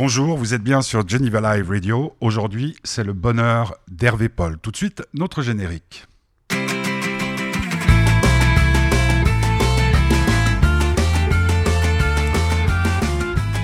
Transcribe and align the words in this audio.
Bonjour, 0.00 0.38
vous 0.38 0.54
êtes 0.54 0.62
bien 0.62 0.80
sur 0.80 1.08
Geneva 1.08 1.56
Live 1.56 1.70
Radio. 1.70 2.14
Aujourd'hui, 2.20 2.76
c'est 2.84 3.02
le 3.02 3.12
bonheur 3.12 3.74
d'Hervé 3.88 4.28
Paul. 4.28 4.56
Tout 4.56 4.70
de 4.70 4.76
suite, 4.76 5.02
notre 5.12 5.42
générique. 5.42 6.06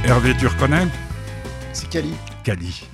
Hervé, 0.03 0.37
tu 0.37 0.49
reconnais? 0.49 0.89
C'est 1.73 1.89
Cali. 1.89 2.12
Cali. 2.43 2.89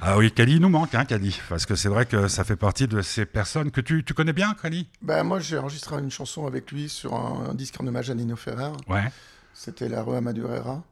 Ah 0.00 0.18
oui, 0.18 0.32
Cali 0.32 0.58
nous 0.58 0.68
manque, 0.68 0.92
hein, 0.96 1.04
Cali, 1.04 1.40
parce 1.48 1.66
que 1.66 1.76
c'est 1.76 1.88
vrai 1.88 2.06
que 2.06 2.26
ça 2.26 2.42
fait 2.42 2.56
partie 2.56 2.88
de 2.88 3.02
ces 3.02 3.24
personnes 3.24 3.70
que 3.70 3.80
tu, 3.80 4.02
tu 4.02 4.14
connais 4.14 4.32
bien, 4.32 4.52
Cali 4.60 4.88
Ben 5.00 5.22
moi, 5.22 5.38
j'ai 5.38 5.58
enregistré 5.58 5.96
une 6.00 6.10
chanson 6.10 6.44
avec 6.44 6.72
lui 6.72 6.88
sur 6.88 7.14
un, 7.14 7.50
un 7.50 7.54
disque 7.54 7.80
en 7.80 7.86
hommage 7.86 8.10
à 8.10 8.16
Nino 8.16 8.34
Ferrer. 8.34 8.72
Ouais. 8.88 9.12
C'était 9.54 9.88
La 9.88 10.02
rue 10.02 10.16
Amadurera. 10.16 10.82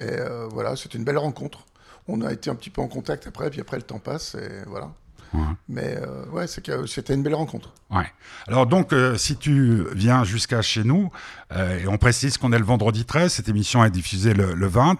Et 0.00 0.04
euh, 0.08 0.46
voilà, 0.48 0.76
c'était 0.76 0.98
une 0.98 1.04
belle 1.04 1.18
rencontre. 1.18 1.66
On 2.06 2.22
a 2.22 2.32
été 2.32 2.50
un 2.50 2.54
petit 2.54 2.70
peu 2.70 2.80
en 2.80 2.88
contact 2.88 3.26
après, 3.26 3.50
puis 3.50 3.60
après 3.60 3.76
le 3.76 3.82
temps 3.82 3.98
passe, 3.98 4.34
et 4.34 4.62
voilà. 4.66 4.90
Ouais. 5.34 5.40
Mais 5.68 5.96
euh, 6.00 6.24
ouais, 6.32 6.46
que 6.64 6.86
c'était 6.86 7.14
une 7.14 7.22
belle 7.22 7.34
rencontre. 7.34 7.72
Ouais. 7.90 8.06
Alors 8.46 8.66
donc, 8.66 8.92
euh, 8.92 9.16
si 9.16 9.36
tu 9.36 9.84
viens 9.94 10.24
jusqu'à 10.24 10.62
chez 10.62 10.84
nous, 10.84 11.10
euh, 11.52 11.78
et 11.78 11.86
on 11.88 11.96
précise 11.98 12.36
qu'on 12.38 12.52
est 12.52 12.58
le 12.58 12.64
vendredi 12.64 13.04
13, 13.04 13.32
cette 13.32 13.48
émission 13.48 13.82
est 13.84 13.90
diffusée 13.90 14.34
le, 14.34 14.54
le 14.54 14.66
20, 14.66 14.98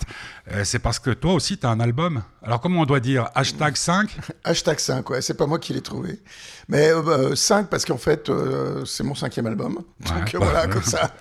euh, 0.52 0.64
c'est 0.64 0.78
parce 0.78 0.98
que 0.98 1.10
toi 1.10 1.34
aussi, 1.34 1.58
tu 1.58 1.66
as 1.66 1.70
un 1.70 1.80
album. 1.80 2.22
Alors 2.42 2.60
comment 2.60 2.80
on 2.80 2.86
doit 2.86 3.00
dire 3.00 3.28
Hashtag 3.34 3.76
5 3.76 4.16
Hashtag 4.44 4.78
5, 4.78 5.10
ouais, 5.10 5.20
c'est 5.20 5.34
pas 5.34 5.46
moi 5.46 5.58
qui 5.58 5.72
l'ai 5.74 5.82
trouvé. 5.82 6.20
Mais 6.68 6.90
euh, 6.90 7.34
5 7.34 7.68
parce 7.68 7.84
qu'en 7.84 7.98
fait, 7.98 8.28
euh, 8.30 8.84
c'est 8.86 9.04
mon 9.04 9.14
cinquième 9.14 9.46
album. 9.46 9.74
Donc 9.74 9.84
Ouais, 10.16 10.36
euh, 10.36 10.38
bah, 10.38 10.46
voilà, 10.50 10.66
comme 10.68 10.82
ça, 10.82 11.14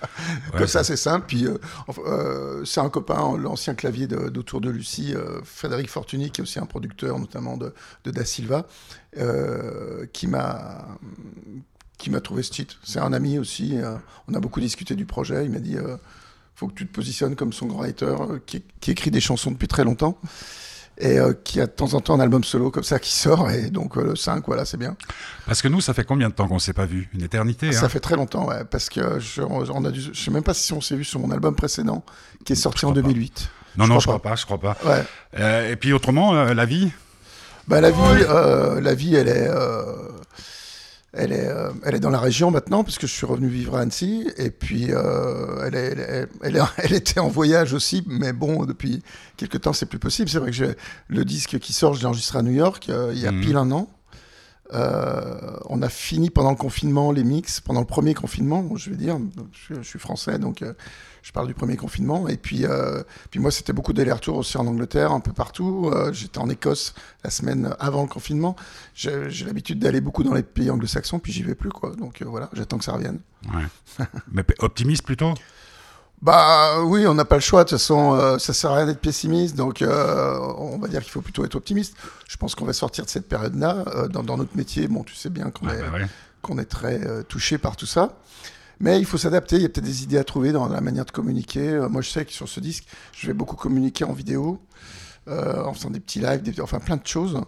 Ouais, 0.52 0.58
comme 0.58 0.66
ça 0.66 0.84
c'est 0.84 0.96
simple. 0.96 1.24
Puis 1.28 1.46
euh, 1.46 1.58
euh, 2.06 2.64
c'est 2.64 2.80
un 2.80 2.88
copain, 2.88 3.36
l'ancien 3.38 3.74
clavier 3.74 4.06
de- 4.06 4.28
d'Autour 4.28 4.60
de, 4.62 4.70
Lucie, 4.70 5.14
euh, 5.14 5.40
Frédéric 5.44 5.90
Fortuny, 5.90 6.30
qui 6.30 6.40
est 6.40 6.44
aussi 6.44 6.58
un 6.58 6.66
producteur 6.66 7.18
notamment 7.18 7.56
de, 7.58 7.74
de 8.04 8.10
Da 8.10 8.24
Silva, 8.24 8.66
euh, 9.16 10.06
qui 10.12 10.26
m'a 10.26 10.86
qui 11.98 12.10
m'a 12.10 12.20
trouvé 12.20 12.42
ce 12.42 12.50
titre. 12.52 12.78
C'est 12.84 13.00
un 13.00 13.12
ami 13.12 13.38
aussi. 13.38 13.76
euh, 13.76 13.96
on 14.28 14.34
a 14.34 14.40
beaucoup 14.40 14.60
discuté 14.60 14.94
du 14.94 15.04
projet. 15.06 15.44
Il 15.44 15.50
m'a 15.50 15.58
dit 15.58 15.76
euh, 15.76 15.96
faut 16.54 16.68
que 16.68 16.74
tu 16.74 16.86
te 16.86 16.92
positionnes 16.92 17.34
comme 17.36 17.52
songwriter 17.52 18.04
euh, 18.06 18.38
qui, 18.46 18.62
qui 18.80 18.90
écrit 18.92 19.10
des 19.10 19.20
chansons 19.20 19.50
depuis 19.50 19.68
très 19.68 19.84
longtemps 19.84 20.18
et 21.00 21.18
euh, 21.18 21.32
qui 21.32 21.60
a 21.60 21.66
de 21.66 21.70
temps 21.70 21.94
en 21.94 22.00
temps 22.00 22.14
un 22.14 22.20
album 22.20 22.42
solo 22.44 22.70
comme 22.70 22.82
ça 22.84 22.98
qui 22.98 23.12
sort. 23.12 23.50
Et 23.50 23.70
donc 23.70 23.96
le 23.96 24.14
5, 24.16 24.44
voilà, 24.46 24.64
c'est 24.64 24.76
bien. 24.76 24.96
Parce 25.46 25.62
que 25.62 25.68
nous, 25.68 25.80
ça 25.80 25.94
fait 25.94 26.04
combien 26.04 26.28
de 26.28 26.34
temps 26.34 26.46
qu'on 26.48 26.58
s'est 26.58 26.72
pas 26.72 26.86
vu? 26.86 27.08
Une 27.14 27.22
éternité. 27.22 27.72
Ça 27.72 27.86
hein 27.86 27.88
fait 27.88 28.00
très 28.00 28.16
longtemps, 28.16 28.46
ouais, 28.46 28.64
parce 28.64 28.88
que 28.88 29.18
je, 29.20 29.42
on 29.42 29.84
a 29.84 29.90
dû, 29.90 30.00
je 30.00 30.20
sais 30.20 30.30
même 30.30 30.42
pas 30.42 30.54
si 30.54 30.72
on 30.72 30.80
s'est 30.80 30.96
vu 30.96 31.04
sur 31.04 31.18
mon 31.20 31.30
album 31.30 31.54
précédent 31.54 32.04
qui 32.44 32.52
est 32.52 32.56
sorti 32.56 32.84
en 32.84 32.90
crois 32.92 33.02
pas. 33.02 33.08
2008. 33.08 33.50
non, 33.76 33.84
je 33.86 33.90
non, 33.92 33.98
crois 33.98 34.00
je 34.00 34.06
crois 34.18 34.22
pas, 34.22 34.36
je 34.36 34.44
crois 34.44 34.58
pas. 34.60 34.76
Ouais. 35.40 35.70
Et 35.72 35.76
puis 35.76 35.92
autrement, 35.92 36.32
la 36.32 36.64
vie? 36.64 36.90
Bah, 37.68 37.80
la 37.80 37.90
vie, 37.90 37.98
euh, 38.28 38.80
la 38.80 38.94
vie, 38.94 39.14
elle 39.14 39.28
est, 39.28 39.48
euh, 39.48 39.82
elle 41.12 41.32
est, 41.32 41.46
euh, 41.48 41.70
elle 41.84 41.94
est 41.94 42.00
dans 42.00 42.10
la 42.10 42.18
région 42.20 42.50
maintenant, 42.50 42.82
puisque 42.84 43.02
je 43.02 43.12
suis 43.12 43.26
revenu 43.26 43.48
vivre 43.48 43.76
à 43.76 43.80
Annecy. 43.80 44.28
Et 44.38 44.50
puis, 44.50 44.86
euh, 44.90 45.64
elle, 45.66 45.74
est, 45.74 45.86
elle, 45.92 46.00
est- 46.00 46.28
elle, 46.42 46.56
est- 46.56 46.60
elle 46.78 46.92
était 46.94 47.20
en 47.20 47.28
voyage 47.28 47.72
aussi, 47.74 48.02
mais 48.06 48.32
bon, 48.32 48.64
depuis 48.64 49.02
quelques 49.36 49.60
temps, 49.60 49.72
c'est 49.72 49.86
plus 49.86 49.98
possible. 49.98 50.28
C'est 50.30 50.38
vrai 50.38 50.50
que 50.50 50.56
j'ai 50.56 50.74
le 51.08 51.24
disque 51.24 51.58
qui 51.58 51.72
sort, 51.72 51.94
je 51.94 52.00
l'ai 52.00 52.06
enregistré 52.06 52.38
à 52.38 52.42
New 52.42 52.52
York 52.52 52.86
euh, 52.88 53.10
il 53.14 53.20
y 53.20 53.26
a 53.26 53.32
Mhm. 53.32 53.40
pile 53.42 53.56
un 53.56 53.70
an. 53.70 53.88
Euh, 54.74 55.56
on 55.66 55.80
a 55.80 55.88
fini 55.88 56.28
pendant 56.30 56.50
le 56.50 56.56
confinement 56.56 57.10
les 57.10 57.24
mix, 57.24 57.60
pendant 57.60 57.80
le 57.80 57.86
premier 57.86 58.12
confinement, 58.14 58.68
je 58.76 58.90
vais 58.90 58.96
dire. 58.96 59.18
Je, 59.70 59.80
suis- 59.82 59.98
français, 59.98 60.38
donc 60.38 60.60
euh, 60.62 60.74
je 61.22 61.32
parle 61.32 61.46
du 61.46 61.54
premier 61.54 61.76
confinement. 61.76 62.28
Et 62.28 62.36
puis, 62.36 62.66
euh, 62.66 63.02
puis 63.30 63.40
moi, 63.40 63.50
c'était 63.50 63.72
beaucoup 63.72 63.92
d'allers-retours 63.94 64.36
aussi 64.36 64.58
en 64.58 64.66
Angleterre, 64.66 65.12
un 65.12 65.20
peu 65.20 65.32
partout. 65.32 65.90
J'étais 66.12 66.38
en 66.38 66.50
Écosse 66.50 66.94
la 67.24 67.30
semaine 67.30 67.74
avant 67.80 68.02
le 68.02 68.08
confinement. 68.08 68.56
J'ai 68.94 69.28
l'habitude 69.46 69.78
d'aller 69.78 70.00
beaucoup 70.02 70.22
dans 70.22 70.34
les 70.34 70.42
pays 70.42 70.70
anglo-saxons, 70.70 71.18
puis 71.18 71.32
j'y 71.32 71.42
vais 71.42 71.54
plus, 71.54 71.70
quoi. 71.70 71.96
Donc 71.96 72.22
voilà, 72.22 72.50
j'attends 72.52 72.78
que 72.78 72.84
ça 72.84 72.92
revienne. 72.92 73.20
Ouais. 73.54 74.04
Mais 74.30 74.44
optimiste 74.58 75.02
plutôt? 75.04 75.32
Bah 76.20 76.82
oui, 76.82 77.06
on 77.06 77.14
n'a 77.14 77.24
pas 77.24 77.36
le 77.36 77.40
choix. 77.40 77.62
De 77.64 77.68
toute 77.68 77.78
façon, 77.78 78.14
euh, 78.14 78.38
ça 78.38 78.52
sert 78.52 78.72
à 78.72 78.76
rien 78.78 78.86
d'être 78.86 79.00
pessimiste. 79.00 79.54
Donc, 79.54 79.82
euh, 79.82 80.36
on 80.58 80.78
va 80.78 80.88
dire 80.88 81.00
qu'il 81.02 81.12
faut 81.12 81.20
plutôt 81.20 81.44
être 81.44 81.54
optimiste. 81.54 81.94
Je 82.28 82.36
pense 82.36 82.54
qu'on 82.56 82.64
va 82.64 82.72
sortir 82.72 83.04
de 83.04 83.10
cette 83.10 83.28
période-là. 83.28 83.84
Euh, 83.94 84.08
dans, 84.08 84.24
dans 84.24 84.36
notre 84.36 84.56
métier, 84.56 84.88
bon, 84.88 85.04
tu 85.04 85.14
sais 85.14 85.30
bien 85.30 85.50
qu'on 85.50 85.68
Ouais, 85.68 85.76
est, 85.76 85.82
bah 85.82 85.92
ouais. 86.56 86.62
est 86.62 86.64
très 86.64 87.06
euh, 87.06 87.22
touché 87.22 87.56
par 87.58 87.76
tout 87.76 87.86
ça. 87.86 88.18
Mais 88.80 88.98
il 88.98 89.06
faut 89.06 89.18
s'adapter. 89.18 89.56
Il 89.56 89.62
y 89.62 89.64
a 89.64 89.68
peut-être 89.68 89.84
des 89.84 90.02
idées 90.02 90.18
à 90.18 90.24
trouver 90.24 90.50
dans 90.50 90.68
la 90.68 90.80
manière 90.80 91.04
de 91.04 91.10
communiquer. 91.12 91.80
Moi, 91.88 92.02
je 92.02 92.10
sais 92.10 92.24
que 92.24 92.32
sur 92.32 92.48
ce 92.48 92.58
disque, 92.58 92.84
je 93.12 93.26
vais 93.28 93.32
beaucoup 93.32 93.56
communiquer 93.56 94.04
en 94.04 94.12
vidéo, 94.12 94.60
euh, 95.28 95.62
en 95.64 95.72
faisant 95.72 95.90
des 95.90 96.00
petits 96.00 96.20
lives, 96.20 96.42
des- 96.42 96.60
enfin 96.60 96.78
plein 96.80 96.96
de 96.96 97.06
choses. 97.06 97.40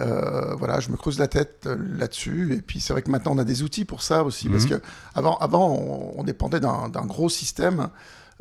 Euh, 0.00 0.54
voilà, 0.54 0.80
je 0.80 0.90
me 0.90 0.96
creuse 0.96 1.18
la 1.18 1.28
tête 1.28 1.64
euh, 1.66 1.76
là-dessus. 1.98 2.54
Et 2.54 2.62
puis, 2.62 2.80
c'est 2.80 2.92
vrai 2.94 3.02
que 3.02 3.10
maintenant, 3.10 3.32
on 3.34 3.38
a 3.38 3.44
des 3.44 3.62
outils 3.62 3.84
pour 3.84 4.02
ça 4.02 4.24
aussi. 4.24 4.48
Parce 4.48 4.64
Mhm. 4.64 4.70
que 4.70 4.82
avant, 5.14 5.36
avant 5.38 5.68
on, 5.70 6.18
on 6.18 6.24
dépendait 6.24 6.60
d'un 6.60 6.88
gros 7.06 7.28
système 7.28 7.88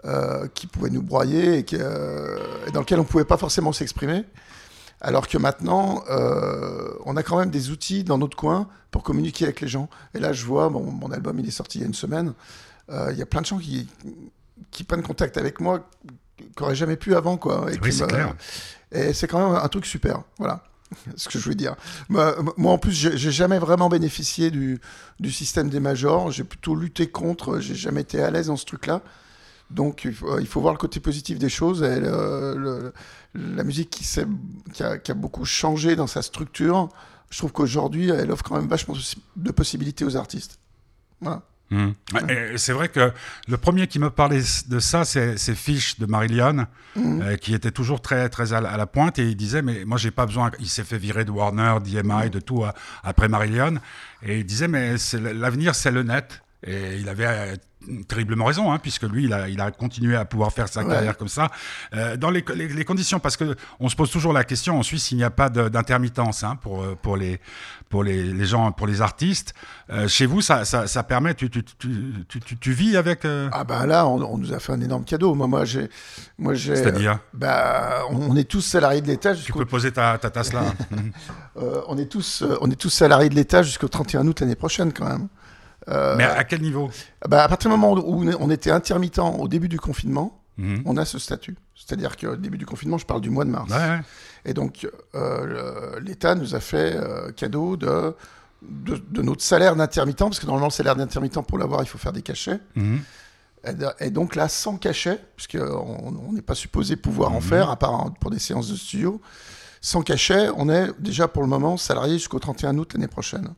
euh, 0.05 0.47
qui 0.53 0.65
pouvait 0.67 0.89
nous 0.89 1.01
broyer 1.03 1.57
et, 1.59 1.63
que, 1.65 1.75
euh, 1.79 2.39
et 2.67 2.71
dans 2.71 2.79
lequel 2.79 2.99
on 2.99 3.03
ne 3.03 3.07
pouvait 3.07 3.25
pas 3.25 3.37
forcément 3.37 3.71
s'exprimer. 3.73 4.23
Alors 5.01 5.27
que 5.27 5.37
maintenant, 5.37 6.03
euh, 6.09 6.89
on 7.05 7.17
a 7.17 7.23
quand 7.23 7.37
même 7.37 7.49
des 7.49 7.69
outils 7.71 8.03
dans 8.03 8.17
notre 8.17 8.37
coin 8.37 8.67
pour 8.91 9.03
communiquer 9.03 9.45
avec 9.45 9.59
les 9.61 9.67
gens. 9.67 9.89
Et 10.13 10.19
là, 10.19 10.31
je 10.31 10.45
vois, 10.45 10.69
bon, 10.69 10.83
mon 10.83 11.11
album, 11.11 11.39
il 11.39 11.47
est 11.47 11.51
sorti 11.51 11.79
il 11.79 11.81
y 11.81 11.83
a 11.83 11.87
une 11.87 11.93
semaine. 11.93 12.33
Il 13.09 13.17
y 13.17 13.21
a 13.21 13.25
plein 13.25 13.39
de 13.41 13.45
gens 13.45 13.57
qui, 13.57 13.87
qui 14.69 14.83
prennent 14.83 15.01
contact 15.01 15.37
avec 15.37 15.59
moi 15.61 15.87
qui 16.37 16.45
n'auraient 16.59 16.75
jamais 16.75 16.97
pu 16.97 17.15
avant. 17.15 17.37
Quoi, 17.37 17.71
et 17.71 17.79
Oui, 17.81 17.93
c'est 17.93 18.05
clair. 18.07 18.35
Et 18.91 19.13
c'est 19.13 19.27
quand 19.27 19.39
même 19.51 19.59
un 19.63 19.67
truc 19.69 19.85
super. 19.85 20.23
Voilà 20.39 20.63
ce 21.15 21.29
que 21.29 21.39
je 21.39 21.49
veux 21.49 21.55
dire. 21.55 21.75
Moi, 22.09 22.35
en 22.63 22.77
plus, 22.77 22.91
j'ai 22.91 23.31
jamais 23.31 23.59
vraiment 23.59 23.89
bénéficié 23.89 24.51
du, 24.51 24.79
du 25.19 25.31
système 25.31 25.69
des 25.69 25.79
majors. 25.79 26.31
J'ai 26.31 26.43
plutôt 26.43 26.75
lutté 26.75 27.07
contre. 27.07 27.59
J'ai 27.59 27.75
jamais 27.75 28.01
été 28.01 28.21
à 28.21 28.31
l'aise 28.31 28.47
dans 28.47 28.57
ce 28.57 28.65
truc-là. 28.65 29.01
Donc, 29.69 30.03
il 30.05 30.13
faut, 30.47 30.61
voir 30.61 30.73
le 30.73 30.79
côté 30.79 30.99
positif 30.99 31.39
des 31.39 31.49
choses. 31.49 31.81
La 31.83 33.63
musique 33.63 33.89
qui, 33.89 34.83
a, 34.83 34.97
qui 34.97 35.11
a 35.11 35.15
beaucoup 35.15 35.45
changé 35.45 35.95
dans 35.95 36.07
sa 36.07 36.21
structure, 36.21 36.89
je 37.29 37.37
trouve 37.37 37.53
qu'aujourd'hui, 37.53 38.09
elle 38.09 38.31
offre 38.31 38.43
quand 38.43 38.57
même 38.57 38.67
vachement 38.67 38.95
de 39.37 39.51
possibilités 39.51 40.03
aux 40.03 40.17
artistes. 40.17 40.59
Voilà. 41.21 41.43
Et 42.29 42.57
C'est 42.57 42.73
vrai 42.73 42.89
que 42.89 43.11
le 43.47 43.57
premier 43.57 43.87
qui 43.87 43.97
me 43.99 44.09
parlait 44.09 44.41
de 44.67 44.79
ça, 44.79 45.05
c'est 45.05 45.37
Fish 45.55 45.99
de 45.99 46.05
Marillion, 46.05 46.67
Mhm. 46.95 47.21
euh, 47.21 47.35
qui 47.37 47.53
était 47.53 47.71
toujours 47.71 48.01
très, 48.01 48.27
très 48.29 48.51
à, 48.51 48.59
la- 48.59 48.69
à 48.71 48.77
la 48.77 48.85
pointe 48.85 49.17
et 49.19 49.29
il 49.29 49.35
disait 49.37 49.61
mais 49.61 49.85
moi 49.85 49.97
j'ai 49.97 50.11
pas 50.11 50.25
besoin. 50.25 50.51
Il 50.59 50.67
s'est 50.67 50.83
fait 50.83 50.97
virer 50.97 51.23
de 51.23 51.31
Warner, 51.31 51.75
d'EMI, 51.83 52.29
de 52.29 52.39
tout 52.41 52.63
euh, 52.65 52.71
après 53.03 53.29
Marillion 53.29 53.75
et 54.23 54.39
il 54.39 54.45
disait 54.45 54.67
mais 54.67 54.95
l'avenir 55.33 55.73
c'est 55.73 55.91
le 55.91 56.03
net 56.03 56.41
et 56.63 56.97
il 56.99 57.09
avait 57.09 57.25
euh, 57.27 57.55
terriblement 58.07 58.45
raison 58.45 58.71
hein, 58.71 58.77
puisque 58.77 59.03
lui 59.03 59.23
il 59.25 59.33
a, 59.33 59.49
il 59.49 59.59
a 59.59 59.71
continué 59.71 60.15
à 60.15 60.25
pouvoir 60.25 60.51
faire 60.53 60.67
sa 60.67 60.83
Ouais. 60.83 60.89
carrière 60.93 61.17
comme 61.17 61.27
ça 61.27 61.49
Euh, 61.95 62.15
dans 62.17 62.29
les, 62.29 62.45
les- 62.53 62.67
les 62.67 62.85
conditions 62.85 63.19
parce 63.19 63.35
que 63.37 63.55
on 63.79 63.89
se 63.89 63.95
pose 63.95 64.11
toujours 64.11 64.33
la 64.33 64.43
question 64.43 64.77
en 64.77 64.83
Suisse 64.83 65.09
il 65.11 65.17
n'y 65.17 65.23
a 65.23 65.31
pas 65.31 65.49
d'intermittence 65.49 66.43
hein, 66.43 66.57
pour 66.61 66.83
euh, 66.83 66.95
pour 67.01 67.17
les 67.17 67.39
pour 67.89 68.03
les, 68.03 68.23
les 68.23 68.45
gens 68.45 68.71
pour 68.71 68.85
les 68.87 69.01
artistes 69.01 69.53
Euh, 69.89 70.07
chez 70.07 70.25
vous 70.27 70.39
ça, 70.41 70.63
ça, 70.63 70.85
ça 70.87 71.01
permet 71.03 71.33
tu, 71.33 71.49
tu, 71.49 71.63
tu, 71.63 71.89
tu, 72.29 72.39
tu- 72.39 72.57
tu 72.57 72.71
vis 72.71 72.95
avec 72.95 73.25
Ah 73.51 73.63
bah 73.65 73.85
là, 73.87 74.05
on, 74.07 74.21
on 74.21 74.37
nous 74.37 74.53
a 74.53 74.59
fait 74.59 74.71
un 74.71 74.79
énorme 74.81 75.03
cadeau. 75.03 75.33
Moi, 75.35 75.47
moi 75.47 75.65
j'ai, 75.65 75.89
moi 76.37 76.53
j'ai. 76.53 76.75
c'est-à-dire 76.77 77.19
Bah, 77.33 78.03
on, 78.11 78.31
on 78.31 78.35
est 78.37 78.47
tous 78.47 78.61
salariés 78.61 79.01
de 79.01 79.07
l'État 79.07 79.33
Tu 79.35 79.51
peux 79.51 79.65
poser 79.65 79.91
ta, 79.91 80.17
ta 80.17 80.29
tasse 80.29 80.53
là. 80.53 80.63
Mhm. 80.91 81.11
On, 81.87 81.97
est 81.97 82.05
tous, 82.05 82.43
on 82.61 82.69
est 82.71 82.75
tous 82.79 82.89
salariés 82.89 83.29
de 83.29 83.35
l'État 83.35 83.61
jusqu'au 83.63 83.87
31 83.89 84.25
août 84.27 84.39
l'année 84.39 84.55
prochaine, 84.55 84.93
quand 84.93 85.07
même. 85.09 85.27
Euh, 85.89 86.15
Mais 86.15 86.23
à 86.25 86.43
quel 86.43 86.61
niveau? 86.61 86.89
Bah, 87.27 87.43
à 87.43 87.47
partir 87.47 87.69
du 87.71 87.75
moment 87.77 87.93
où 87.93 88.23
on 88.39 88.49
était 88.49 88.71
intermittent 88.71 89.19
au 89.19 89.47
début 89.47 89.67
du 89.69 89.79
confinement, 89.79 90.37
Mhm. 90.57 90.83
on 90.85 90.97
a 90.97 91.05
ce 91.05 91.17
statut. 91.17 91.55
C'est-à-dire 91.75 92.17
qu'au 92.17 92.35
début 92.35 92.57
du 92.57 92.65
confinement, 92.65 92.97
je 92.97 93.05
parle 93.05 93.21
du 93.21 93.29
mois 93.29 93.45
de 93.45 93.49
mars. 93.49 93.71
Ouais, 93.71 93.77
ouais. 93.77 93.99
Et 94.45 94.53
donc, 94.53 94.87
euh, 95.15 95.99
l'État 96.01 96.35
nous 96.35 96.53
a 96.55 96.59
fait 96.59 96.93
euh, 96.95 97.31
cadeau 97.31 97.77
de, 97.77 98.13
de, 98.61 99.01
de 99.09 99.21
notre 99.21 99.41
salaire 99.41 99.75
d'intermittent, 99.75 100.19
parce 100.19 100.39
que 100.39 100.45
normalement, 100.45 100.67
le 100.67 100.71
salaire 100.73 100.95
d'intermittent, 100.95 101.41
pour 101.47 101.57
l'avoir, 101.57 101.81
il 101.81 101.87
faut 101.87 101.97
faire 101.97 102.13
des 102.13 102.21
cachets. 102.21 102.59
Mhm. 102.75 102.99
Et, 103.99 104.09
donc 104.09 104.35
là, 104.35 104.47
sans 104.49 104.77
cachet, 104.77 105.19
puisqu'on 105.35 106.15
on 106.27 106.33
n'est 106.33 106.41
pas 106.41 106.55
supposé 106.55 106.95
pouvoir 106.95 107.31
en 107.31 107.35
Mhm. 107.35 107.41
faire, 107.41 107.69
à 107.69 107.75
part 107.77 108.11
pour 108.19 108.29
des 108.31 108.39
séances 108.39 108.69
de 108.69 108.75
studio, 108.75 109.21
sans 109.81 110.01
cachet, 110.01 110.49
on 110.57 110.69
est 110.69 110.89
déjà 110.99 111.27
pour 111.27 111.41
le 111.43 111.47
moment 111.47 111.77
salarié 111.77 112.13
jusqu'au 112.13 112.39
31 112.39 112.77
août 112.77 112.91
l'année 112.93 113.07
prochaine. 113.07 113.53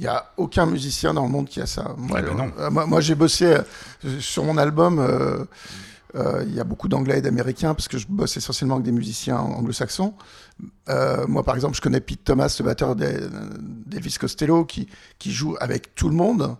Il 0.00 0.04
n'y 0.04 0.08
a 0.08 0.24
aucun 0.38 0.64
musicien 0.64 1.12
dans 1.12 1.24
le 1.24 1.28
monde 1.28 1.46
qui 1.46 1.60
a 1.60 1.66
ça. 1.66 1.94
Moi, 1.98 2.22
ben 2.22 2.34
non. 2.34 2.50
euh, 2.58 2.70
moi, 2.70 2.86
moi, 2.86 3.02
j'ai 3.02 3.14
bossé 3.14 3.44
euh, 3.44 4.18
sur 4.18 4.44
mon 4.44 4.56
album. 4.56 4.98
euh, 4.98 5.44
euh, 6.14 6.42
Il 6.46 6.54
y 6.54 6.58
a 6.60 6.64
beaucoup 6.64 6.88
d'anglais 6.88 7.18
et 7.18 7.20
d'américains 7.20 7.74
parce 7.74 7.86
que 7.86 7.98
je 7.98 8.06
bosse 8.08 8.34
essentiellement 8.38 8.76
avec 8.76 8.86
des 8.86 8.92
musiciens 8.92 9.36
anglo-saxons. 9.36 10.14
Euh, 10.88 11.26
moi, 11.26 11.42
par 11.42 11.54
exemple, 11.54 11.76
je 11.76 11.82
connais 11.82 12.00
Pete 12.00 12.24
Thomas, 12.24 12.56
le 12.58 12.64
batteur 12.64 12.96
d'E- 12.96 13.28
d'Elvis 13.86 14.16
Costello, 14.18 14.64
qui, 14.64 14.88
qui 15.18 15.32
joue 15.32 15.54
avec 15.60 15.94
tout 15.94 16.08
le 16.08 16.14
monde. 16.16 16.56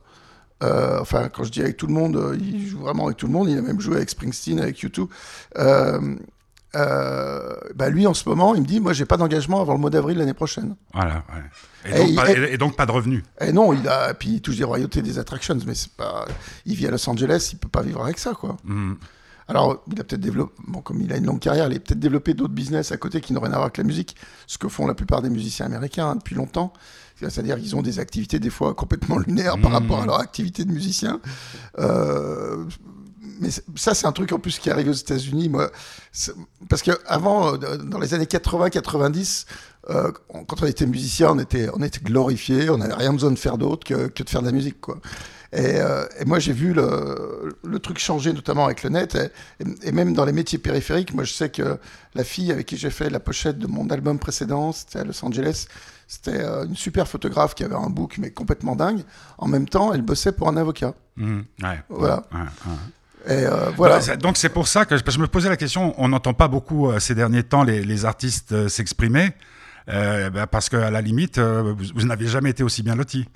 Euh, 0.63 0.99
enfin, 1.01 1.31
quand 1.31 1.43
je 1.45 1.51
dis 1.51 1.63
avec 1.63 1.79
tout 1.79 1.87
le 1.87 1.95
monde, 1.95 2.37
il 2.39 2.67
joue 2.69 2.81
vraiment 2.81 3.07
avec 3.07 3.17
tout 3.17 3.27
le 3.27 3.33
monde. 3.33 3.49
Il 3.49 3.57
a 3.57 3.63
même 3.63 3.81
joué 3.81 3.97
avec 3.97 4.11
Springsteen, 4.11 4.61
avec 4.61 4.77
U2. 4.85 5.09
Euh, 6.77 7.55
bah 7.75 7.89
lui, 7.91 8.07
en 8.07 8.15
ce 8.15 8.29
moment, 8.29 8.55
il 8.55 8.63
me 8.63 8.67
dit, 8.67 8.79
moi, 8.81 8.93
j'ai 8.93 9.05
pas 9.05 9.17
d'engagement 9.17 9.61
avant 9.61 9.73
le 9.75 9.81
mois 9.81 9.91
d'avril 9.91 10.19
l'année 10.19 10.35
prochaine. 10.35 10.77
Voilà. 10.95 11.25
Ouais. 11.35 11.91
Et, 11.93 11.99
donc, 11.99 12.09
Et 12.11 12.15
pas, 12.15 12.31
il- 12.33 12.45
et- 12.45 12.53
et 12.55 12.59
donc 12.59 12.77
pas 12.77 12.87
de 12.87 12.93
revenus. 12.93 13.25
Et 13.41 13.53
non, 13.53 13.73
il 13.73 13.89
a, 13.89 14.15
puis 14.15 14.35
il 14.35 14.41
touche 14.41 14.57
des 14.57 14.65
royautés, 14.65 15.03
des 15.03 15.19
attractions, 15.19 15.57
mais 15.67 15.75
c'est 15.75 15.91
pas, 15.93 16.27
il 16.67 16.77
vit 16.77 16.87
à 16.87 16.91
Los 16.91 17.09
Angeles, 17.09 17.51
il 17.53 17.59
peut 17.59 17.69
pas 17.69 17.83
vivre 17.83 18.03
avec 18.05 18.19
ça, 18.19 18.33
quoi. 18.35 18.57
Mhm. 18.65 18.97
Alors, 19.49 19.83
il 19.91 20.01
a 20.01 20.05
peut-être 20.05 20.21
développé, 20.21 20.53
bon, 20.69 20.81
comme 20.81 21.01
il 21.01 21.13
a 21.13 21.17
une 21.17 21.27
longue 21.27 21.41
carrière, 21.41 21.67
il 21.69 21.77
a 21.77 21.81
peut-être 21.81 21.99
développé 21.99 22.35
d'autres 22.35 22.53
business 22.55 22.93
à 22.93 22.97
côté 22.99 23.21
qui 23.21 23.33
n'ont 23.33 23.41
rien 23.41 23.51
à 23.51 23.57
voir 23.57 23.65
avec 23.65 23.79
la 23.79 23.85
musique, 23.85 24.15
ce 24.47 24.59
que 24.59 24.69
font 24.69 24.87
la 24.87 24.95
plupart 24.95 25.23
des 25.23 25.31
musiciens 25.31 25.67
américains 25.67 26.11
hein, 26.11 26.15
depuis 26.17 26.37
longtemps. 26.37 26.73
C'est-à-dire 27.17 27.57
qu'ils 27.59 27.77
ont 27.77 27.83
des 27.83 27.99
activités 27.99 28.39
des 28.39 28.49
fois 28.49 28.73
complètement 28.75 29.19
lunaires 29.19 29.59
par 29.61 29.71
Mhm. 29.73 29.77
rapport 29.77 30.03
à 30.03 30.07
leur 30.07 30.21
activité 30.21 30.65
de 30.65 30.71
musicien. 30.73 31.21
Euh, 31.79 32.65
mais 33.41 33.49
ça, 33.77 33.95
c'est 33.95 34.07
un 34.07 34.13
truc 34.13 34.33
en 34.33 34.39
plus 34.39 34.59
qui 34.59 34.71
arrive 34.71 34.89
aux 34.89 34.93
États-Unis. 34.93 35.49
Moi, 35.49 35.71
parce 36.69 36.83
que 36.83 36.93
avant, 37.07 37.55
euh, 37.55 37.77
dans 37.79 37.99
les 37.99 38.15
années 38.15 38.27
80-90, 38.27 39.47
euh, 39.89 40.13
quand 40.47 40.63
on 40.63 40.67
était 40.67 40.87
musicien, 40.87 41.31
on 41.31 41.39
était, 41.39 41.69
on 41.75 41.83
était 41.83 42.01
glorifié, 42.01 42.69
on 42.69 42.79
n'avait 42.79 42.95
rien 42.95 43.13
besoin 43.13 43.31
de 43.31 43.39
faire 43.39 43.57
d'autre 43.57 43.87
que, 43.87 44.09
que 44.09 44.23
de 44.23 44.29
faire 44.29 44.43
de 44.43 44.47
la 44.47 44.53
musique, 44.53 44.81
quoi. 44.81 44.99
Et, 45.53 45.81
euh, 45.81 46.07
et 46.21 46.27
moi, 46.27 46.39
j'ai 46.39 46.53
vu 46.53 46.73
le, 46.73 47.59
le 47.65 47.79
truc 47.81 47.99
changer, 47.99 48.33
notamment 48.33 48.67
avec 48.67 48.85
le 48.85 48.91
net, 48.91 49.19
et, 49.83 49.91
même 49.91 50.13
dans 50.13 50.25
les 50.25 50.33
métiers 50.33 50.59
périphériques. 50.59 51.13
Moi, 51.13 51.25
je 51.25 51.33
sais 51.33 51.49
que 51.49 51.79
la 52.15 52.23
fille 52.23 52.53
avec 52.53 52.67
qui 52.67 52.77
j'ai 52.77 52.91
fait 52.91 53.11
la 53.11 53.19
pochette 53.19 53.59
de 53.59 53.67
mon 53.67 53.89
album 53.89 54.21
précédent, 54.21 54.71
c'était 54.71 55.01
à 55.01 55.05
Los 55.05 55.25
Angeles. 55.25 55.67
C'était 56.07 56.45
une 56.45 56.77
super 56.77 57.09
photographe 57.09 57.57
qui 57.57 57.65
avait 57.65 57.75
un 57.75 57.91
book, 57.91 58.17
mais 58.19 58.31
complètement 58.31 58.77
dingue. 58.77 59.03
En 59.39 59.49
même 59.49 59.69
temps, 59.69 59.93
elle 59.93 60.03
bossait 60.03 60.33
pour 60.33 60.49
un 60.49 60.57
avocat. 60.57 60.95
Ouais. 61.17 61.81
Voilà. 61.89 62.23
Ouais, 62.33 62.41
ouais. 62.41 62.77
Et 63.27 63.33
euh, 63.47 63.71
voilà. 63.77 63.99
Bah, 63.99 64.17
donc 64.17 64.37
c'est 64.37 64.49
pour 64.49 64.67
ça 64.69 64.85
que 64.85 64.97
je, 64.97 65.19
me 65.19 65.27
posais 65.27 65.49
la 65.49 65.57
question, 65.57 65.95
on 65.99 66.09
n'entend 66.09 66.33
pas 66.35 66.49
beaucoup 66.49 66.91
euh, 66.91 66.99
ces 67.01 67.15
derniers 67.15 67.43
temps 67.43 67.63
les, 67.65 67.83
les 67.85 68.05
artistes 68.05 68.53
euh, 68.53 68.69
s'exprimer, 68.69 69.33
euh, 69.89 70.31
bah, 70.31 70.47
parce 70.47 70.69
qu'à 70.69 70.91
la 70.91 71.01
limite, 71.01 71.39
vous, 71.39 71.77
vous 71.95 72.07
n'avez 72.07 72.27
jamais 72.27 72.51
été 72.51 72.63
aussi 72.63 72.83
bien 72.83 72.95
loti. 72.97 73.29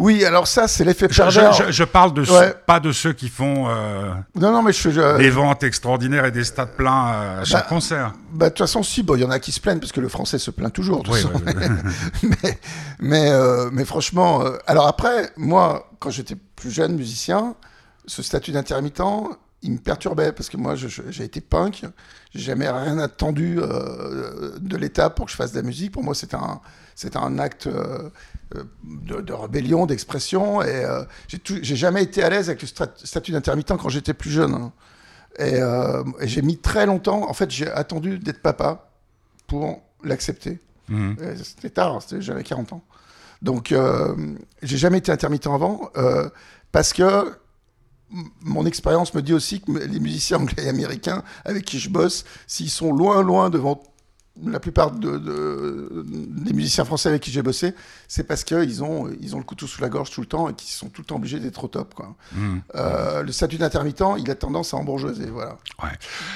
Oui, 0.00 0.24
alors 0.24 0.48
ça, 0.48 0.66
c'est 0.66 0.82
l'effet 0.84 1.06
je- 1.08 1.16
pervers. 1.22 1.52
je- 1.52 1.70
je 1.70 1.84
parle 1.84 2.12
de 2.14 2.24
ceux- 2.24 2.52
pas 2.66 2.80
de 2.80 2.90
ceux 2.90 3.12
qui 3.12 3.28
font 3.28 3.68
euh, 3.68 4.10
Non, 4.34 4.50
non, 4.50 4.60
mais 4.60 4.72
je, 4.72 5.16
des 5.18 5.30
ventes 5.30 5.62
extraordinaires 5.62 6.24
et 6.24 6.32
des 6.32 6.42
stades 6.42 6.72
pleins 6.76 7.12
euh, 7.14 7.40
à 7.42 7.44
chaque 7.44 7.62
Bah, 7.62 7.68
concert. 7.68 8.12
Bah, 8.32 8.46
de 8.46 8.50
toute 8.50 8.58
façon, 8.58 8.82
si, 8.82 9.04
bon, 9.04 9.14
il 9.14 9.20
y 9.20 9.24
en 9.24 9.30
a 9.30 9.38
qui 9.38 9.52
se 9.52 9.60
plaignent 9.60 9.78
parce 9.78 9.92
que 9.92 10.00
le 10.00 10.08
français 10.08 10.38
se 10.38 10.50
plaint 10.50 10.72
toujours. 10.72 11.04
Oui, 11.08 11.20
façon. 11.22 11.30
oui, 11.46 11.52
oui. 11.56 12.28
mais, 12.42 12.58
mais, 12.98 13.30
euh, 13.30 13.70
mais 13.72 13.84
franchement, 13.84 14.42
alors 14.66 14.88
après, 14.88 15.30
moi, 15.36 15.88
quand 16.00 16.10
j'étais 16.10 16.34
plus 16.56 16.72
jeune 16.72 16.96
musicien, 16.96 17.54
ce 18.06 18.22
statut 18.22 18.52
d'intermittent, 18.52 19.02
il 19.62 19.72
me 19.72 19.78
perturbait 19.78 20.32
parce 20.32 20.50
que 20.50 20.56
moi, 20.58 20.74
j'ai 20.76 21.24
été 21.24 21.40
punk, 21.40 21.84
j'ai 22.34 22.40
jamais 22.40 22.68
rien 22.68 22.98
attendu 22.98 23.58
euh, 23.60 24.58
de 24.60 24.76
l'État 24.76 25.08
pour 25.08 25.24
que 25.26 25.30
je 25.32 25.36
fasse 25.36 25.52
de 25.52 25.56
la 25.56 25.62
musique. 25.62 25.92
Pour 25.92 26.04
moi, 26.04 26.14
c'était 26.14 26.36
un, 26.36 26.60
c'était 26.94 27.16
un 27.16 27.38
acte 27.38 27.66
euh, 27.66 28.10
de, 28.84 29.22
de 29.22 29.32
rébellion, 29.32 29.86
d'expression, 29.86 30.60
et 30.60 30.66
euh, 30.84 31.02
j'ai 31.62 31.76
jamais 31.76 32.02
été 32.02 32.22
à 32.22 32.28
l'aise 32.28 32.50
avec 32.50 32.60
le 32.62 32.68
statut 33.04 33.32
d'intermittent 33.32 33.76
quand 33.78 33.88
j'étais 33.88 34.12
plus 34.14 34.30
jeune. 34.30 34.52
hein. 34.54 34.72
Et, 35.38 35.56
et 36.20 36.28
j'ai 36.28 36.42
mis 36.42 36.58
très 36.58 36.86
longtemps, 36.86 37.28
en 37.28 37.32
fait, 37.32 37.50
j'ai 37.50 37.68
attendu 37.68 38.18
d'être 38.20 38.40
papa 38.42 38.90
pour 39.48 39.82
l'accepter. 40.04 40.60
Euh, 41.20 41.34
C'était 41.42 41.70
tard, 41.70 42.02
c'était- 42.02 42.20
j'avais 42.20 42.44
40 42.44 42.72
ans. 42.74 42.84
Donc, 43.42 43.74
j'ai 44.62 44.76
jamais 44.76 44.98
été 44.98 45.10
intermittent 45.10 45.46
avant 45.48 45.90
parce 46.70 46.92
que 46.92 47.32
mon 48.42 48.64
expérience 48.66 49.12
me 49.14 49.22
dit 49.22 49.32
aussi 49.32 49.60
que 49.60 49.72
les 49.72 50.00
musiciens 50.00 50.38
anglais 50.38 50.64
et 50.64 50.68
américains 50.68 51.22
avec 51.44 51.64
qui 51.64 51.78
je 51.78 51.90
bosse, 51.90 52.24
s'ils 52.46 52.70
sont 52.70 52.92
loin, 52.92 53.22
loin 53.22 53.50
devant 53.50 53.82
la 54.44 54.58
plupart 54.58 54.90
de, 54.90 55.16
de- 55.18 56.04
des 56.04 56.52
musiciens 56.52 56.84
français 56.84 57.08
avec 57.08 57.22
qui 57.22 57.30
j'ai 57.30 57.42
bossé, 57.42 57.72
c'est 58.08 58.24
parce 58.24 58.42
qu'ils 58.42 58.82
ont, 58.82 59.08
ils 59.20 59.36
ont 59.36 59.38
le 59.38 59.44
couteau 59.44 59.68
sous 59.68 59.80
la 59.80 59.88
gorge 59.88 60.10
tout 60.10 60.20
le 60.20 60.26
temps 60.26 60.48
et 60.48 60.54
qu'ils 60.54 60.70
sont 60.72 60.88
tout 60.88 61.02
le 61.02 61.06
temps 61.06 61.16
obligés 61.16 61.38
d'être 61.38 61.62
au 61.62 61.68
top. 61.68 61.94
Quoi. 61.94 62.16
Mhm. 62.32 62.60
Euh, 62.74 63.22
le 63.22 63.30
statut 63.30 63.58
d'intermittent, 63.58 64.02
il 64.18 64.28
a 64.28 64.34
tendance 64.34 64.74
à 64.74 64.76
embourgeoiser. 64.76 65.26
Voilà. 65.30 65.56
Ouais. 65.84 65.90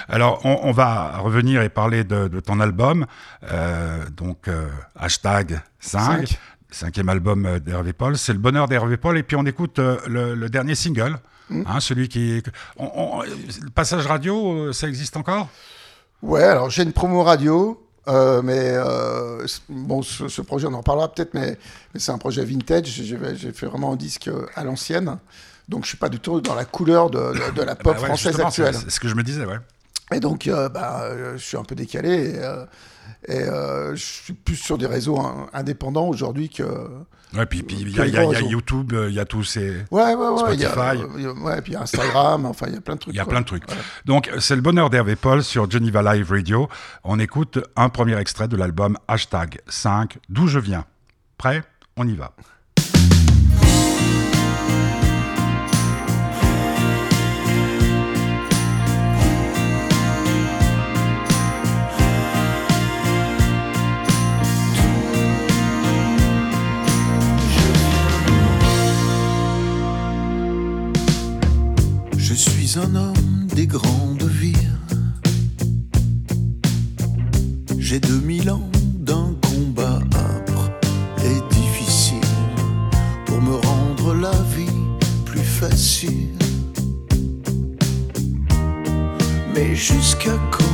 Alors, 0.09 0.41
on, 0.45 0.61
on 0.63 0.71
va 0.71 1.19
revenir 1.19 1.61
et 1.63 1.69
parler 1.69 2.05
de, 2.05 2.29
de 2.29 2.39
ton 2.39 2.61
album. 2.61 3.05
Euh, 3.51 4.05
donc, 4.17 4.47
euh, 4.47 4.69
hashtag 4.95 5.61
5, 5.81 6.01
Cinq. 6.29 6.39
cinquième 6.71 7.09
album 7.09 7.59
d'Hervé 7.59 7.93
Paul. 7.93 8.17
C'est 8.17 8.33
le 8.33 8.39
bonheur 8.39 8.69
d'Hervé 8.69 8.97
Paul. 8.97 9.19
Et 9.19 9.25
puis, 9.25 9.35
on 9.35 9.45
écoute 9.45 9.79
le, 9.81 10.37
le 10.37 10.49
dernier 10.49 10.77
single, 10.77 11.19
Mm. 11.51 11.63
hein, 11.67 11.81
celui 11.81 12.09
qui. 12.09 12.43
on- 12.77 12.91
on- 12.95 13.23
le 13.23 13.71
passage 13.75 14.07
radio, 14.07 14.53
euh, 14.69 14.73
ça 14.73 14.89
existe 14.89 15.17
encore? 15.17 15.49
Ouais, 16.23 16.43
alors 16.43 16.69
j'ai 16.71 16.83
une 16.83 16.93
promo 16.93 17.23
radio, 17.23 17.81
euh, 18.09 18.43
mais 18.43 18.59
euh, 18.75 19.47
bon, 19.69 20.03
ce, 20.03 20.29
ce 20.29 20.43
projet, 20.43 20.67
on 20.67 20.75
en 20.75 20.79
reparlera 20.79 21.13
peut-être, 21.13 21.35
mais, 21.35 21.57
mais 21.95 22.01
c'est 22.01 22.11
un 22.13 22.19
projet 22.19 22.45
vintage. 22.45 22.87
J'ai 22.87 23.53
fait 23.53 23.67
vraiment 23.67 23.93
un 23.93 23.97
disque 23.97 24.29
à 24.55 24.65
l'ancienne, 24.65 25.19
donc 25.69 25.85
je 25.85 25.89
suis 25.89 25.97
pas 25.97 26.09
du 26.09 26.19
tout 26.21 26.41
dans 26.41 26.55
la 26.55 26.65
couleur 26.65 27.09
de, 27.11 27.19
de- 27.19 27.55
de 27.55 27.63
la 27.63 27.77
pop 27.77 27.95
Bah 27.95 28.01
ouais, 28.01 28.07
française 28.09 28.41
actuelle. 28.41 28.75
C'est 28.75 28.91
ce 28.91 29.01
que 29.01 29.09
je 29.09 29.15
me 29.15 29.23
disais, 29.23 29.45
ouais. 29.47 29.59
Et 30.13 30.21
donc, 30.21 30.47
euh, 30.49 30.69
bah, 30.69 31.05
je 31.37 31.43
suis 31.43 31.57
un 31.57 31.65
peu 31.65 31.75
décalé 31.75 32.35
et, 33.29 33.33
et, 33.35 33.45
je 33.45 33.95
suis 34.03 34.33
plus 34.33 34.57
sur 34.57 34.77
des 34.79 34.87
réseaux 34.87 35.19
hein, 35.19 35.49
indépendants 35.53 36.09
aujourd'hui 36.09 36.49
que. 36.49 36.65
Ouais, 37.37 37.45
puis 37.47 37.65
il 37.69 37.95
y, 37.95 38.01
a- 38.01 38.07
y 38.07 38.11
y 38.11 38.49
YouTube, 38.49 38.93
euh, 38.95 39.09
il 39.11 39.15
y 39.15 39.21
a 39.21 39.25
tous 39.27 39.45
ces. 39.45 39.85
Ouais, 39.91 40.15
ouais, 40.15 40.15
ouais. 40.15 40.39
Spotify. 40.39 41.21
y 41.23 41.27
a- 41.27 41.33
ouais, 41.33 41.61
puis 41.63 41.77
Instagram, 41.77 42.47
enfin, 42.47 42.67
il 42.69 42.75
y 42.75 42.77
a 42.79 42.81
plein 42.81 42.95
de 42.95 43.01
trucs. 43.01 43.15
Il 43.15 43.17
y 43.17 43.21
a 43.21 43.25
quoi. 43.25 43.31
plein 43.33 43.41
de 43.43 43.47
trucs. 43.47 43.65
Voilà. 43.67 43.83
Donc, 44.07 44.31
c'est 44.39 44.57
le 44.57 44.63
bonheur 44.63 44.89
d'Hervé 44.91 45.15
Paul 45.17 45.43
sur 45.45 45.71
Geneva 45.71 46.15
Live 46.15 46.31
Radio. 46.31 46.69
On 47.05 47.19
écoute 47.19 47.59
un 47.77 47.89
premier 47.91 48.17
extrait 48.19 48.49
de 48.49 48.57
l'album 48.57 48.97
Hashtag 49.09 49.59
5, 49.69 50.19
D'où 50.29 50.47
je 50.49 50.59
viens. 50.59 50.85
Prêt? 51.37 51.63
On 51.97 52.07
y 52.09 52.15
va. 52.15 52.33
Je 72.31 72.35
suis 72.35 72.79
un 72.79 72.95
homme 72.95 73.47
des 73.55 73.67
grandes 73.67 74.23
villes. 74.23 74.77
J'ai 77.79 77.99
2000 77.99 78.51
ans 78.51 78.69
d'un 78.99 79.35
combat 79.49 79.99
âpre 80.15 80.71
et 81.25 81.55
difficile 81.55 82.21
pour 83.25 83.41
me 83.41 83.55
rendre 83.55 84.15
la 84.15 84.35
vie 84.55 84.67
plus 85.25 85.41
facile. 85.41 86.37
Mais 89.55 89.75
jusqu'à 89.75 90.39
quand 90.51 90.65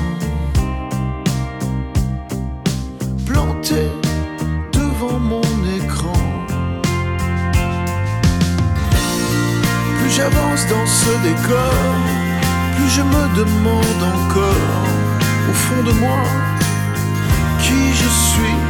planté 3.27 4.04
j'avance 10.17 10.67
dans 10.69 10.87
ce 10.87 11.11
décor, 11.23 11.75
plus 12.77 12.91
je 12.91 13.03
me 13.03 13.25
demande 13.37 14.03
encore, 14.15 14.87
au 15.51 15.53
fond 15.53 15.83
de 15.83 15.93
moi, 15.99 16.23
qui 17.63 17.81
je 18.01 18.09
suis. 18.29 18.61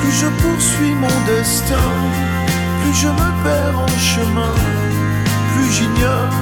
Plus 0.00 0.14
je 0.22 0.28
poursuis 0.42 0.94
mon 0.94 1.16
destin, 1.26 1.90
plus 2.80 2.94
je 3.02 3.08
me 3.08 3.28
perds 3.44 3.78
en 3.78 3.94
chemin, 3.98 4.54
plus 5.52 5.70
j'ignore 5.76 6.34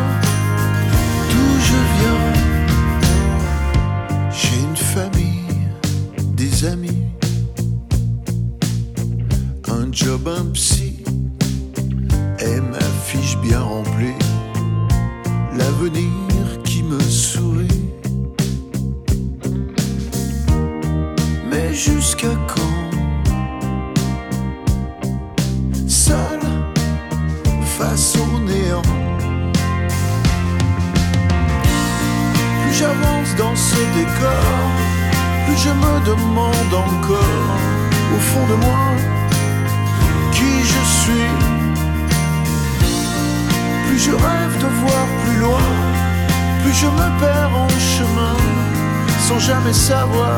d'où 1.31 1.49
je 1.69 1.79
viens. 1.97 2.25
J'ai 4.31 4.61
une 4.69 4.77
famille, 4.77 5.67
des 6.37 6.65
amis, 6.65 7.07
un 9.69 9.91
job, 9.91 10.29
un 10.29 10.45
psy 10.53 10.92
bien 13.43 13.61
remplie, 13.61 14.15
l'avenir 15.57 16.63
qui 16.65 16.83
me 16.85 17.01
sourit. 17.01 17.91
Mais 21.51 21.75
jusqu'à 21.75 22.35
quand 22.47 22.62
sans 49.73 50.07
jamais 50.13 50.32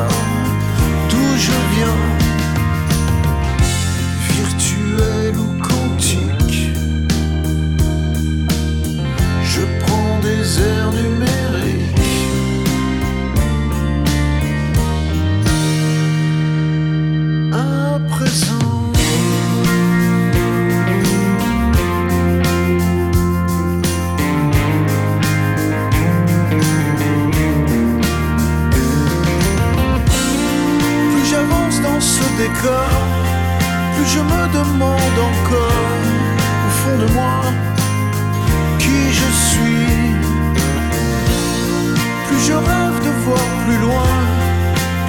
je 42.47 42.53
rêve 42.53 42.97
de 43.03 43.11
voir 43.25 43.47
plus 43.65 43.77
loin, 43.77 44.13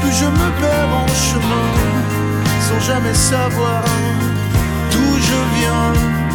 plus 0.01 0.15
je 0.21 0.25
me 0.25 0.49
perds 0.61 0.93
en 1.05 1.09
chemin, 1.29 1.71
sans 2.67 2.81
jamais 2.81 3.15
savoir 3.15 3.85
d'où 4.91 5.09
je 5.29 5.41
viens. 5.59 6.26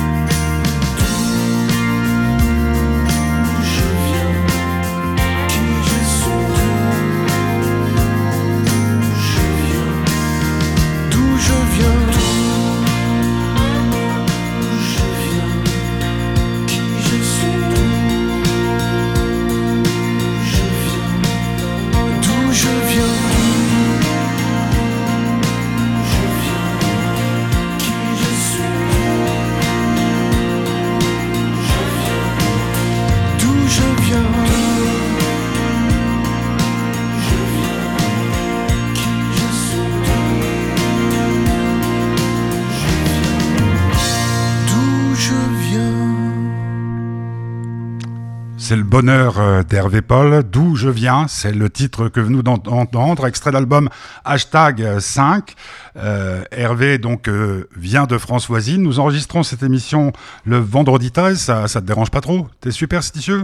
C'est 48.71 48.77
le 48.77 48.83
bonheur 48.83 49.37
euh, 49.37 49.63
d'Hervé 49.63 50.01
Paul, 50.01 50.43
d'où 50.49 50.77
je 50.77 50.87
viens, 50.87 51.27
c'est 51.27 51.51
le 51.51 51.69
titre 51.69 52.07
que 52.07 52.21
nous 52.21 52.41
d'entendre, 52.41 53.27
extrait 53.27 53.51
d'album 53.51 53.89
hashtag 54.23 54.97
5. 54.97 55.55
Euh, 55.97 56.41
Hervé 56.51 56.97
donc 56.97 57.27
euh, 57.27 57.67
vient 57.75 58.05
de 58.05 58.17
France 58.17 58.47
voisine. 58.47 58.81
Nous 58.81 59.01
enregistrons 59.01 59.43
cette 59.43 59.61
émission 59.61 60.13
le 60.45 60.57
vendredi 60.57 61.11
13, 61.11 61.37
ça, 61.37 61.67
ça 61.67 61.81
te 61.81 61.85
dérange 61.85 62.11
pas 62.11 62.21
trop? 62.21 62.47
T'es 62.61 62.71
superstitieux? 62.71 63.43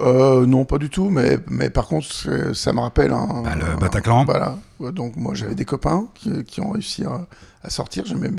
Euh, 0.00 0.46
non, 0.46 0.64
pas 0.64 0.78
du 0.78 0.90
tout, 0.90 1.10
mais, 1.10 1.40
mais 1.48 1.70
par 1.70 1.88
contre, 1.88 2.06
ça 2.54 2.72
me 2.72 2.78
rappelle 2.78 3.10
un. 3.10 3.42
Bah, 3.42 3.56
le 3.56 3.64
un- 3.72 3.78
Bataclan. 3.78 4.26
Voilà. 4.26 4.58
Donc, 4.92 5.16
moi, 5.16 5.34
j'avais 5.34 5.56
des 5.56 5.64
copains 5.64 6.06
qui, 6.14 6.44
qui 6.44 6.60
ont 6.60 6.70
réussi 6.70 7.04
à, 7.04 7.26
à 7.64 7.70
sortir. 7.70 8.04
J'ai 8.06 8.14
même, 8.14 8.36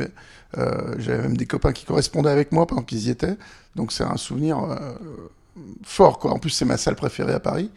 euh, 0.57 0.95
J'avais 0.99 1.23
même 1.23 1.35
des 1.35 1.47
copains 1.47 1.73
qui 1.73 1.83
correspondaient 1.83 2.29
avec 2.31 2.53
moi 2.53 2.65
pendant 2.65 2.83
qu'ils 2.83 3.07
y 3.07 3.09
étaient. 3.09 3.35
Donc, 3.75 3.91
c'est 3.91 4.05
un 4.05 4.15
souvenir 4.15 4.57
euh, 4.57 4.77
fort, 5.83 6.19
quoi. 6.19 6.31
En 6.33 6.39
plus, 6.39 6.49
c'est 6.49 6.65
ma 6.65 6.77
salle 6.77 6.95
préférée 6.95 7.33
à 7.33 7.39
Paris. 7.39 7.71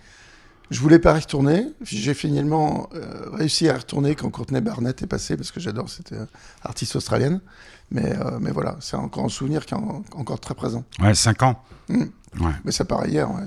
Je 0.71 0.81
voulais 0.81 0.99
pas 0.99 1.17
y 1.17 1.21
retourner. 1.21 1.67
J'ai 1.83 2.15
finalement 2.15 2.89
euh, 2.95 3.29
réussi 3.33 3.69
à 3.69 3.75
y 3.75 3.77
retourner 3.77 4.15
quand 4.15 4.31
Courtney 4.31 4.61
Barnett 4.61 5.03
est 5.03 5.07
passée, 5.07 5.37
parce 5.37 5.51
que 5.51 5.61
j'adore 5.61 5.89
cette 5.91 6.13
euh, 6.13 6.25
artiste 6.63 6.97
australienne. 6.97 7.41
Mais, 7.91 8.17
euh, 8.19 8.39
mais 8.41 8.51
voilà, 8.53 8.77
c'est 8.81 8.97
encore 8.97 9.25
un 9.27 9.29
souvenir 9.29 9.67
qui 9.67 9.75
est 9.75 9.77
en- 9.77 10.03
encore 10.15 10.41
très 10.41 10.55
présent. 10.55 10.83
Ouais, 11.01 11.15
5 11.15 11.43
ans. 11.43 11.63
Mm. 11.89 12.05
Ouais. 12.41 12.53
Mais 12.65 12.73
ça 12.73 12.87
paraît 12.87 13.11
hier, 13.11 13.31
ouais. 13.31 13.45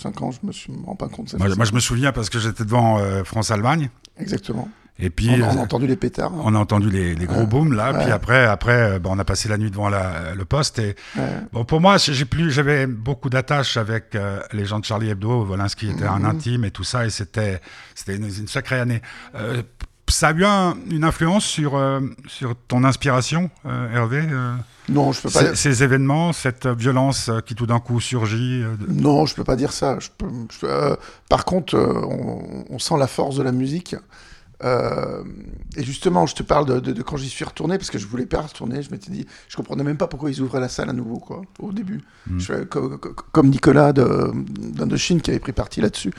5 0.00 0.22
ans, 0.22 0.30
je 0.30 0.38
me, 0.46 0.52
suis, 0.52 0.72
me 0.72 0.84
rends 0.86 0.94
pas 0.94 1.08
compte. 1.08 1.30
ça 1.30 1.38
Moi, 1.38 1.48
je 1.64 1.72
me 1.74 1.80
souviens 1.80 2.12
parce 2.12 2.30
que 2.30 2.38
j'étais 2.38 2.64
devant 2.64 3.00
France-Allemagne. 3.24 3.90
Exactement. 4.18 4.68
Et 4.98 5.10
puis, 5.10 5.30
on, 5.30 5.34
on 5.44 5.48
a 5.48 5.56
euh, 5.56 5.62
entendu 5.62 5.86
les 5.86 5.96
pétards. 5.96 6.32
hein. 6.32 6.42
on 6.44 6.54
a 6.54 6.58
entendu 6.58 6.90
les, 6.90 7.14
les 7.14 7.24
gros 7.26 7.40
Ouais. 7.40 7.46
booms 7.46 7.72
là. 7.72 7.92
Ouais. 7.92 8.02
Puis 8.04 8.12
après, 8.12 8.44
après 8.46 8.72
euh, 8.94 8.98
bon, 8.98 9.10
on 9.14 9.18
a 9.18 9.24
passé 9.24 9.48
la 9.48 9.56
nuit 9.58 9.70
devant 9.70 9.88
la- 9.88 10.34
le 10.34 10.44
poste. 10.44 10.78
Et 10.78 10.94
Ouais. 11.16 11.22
bon, 11.52 11.64
pour 11.64 11.80
moi, 11.80 11.96
j'ai 11.98 12.24
plus, 12.24 12.50
j'avais 12.50 12.86
beaucoup 12.86 13.30
d'attaches 13.30 13.76
avec 13.76 14.14
euh, 14.14 14.40
les 14.52 14.64
gens 14.66 14.78
de 14.80 14.84
Charlie 14.84 15.08
Hebdo. 15.08 15.44
Wolinski 15.46 15.90
était 15.90 16.04
un 16.04 16.18
Mhm. 16.20 16.24
intime 16.26 16.64
et 16.66 16.70
tout 16.70 16.84
ça. 16.84 17.06
Et 17.06 17.10
c'était, 17.10 17.60
c'était 17.94 18.16
une, 18.16 18.24
une 18.26 18.48
sacrée 18.48 18.78
année. 18.78 19.00
Euh, 19.34 19.62
ça 20.08 20.28
a 20.28 20.32
eu 20.32 20.44
un- 20.44 20.76
une 20.90 21.04
influence 21.04 21.44
sur, 21.44 21.74
euh, 21.76 22.00
sur 22.26 22.54
ton 22.68 22.84
inspiration, 22.84 23.50
euh, 23.64 23.94
Hervé 23.94 24.22
euh, 24.30 24.54
Non, 24.90 25.10
je 25.12 25.22
peux 25.22 25.30
pas. 25.30 25.40
ces, 25.40 25.54
ces 25.56 25.82
événements, 25.82 26.34
cette 26.34 26.66
violence 26.66 27.30
euh, 27.30 27.40
qui 27.40 27.54
tout 27.54 27.66
d'un 27.66 27.80
coup 27.80 27.98
surgit 27.98 28.62
euh, 28.62 28.76
de- 28.76 28.92
Non, 28.92 29.24
je 29.24 29.34
peux 29.34 29.44
pas 29.44 29.56
dire 29.56 29.72
ça. 29.72 29.96
Je 30.00 30.08
peux- 30.16 30.26
je 30.52 30.58
peux- 30.58 30.70
euh, 30.70 30.96
par 31.30 31.46
contre, 31.46 31.76
euh, 31.76 32.02
on, 32.04 32.64
on 32.68 32.78
sent 32.78 32.96
la 32.98 33.06
force 33.06 33.36
de 33.36 33.42
la 33.42 33.52
musique. 33.52 33.96
Euh, 34.64 35.24
et 35.76 35.82
justement, 35.84 36.26
je 36.26 36.34
te 36.34 36.42
parle 36.42 36.66
de, 36.66 36.80
de- 36.80 36.92
de 36.92 37.02
quand 37.02 37.16
j'y 37.16 37.28
suis 37.28 37.44
retourné, 37.44 37.78
parce 37.78 37.90
que 37.90 37.98
je 37.98 38.06
voulais 38.06 38.26
pas 38.26 38.40
retourner. 38.42 38.82
Je 38.82 38.90
m'étais 38.90 39.10
dit, 39.10 39.26
je 39.48 39.56
comprenais 39.56 39.82
même 39.84 39.96
pas 39.96 40.06
pourquoi 40.06 40.30
ils 40.30 40.40
ouvraient 40.40 40.60
la 40.60 40.68
salle 40.68 40.88
à 40.90 40.92
nouveau, 40.92 41.18
quoi, 41.18 41.42
au 41.58 41.72
début. 41.72 42.00
Mm. 42.28 42.38
Je 42.38 42.44
fais 42.44 42.66
co- 42.66 42.96
co- 42.98 43.14
comme 43.32 43.48
Nicolas 43.48 43.92
de- 43.92 44.30
d'Indochine 44.34 45.20
qui 45.20 45.30
avait 45.30 45.40
pris 45.40 45.52
parti 45.52 45.80
là-dessus, 45.80 46.12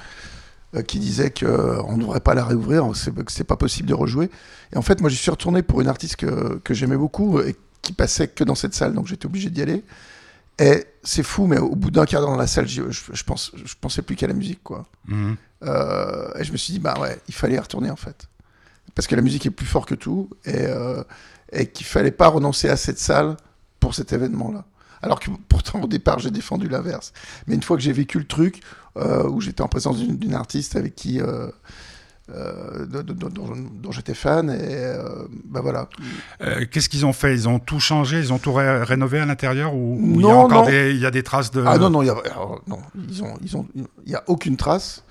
euh, 0.76 0.82
qui 0.82 1.00
disait 1.00 1.32
qu'on 1.32 1.96
ne 1.96 2.02
devrait 2.02 2.20
pas 2.20 2.34
la 2.34 2.44
réouvrir, 2.44 2.86
que 2.92 3.32
c'est 3.32 3.44
pas 3.46 3.56
possible 3.58 3.88
de 3.88 3.94
rejouer. 3.94 4.30
Et 4.74 4.78
en 4.78 4.82
fait, 4.82 5.00
moi, 5.02 5.10
j'y 5.10 5.18
suis 5.18 5.32
retourné 5.32 5.62
pour 5.64 5.80
une 5.82 5.88
artiste 5.88 6.18
que, 6.18 6.60
que 6.64 6.74
j'aimais 6.74 6.98
beaucoup 6.98 7.40
et 7.40 7.56
qui 7.82 7.94
passait 7.94 8.28
que 8.28 8.44
dans 8.44 8.56
cette 8.56 8.74
salle, 8.74 8.94
donc 8.94 9.08
j'étais 9.08 9.26
obligé 9.26 9.50
d'y 9.50 9.62
aller. 9.62 9.84
Et 10.60 10.86
c'est 11.04 11.24
fou, 11.24 11.48
mais 11.48 11.58
au 11.58 11.76
bout 11.76 11.92
d'un 11.92 12.06
quart 12.06 12.22
d'heure 12.22 12.30
dans 12.30 12.38
la 12.38 12.48
salle, 12.48 12.68
je, 12.68 12.84
je, 12.92 13.24
pense, 13.24 13.52
je 13.56 13.74
pensais 13.80 14.02
plus 14.04 14.16
qu'à 14.16 14.28
la 14.28 14.34
musique, 14.34 14.62
quoi. 14.64 14.86
Euh, 15.64 16.28
et 16.38 16.44
je 16.44 16.52
me 16.52 16.58
suis 16.58 16.74
dit, 16.74 16.80
bah 16.80 16.96
ouais, 17.00 17.18
il 17.28 17.34
fallait 17.34 17.56
y 17.56 17.60
retourner 17.60 17.90
en 17.90 17.96
fait. 17.96 18.28
Parce 18.96 19.08
que 19.08 19.16
la 19.16 19.22
musique 19.22 19.46
est 19.46 19.52
plus 19.52 19.66
fort 19.66 19.86
que 19.86 19.96
tout 19.96 20.30
et, 20.46 20.54
euh, 20.56 21.04
et 21.52 21.68
qu'il 21.68 21.86
fallait 21.86 22.12
pas 22.12 22.28
renoncer 22.28 22.70
à 22.70 22.78
cette 22.78 23.00
salle 23.00 23.38
pour 23.80 23.96
cet 23.96 24.14
événement-là. 24.14 24.66
Alors 25.02 25.20
que 25.20 25.30
pourtant 25.50 25.82
au 25.82 25.88
départ 25.88 26.20
j'ai 26.20 26.32
défendu 26.32 26.68
l'inverse. 26.68 27.12
Mais 27.48 27.56
une 27.56 27.64
fois 27.64 27.76
que 27.78 27.84
j'ai 27.84 27.92
vécu 27.94 28.20
le 28.20 28.26
truc, 28.28 28.62
euh, 28.98 29.28
où 29.28 29.42
j'étais 29.42 29.62
en 29.62 29.68
présence 29.68 29.98
d'une 30.00 30.34
artiste 30.36 30.76
avec 30.76 30.96
qui. 30.96 31.20
euh, 31.22 31.48
euh, 32.30 32.86
dont, 32.86 33.04
dont 33.82 33.92
j'étais 33.92 34.14
fan 34.14 34.50
et 34.50 34.56
euh, 34.62 35.26
bah 35.44 35.60
voilà 35.60 35.90
Euh, 36.40 36.64
Qu'est-ce 36.72 36.88
qu'ils 36.88 37.06
ont 37.06 37.12
fait? 37.12 37.34
Ils 37.34 37.50
ont 37.50 37.60
tout 37.60 37.82
changé? 37.82 38.18
Ils 38.20 38.32
ont 38.32 38.38
tout 38.40 38.54
ré- 38.54 38.82
rénové 38.84 39.20
à 39.20 39.26
l'intérieur 39.26 39.76
ou, 39.76 39.98
ou 40.00 40.22
il 40.22 40.26
y 40.26 40.30
a 40.32 40.36
encore 40.46 40.64
des, 40.72 40.92
il 40.94 41.02
y 41.02 41.06
a 41.06 41.12
des 41.12 41.22
traces 41.22 41.52
de 41.52 41.62
Ah 41.68 41.78
non, 41.78 41.90
non, 41.90 42.02
il 42.02 42.06
y 42.06 42.10
a, 42.10 42.16
alors, 42.32 42.62
non, 42.66 42.80
ils 43.10 43.22
ont, 43.24 43.34
ils 43.44 43.58
ont, 43.58 43.68
il 44.06 44.12
y 44.12 44.16
a 44.16 44.24
aucune 44.28 44.56
trace. 44.56 45.04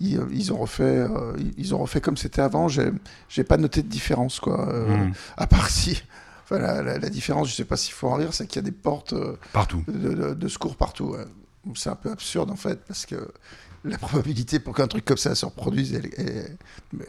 Ils, 0.00 0.20
ils 0.32 0.52
ont 0.52 0.58
refait, 0.58 0.82
euh, 0.84 1.36
ils- 1.56 1.74
ont 1.74 1.78
refait 1.78 2.00
comme 2.00 2.16
c'était 2.16 2.40
avant. 2.42 2.68
J'ai, 2.68 2.90
j'ai 3.28 3.44
pas 3.44 3.56
noté 3.56 3.82
de 3.82 3.88
différence, 3.88 4.38
quoi. 4.40 4.68
Euh, 4.72 4.86
Mhm. 5.06 5.12
À 5.36 5.46
part 5.46 5.68
si, 5.70 6.02
enfin, 6.44 6.58
la, 6.58 6.82
la- 6.82 6.98
la 6.98 7.08
différence, 7.08 7.48
je 7.50 7.54
sais 7.54 7.64
pas 7.64 7.76
s'il 7.76 7.94
faut 7.94 8.08
en 8.08 8.14
rire, 8.14 8.32
c'est 8.32 8.46
qu'il 8.46 8.56
y 8.56 8.64
a 8.64 8.66
des 8.66 8.72
portes 8.72 9.12
euh, 9.14 9.36
partout. 9.52 9.82
de, 9.88 10.14
de- 10.14 10.34
de 10.34 10.48
secours 10.48 10.76
partout. 10.76 11.06
ouais. 11.10 11.24
C'est 11.74 11.90
un 11.90 11.96
peu 11.96 12.10
absurde 12.10 12.50
en 12.50 12.56
fait, 12.56 12.78
parce 12.86 13.04
que 13.06 13.16
la 13.84 13.98
probabilité 13.98 14.58
pour 14.58 14.74
qu'un 14.74 14.86
truc 14.86 15.04
comme 15.04 15.16
ça 15.18 15.34
se 15.34 15.44
reproduise, 15.44 15.92
elle, 15.94 16.06
est- 16.06 16.56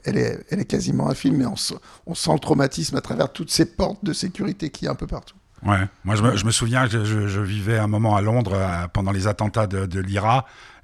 elle, 0.03 0.17
est, 0.17 0.45
elle 0.49 0.59
est 0.59 0.65
quasiment 0.65 1.09
infime, 1.09 1.37
mais 1.37 1.45
on, 1.45 1.55
sent- 1.55 1.75
on 2.07 2.15
sent 2.15 2.33
le 2.33 2.39
traumatisme 2.39 2.95
à 2.97 3.01
travers 3.01 3.31
toutes 3.31 3.51
ces 3.51 3.65
portes 3.65 4.03
de 4.03 4.13
sécurité 4.13 4.69
qu'il 4.69 4.85
y 4.85 4.87
a 4.87 4.91
un 4.91 4.95
peu 4.95 5.07
partout. 5.07 5.35
Ouais. 5.65 5.87
Moi, 6.05 6.15
je 6.15 6.45
me, 6.45 6.51
souviens 6.51 6.87
que 6.87 7.03
je, 7.03 7.41
vivais 7.41 7.77
un 7.77 7.87
moment 7.87 8.15
à 8.15 8.21
Londres 8.21 8.53
euh, 8.55 8.87
pendant 8.93 9.11
les 9.11 9.27
attentats 9.27 9.67
de, 9.67 9.85
de. 9.85 10.03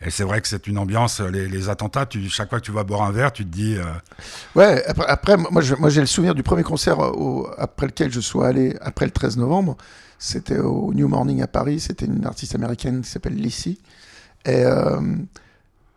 Et 0.02 0.10
c'est 0.10 0.24
vrai 0.24 0.42
que 0.42 0.48
c'est 0.48 0.68
une 0.68 0.78
ambiance. 0.78 1.22
Les, 1.22 1.48
les 1.48 1.70
attentats, 1.70 2.06
chaque 2.30 2.50
fois 2.50 2.60
que 2.60 2.66
tu 2.66 2.72
vas 2.72 2.84
boire 2.84 3.04
un 3.04 3.12
verre, 3.12 3.32
tu 3.32 3.46
te 3.46 3.50
dis. 3.50 3.76
euh, 3.78 3.84
Ouais, 4.56 4.84
après, 5.08 5.38
moi, 5.38 5.62
j'ai 5.62 6.02
le 6.02 6.06
souvenir 6.06 6.36
du 6.36 6.44
premier 6.44 6.64
concert 6.64 7.00
euh, 7.00 7.54
après 7.58 7.88
lequel 7.88 8.12
je 8.12 8.20
sois 8.20 8.48
allé, 8.48 8.76
après 8.82 9.06
le 9.06 9.12
13 9.12 9.38
novembre. 9.38 9.78
C'était 10.20 10.60
au 10.60 10.94
New 10.94 11.08
Morning 11.08 11.42
à 11.42 11.48
Paris. 11.48 11.80
C'était 11.80 12.06
une 12.06 12.26
artiste 12.26 12.56
américaine 12.56 13.02
qui 13.02 13.10
s'appelle 13.10 13.36
Lissy. 13.36 13.80
Et, 14.46 14.64
euh, 14.64 15.00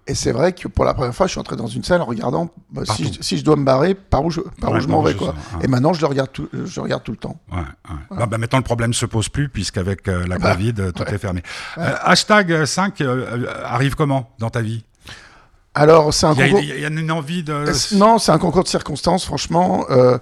et 0.09 0.15
c'est 0.15 0.33
vrai 0.33 0.53
que 0.53 0.67
pour 0.67 0.85
la 0.85 0.95
première 0.95 1.15
fois, 1.15 1.27
je 1.27 1.33
suis 1.33 1.41
entré 1.41 1.55
dans 1.55 1.67
une 1.69 1.85
salle 1.85 2.01
en 2.03 2.07
regardant 2.07 2.51
bah, 2.73 2.83
si, 2.87 3.13
je, 3.13 3.23
si 3.23 3.39
je 3.39 3.45
dois 3.45 3.57
me 3.57 3.65
barrer, 3.65 3.95
par 3.95 4.25
où 4.25 4.31
je, 4.31 4.41
par 4.61 4.71
Ouais, 4.73 4.79
où 4.79 4.81
je 4.81 4.87
par 4.87 4.97
m'en 4.97 5.03
vais. 5.03 5.13
je 5.13 5.19
Quoi. 5.19 5.29
sens. 5.53 5.63
Et 5.63 5.69
maintenant, 5.69 5.93
je 5.93 6.01
le 6.01 6.07
regarde 6.07 6.33
tout, 6.33 6.49
je 6.53 6.81
regarde 6.81 7.03
tout 7.05 7.13
le 7.13 7.19
temps. 7.19 7.39
Ouais. 7.53 7.59
Bah, 8.11 8.27
bah, 8.27 8.39
maintenant, 8.39 8.59
le 8.59 8.65
problème 8.65 8.93
se 8.95 9.07
pose 9.07 9.29
plus, 9.29 9.49
puisqu'avec 9.49 10.09
euh, 10.09 10.27
la 10.27 10.39
Bah, 10.39 10.53
Covid, 10.55 10.75
euh, 10.79 10.91
tout 10.93 11.05
est 11.05 11.19
fermé. 11.19 11.43
Euh, 11.79 11.95
hashtag 12.03 12.65
5 12.65 13.01
euh, 13.03 13.47
arrive 13.65 13.95
comment 13.95 14.31
dans 14.39 14.51
ta 14.51 14.61
vie? 14.63 14.85
Alors, 15.75 16.13
c'est 16.13 16.27
un 16.27 16.33
Il 16.35 16.39
y, 16.39 16.43
a, 16.43 16.47
concours. 16.49 16.61
il 16.63 16.81
y 16.81 16.85
a 16.85 16.89
une 16.89 17.13
envie 17.13 17.43
de. 17.45 17.95
Non, 17.97 18.19
c'est 18.19 18.33
un 18.33 18.39
concours 18.39 18.65
de 18.65 18.69
circonstances, 18.69 19.25
franchement. 19.25 19.85
Euh, 19.91 20.19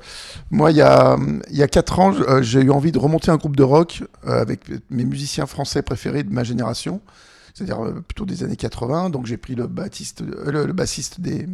moi, 0.51 0.71
il 0.71 0.77
y 0.77 0.83
a, 0.83 1.17
il 1.51 1.57
y 1.57 1.63
a 1.63 1.69
4 1.69 1.99
ans, 2.01 2.13
j'ai 2.43 2.61
eu 2.61 2.71
envie 2.71 2.93
de 2.93 2.99
remonter 2.99 3.31
un 3.31 3.37
groupe 3.37 3.57
de 3.57 3.63
rock 3.63 4.03
avec 4.27 4.61
mes 4.91 5.05
musiciens 5.05 5.47
français 5.47 5.81
préférés 5.81 6.25
de 6.25 6.33
ma 6.33 6.45
génération, 6.45 7.01
c'est-à-dire 7.57 7.83
euh, 7.83 8.03
plutôt 8.07 8.27
des 8.27 8.43
années 8.45 8.57
80. 8.57 9.09
Donc, 9.11 9.25
j'ai 9.25 9.39
pris 9.39 9.55
le, 9.55 9.67
bassiste, 9.67 10.21
euh, 10.21 10.51
le, 10.51 10.67
le 10.67 10.73
bassiste 10.75 11.21
des. 11.23 11.49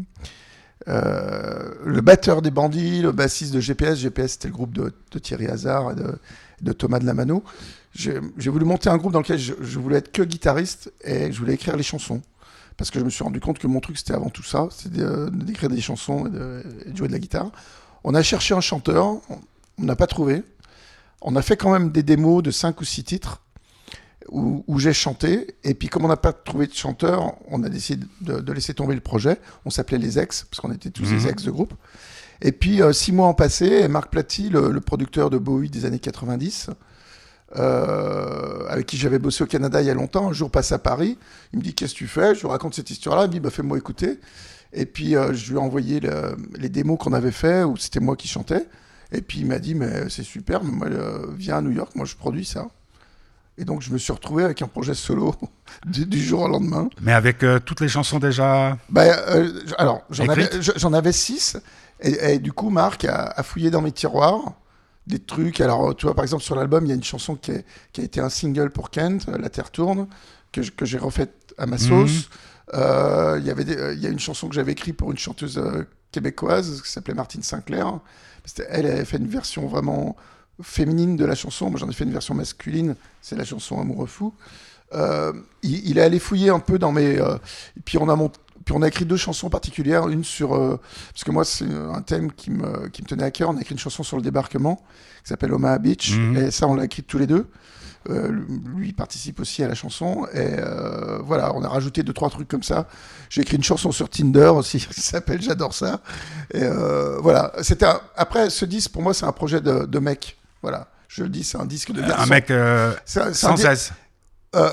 euh, 0.88 1.74
le 1.84 2.00
batteur 2.00 2.42
des 2.42 2.50
bandits, 2.50 3.02
le 3.02 3.12
bassiste 3.12 3.54
de 3.54 3.60
GPS. 3.60 3.98
GPS, 3.98 4.32
c'était 4.32 4.48
le 4.48 4.54
groupe 4.54 4.72
de, 4.74 4.92
Thierry 5.20 5.46
Hazard 5.46 5.92
et 5.92 5.94
de, 6.64 6.72
Thomas 6.72 6.98
de 6.98 7.06
Lamano. 7.06 7.44
J'ai 7.94 8.18
voulu 8.50 8.64
monter 8.64 8.88
un 8.88 8.96
groupe 8.96 9.12
dans 9.12 9.20
lequel 9.20 9.38
je, 9.38 9.78
voulais 9.78 9.98
être 9.98 10.10
que 10.10 10.22
guitariste 10.22 10.92
et 11.04 11.30
je 11.30 11.38
voulais 11.38 11.54
écrire 11.54 11.76
les 11.76 11.82
chansons 11.82 12.20
parce 12.78 12.90
que 12.90 12.98
je 12.98 13.04
me 13.04 13.10
suis 13.10 13.22
rendu 13.22 13.38
compte 13.38 13.58
que 13.58 13.66
mon 13.66 13.80
truc 13.80 13.98
c'était 13.98 14.14
avant 14.14 14.30
tout 14.30 14.42
ça, 14.42 14.66
c'était 14.70 15.02
de- 15.02 15.28
d'écrire 15.30 15.68
des 15.68 15.80
chansons 15.82 16.26
et 16.26 16.30
de, 16.30 16.62
et 16.86 16.90
de 16.90 16.96
jouer 16.96 17.06
de 17.06 17.12
la 17.12 17.18
guitare. 17.18 17.52
On 18.02 18.14
a 18.14 18.22
cherché 18.22 18.54
un 18.54 18.62
chanteur, 18.62 19.06
on 19.28 19.84
n'a 19.84 19.94
pas 19.94 20.06
trouvé. 20.06 20.42
On 21.20 21.36
a 21.36 21.42
fait 21.42 21.56
quand 21.58 21.70
même 21.70 21.92
des 21.92 22.02
démos 22.02 22.42
de 22.42 22.50
5 22.50 22.80
ou 22.80 22.84
6 22.84 23.04
titres 23.04 23.42
où, 24.32 24.64
où 24.66 24.78
j'ai 24.78 24.92
chanté. 24.92 25.54
Et 25.62 25.74
puis 25.74 25.88
comme 25.88 26.04
on 26.04 26.08
n'a 26.08 26.16
pas 26.16 26.32
trouvé 26.32 26.66
de 26.66 26.74
chanteur, 26.74 27.34
on 27.48 27.62
a 27.62 27.68
décidé 27.68 28.04
de, 28.22 28.40
de 28.40 28.52
laisser 28.52 28.74
tomber 28.74 28.94
le 28.94 29.00
projet. 29.00 29.38
On 29.64 29.70
s'appelait 29.70 29.98
les 29.98 30.18
ex, 30.18 30.44
parce 30.50 30.60
qu'on 30.60 30.72
était 30.72 30.90
tous 30.90 31.04
Mhm. 31.10 31.18
des 31.18 31.28
ex 31.28 31.42
de 31.44 31.50
groupe. 31.50 31.74
Et 32.40 32.50
puis 32.52 32.82
euh, 32.82 32.92
six 32.92 33.12
mois 33.12 33.28
ont 33.28 33.34
passé, 33.34 33.66
et 33.66 33.88
Marc 33.88 34.10
Platy, 34.10 34.48
le, 34.48 34.70
le 34.72 34.80
producteur 34.80 35.30
de 35.30 35.38
Bowie 35.38 35.70
des 35.70 35.84
années 35.84 36.00
90, 36.00 36.70
euh, 37.56 38.66
avec 38.68 38.86
qui 38.86 38.96
j'avais 38.96 39.18
bossé 39.18 39.44
au 39.44 39.46
Canada 39.46 39.80
il 39.82 39.86
y 39.86 39.90
a 39.90 39.94
longtemps, 39.94 40.28
un 40.30 40.32
jour 40.32 40.50
passe 40.50 40.72
à 40.72 40.78
Paris, 40.78 41.18
il 41.52 41.58
me 41.58 41.64
dit 41.64 41.74
qu'est-ce 41.74 41.92
que 41.92 41.98
tu 41.98 42.06
fais? 42.08 42.34
Je 42.34 42.40
lui 42.40 42.48
raconte 42.48 42.74
cette 42.74 42.90
histoire-là, 42.90 43.24
il 43.24 43.28
me 43.28 43.32
dit 43.34 43.40
bah, 43.40 43.50
fais-moi 43.50 43.76
écouter. 43.78 44.18
Et 44.72 44.86
puis 44.86 45.14
euh, 45.16 45.34
je 45.34 45.50
lui 45.50 45.58
ai 45.58 45.60
envoyé 45.60 46.00
le- 46.00 46.34
les 46.58 46.70
démos 46.70 46.98
qu'on 46.98 47.12
avait 47.12 47.30
fait 47.30 47.62
où 47.62 47.76
c'était 47.76 48.00
moi 48.00 48.16
qui 48.16 48.26
chantais. 48.28 48.66
Et 49.12 49.20
puis 49.20 49.40
il 49.40 49.46
m'a 49.46 49.58
dit 49.58 49.74
mais 49.74 50.08
c'est 50.08 50.22
super, 50.22 50.64
mais 50.64 50.70
moi 50.72 50.88
viens 51.36 51.58
à 51.58 51.60
New 51.60 51.72
York, 51.72 51.92
moi 51.94 52.06
je 52.06 52.16
produis 52.16 52.46
ça. 52.46 52.66
Et 53.58 53.64
donc 53.64 53.82
je 53.82 53.90
me 53.92 53.98
suis 53.98 54.12
retrouvé 54.12 54.44
avec 54.44 54.62
un 54.62 54.66
projet 54.68 54.94
solo 54.94 55.34
du, 55.86 56.06
du 56.06 56.22
jour 56.22 56.42
au 56.42 56.48
lendemain. 56.48 56.88
Mais 57.00 57.12
avec 57.12 57.42
euh, 57.42 57.58
toutes 57.58 57.80
les 57.80 57.88
chansons 57.88 58.18
déjà. 58.18 58.78
Bah, 58.88 59.02
euh, 59.04 59.52
alors, 59.78 60.02
j'en 60.10 60.28
avais, 60.28 60.48
j'en 60.60 61.12
six. 61.12 61.56
Et, 62.00 62.34
et 62.34 62.38
du 62.38 62.52
coup, 62.52 62.70
Marc 62.70 63.04
a, 63.04 63.26
a 63.26 63.42
fouillé 63.42 63.70
dans 63.70 63.82
mes 63.82 63.92
tiroirs 63.92 64.54
des 65.06 65.18
trucs. 65.18 65.60
Alors, 65.60 65.94
tu 65.94 66.06
vois, 66.06 66.14
par 66.14 66.24
exemple, 66.24 66.42
sur 66.42 66.54
l'album, 66.56 66.84
il 66.84 66.88
y 66.88 66.92
a 66.92 66.94
une 66.94 67.02
chanson 67.04 67.34
qui, 67.36 67.50
est- 67.52 67.64
qui 67.92 68.00
a 68.00 68.04
été 68.04 68.20
un 68.20 68.28
single 68.28 68.70
pour 68.70 68.90
Kent, 68.90 69.26
euh, 69.28 69.38
La 69.38 69.50
Terre 69.50 69.70
tourne, 69.70 70.06
que, 70.52 70.62
j'ai 70.84 70.98
refaite 70.98 71.54
à 71.58 71.66
ma 71.66 71.78
sauce. 71.78 72.28
Euh, 72.74 73.36
Il 73.40 73.46
y 73.46 73.50
avait 73.50 73.64
des- 73.64 73.76
euh, 73.76 73.94
il 73.94 74.00
y 74.00 74.06
a 74.06 74.10
une 74.10 74.18
chanson 74.20 74.48
que 74.48 74.54
j'avais 74.54 74.72
écrite 74.72 74.96
pour 74.96 75.10
une 75.10 75.18
chanteuse 75.18 75.58
euh, 75.58 75.86
québécoise 76.10 76.82
qui 76.82 76.90
s'appelait 76.90 77.14
Martine 77.14 77.42
Sinclair. 77.42 77.98
Elle 78.68 78.86
avait 78.86 79.04
fait 79.04 79.18
une 79.18 79.28
version 79.28 79.66
vraiment 79.66 80.16
féminine 80.62 81.16
de 81.16 81.24
la 81.24 81.34
chanson. 81.34 81.70
Moi, 81.70 81.78
j'en 81.80 81.88
ai 81.88 81.92
fait 81.92 82.04
une 82.04 82.12
version 82.12 82.34
masculine. 82.34 82.94
C'est 83.20 83.36
la 83.36 83.44
chanson 83.44 83.80
Amoureux 83.80 84.06
fou. 84.06 84.32
Euh, 84.94 85.32
il, 85.62 85.88
il 85.88 85.98
est 85.98 86.02
allé 86.02 86.18
fouiller 86.18 86.50
un 86.50 86.58
peu 86.60 86.78
dans 86.78 86.92
mes. 86.92 87.18
euh, 87.18 87.36
et 87.76 87.80
puis 87.84 87.98
on 87.98 88.08
a 88.08 88.16
puis 88.64 88.74
on 88.76 88.82
a 88.82 88.88
écrit 88.88 89.04
deux 89.06 89.16
chansons 89.16 89.48
particulières, 89.50 90.06
une 90.08 90.22
sur 90.22 90.54
euh, 90.54 90.78
parce 91.12 91.24
que 91.24 91.30
moi 91.32 91.44
c'est 91.44 91.64
un 91.64 92.00
thème 92.02 92.30
qui 92.30 92.50
me 92.50 92.88
qui 92.90 93.02
me 93.02 93.06
tenait 93.08 93.24
à 93.24 93.30
cœur. 93.30 93.48
On 93.50 93.56
a 93.56 93.60
écrit 93.60 93.72
une 93.72 93.78
chanson 93.80 94.02
sur 94.02 94.16
le 94.16 94.22
débarquement 94.22 94.76
qui 95.24 95.30
s'appelle 95.30 95.52
Omaha 95.54 95.78
Beach 95.78 96.12
Mhm. 96.16 96.36
et 96.36 96.50
ça 96.50 96.68
on 96.68 96.74
l'a 96.74 96.84
écrite 96.84 97.06
tous 97.06 97.18
les 97.18 97.26
deux. 97.26 97.46
Lui 98.08 98.88
il 98.88 98.94
participe 98.94 99.40
aussi 99.40 99.62
à 99.64 99.68
la 99.68 99.74
chanson 99.74 100.26
et 100.34 100.56
voilà 101.24 101.54
on 101.56 101.62
a 101.64 101.68
rajouté 101.68 102.02
deux 102.02 102.12
trois 102.12 102.30
trucs 102.30 102.48
comme 102.48 102.62
ça. 102.62 102.86
J'ai 103.30 103.42
écrit 103.42 103.56
une 103.56 103.62
chanson 103.64 103.90
sur 103.92 104.08
Tinder 104.10 104.48
aussi 104.54 104.78
qui 104.94 105.00
s'appelle 105.00 105.40
J'adore 105.40 105.72
ça. 105.74 106.00
Et 106.52 106.64
voilà 107.20 107.52
c'était 107.62 107.86
un- 107.86 108.00
après 108.16 108.50
ce 108.50 108.64
disque 108.64 108.92
pour 108.92 109.02
moi 109.02 109.14
c'est 109.14 109.24
un 109.26 109.32
projet 109.32 109.60
de, 109.60 109.86
de 109.86 109.98
mec. 109.98 110.36
Voilà 110.62 110.88
je 111.08 111.22
le 111.24 111.28
dis 111.28 111.44
c'est 111.44 111.58
un 111.58 111.66
disque 111.66 111.92
de 111.92 112.00
garçon. 112.00 112.22
Un 112.22 112.26
mec 112.26 112.50
euh, 112.50 112.94
C'est 113.04 113.20
un- 113.20 113.32
c'est 113.34 113.46
un 113.46 113.50
sans 113.50 113.54
di- 113.54 113.66
S. 113.66 113.92
euh, 114.54 114.70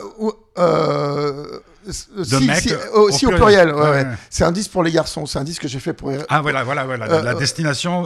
euh, 0.58 1.60
si, 1.90 2.48
mec, 2.48 2.60
si, 2.62 2.74
au 2.94 3.08
pluriel. 3.10 3.36
pluriel. 3.36 3.68
ouais, 3.74 3.82
Ouais, 3.82 3.90
ouais. 3.90 4.04
ouais. 4.04 4.08
C'est 4.30 4.44
un 4.44 4.52
disque 4.52 4.72
pour 4.72 4.84
les 4.84 4.92
garçons. 4.92 5.26
C'est 5.26 5.40
un 5.40 5.44
disque 5.44 5.64
que 5.64 5.68
j'ai 5.68 5.80
fait 5.80 5.94
pour. 5.94 6.12
Ah 6.30 6.42
voilà, 6.42 6.64
voilà, 6.64 6.86
voilà. 6.86 7.06
Euh, 7.12 7.22
la 7.24 7.32
euh, 7.32 7.36
destination. 7.36 8.06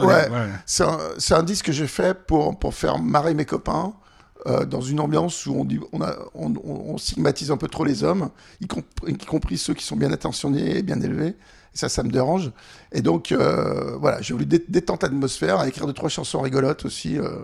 C'est 0.66 1.34
un, 1.34 1.42
disque 1.42 1.66
que 1.66 1.72
j'ai 1.72 1.86
fait 1.86 2.14
pour, 2.26 2.58
pour 2.58 2.74
faire 2.74 2.98
marrer 2.98 3.34
mes 3.34 3.44
copains 3.44 3.92
euh, 4.46 4.64
dans 4.64 4.80
une 4.80 5.00
ambiance 5.00 5.46
où 5.46 5.54
on, 5.54 5.64
dit, 5.64 5.80
on, 5.92 6.00
a, 6.02 6.14
on, 6.34 6.52
on- 6.64 6.92
on 6.94 6.98
stigmatise 6.98 7.50
un 7.50 7.56
peu 7.56 7.68
trop 7.68 7.84
les 7.84 8.02
hommes, 8.04 8.30
y, 8.60 8.66
comp- 8.66 8.84
y 9.06 9.16
compris 9.16 9.58
ceux 9.58 9.74
qui 9.74 9.84
sont 9.84 9.96
bien 9.96 10.12
intentionnés 10.12 10.78
et 10.78 10.82
bien 10.82 11.00
élevés. 11.00 11.28
Et 11.74 11.76
ça, 11.78 11.88
ça 11.88 12.02
me 12.04 12.10
dérange. 12.10 12.52
Et 12.92 13.00
donc, 13.02 13.32
euh, 13.32 13.96
voilà, 13.98 14.20
j'ai 14.22 14.32
voulu 14.32 14.46
dé- 14.46 14.64
détendre 14.68 15.00
l'atmosphère, 15.02 15.64
écrire 15.64 15.86
deux, 15.86 15.92
trois 15.92 16.08
chansons 16.08 16.40
rigolotes 16.40 16.84
aussi. 16.84 17.18
euh, 17.18 17.38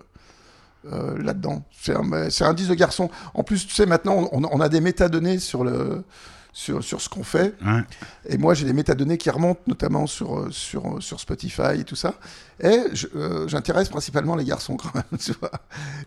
euh, 0.91 1.21
là-dedans. 1.23 1.63
C'est 1.81 1.95
un, 1.95 2.11
un 2.13 2.55
disque 2.55 2.71
de 2.71 2.75
garçon. 2.75 3.11
En 3.35 3.43
plus, 3.43 3.67
tu 3.67 3.75
sais, 3.75 3.87
maintenant, 3.87 4.29
on, 4.33 4.43
on 4.45 4.61
a 4.61 4.69
des 4.69 4.81
métadonnées 4.81 5.39
sur, 5.39 5.65
le, 5.65 6.05
sur, 6.53 6.83
sur 6.83 7.01
ce 7.01 7.09
qu'on 7.09 7.23
fait. 7.23 7.55
Ouais. 7.65 7.83
Et 8.29 8.39
moi, 8.39 8.55
j'ai 8.55 8.65
des 8.65 8.73
métadonnées 8.73 9.19
qui 9.19 9.31
remontent, 9.31 9.61
notamment 9.67 10.07
sur, 10.07 10.39
euh, 10.39 10.49
sur, 10.51 10.97
euh, 10.97 11.01
sur 11.01 11.21
Spotify 11.21 11.79
et 11.81 11.85
tout 11.85 11.97
ça. 11.97 12.15
Et 12.63 12.79
euh, 13.15 13.47
j'intéresse 13.49 13.89
principalement 13.89 14.37
les 14.37 14.45
garçons, 14.45 14.77
quand 14.77 14.95
même, 14.95 15.05
tu 15.19 15.33
vois. 15.41 15.51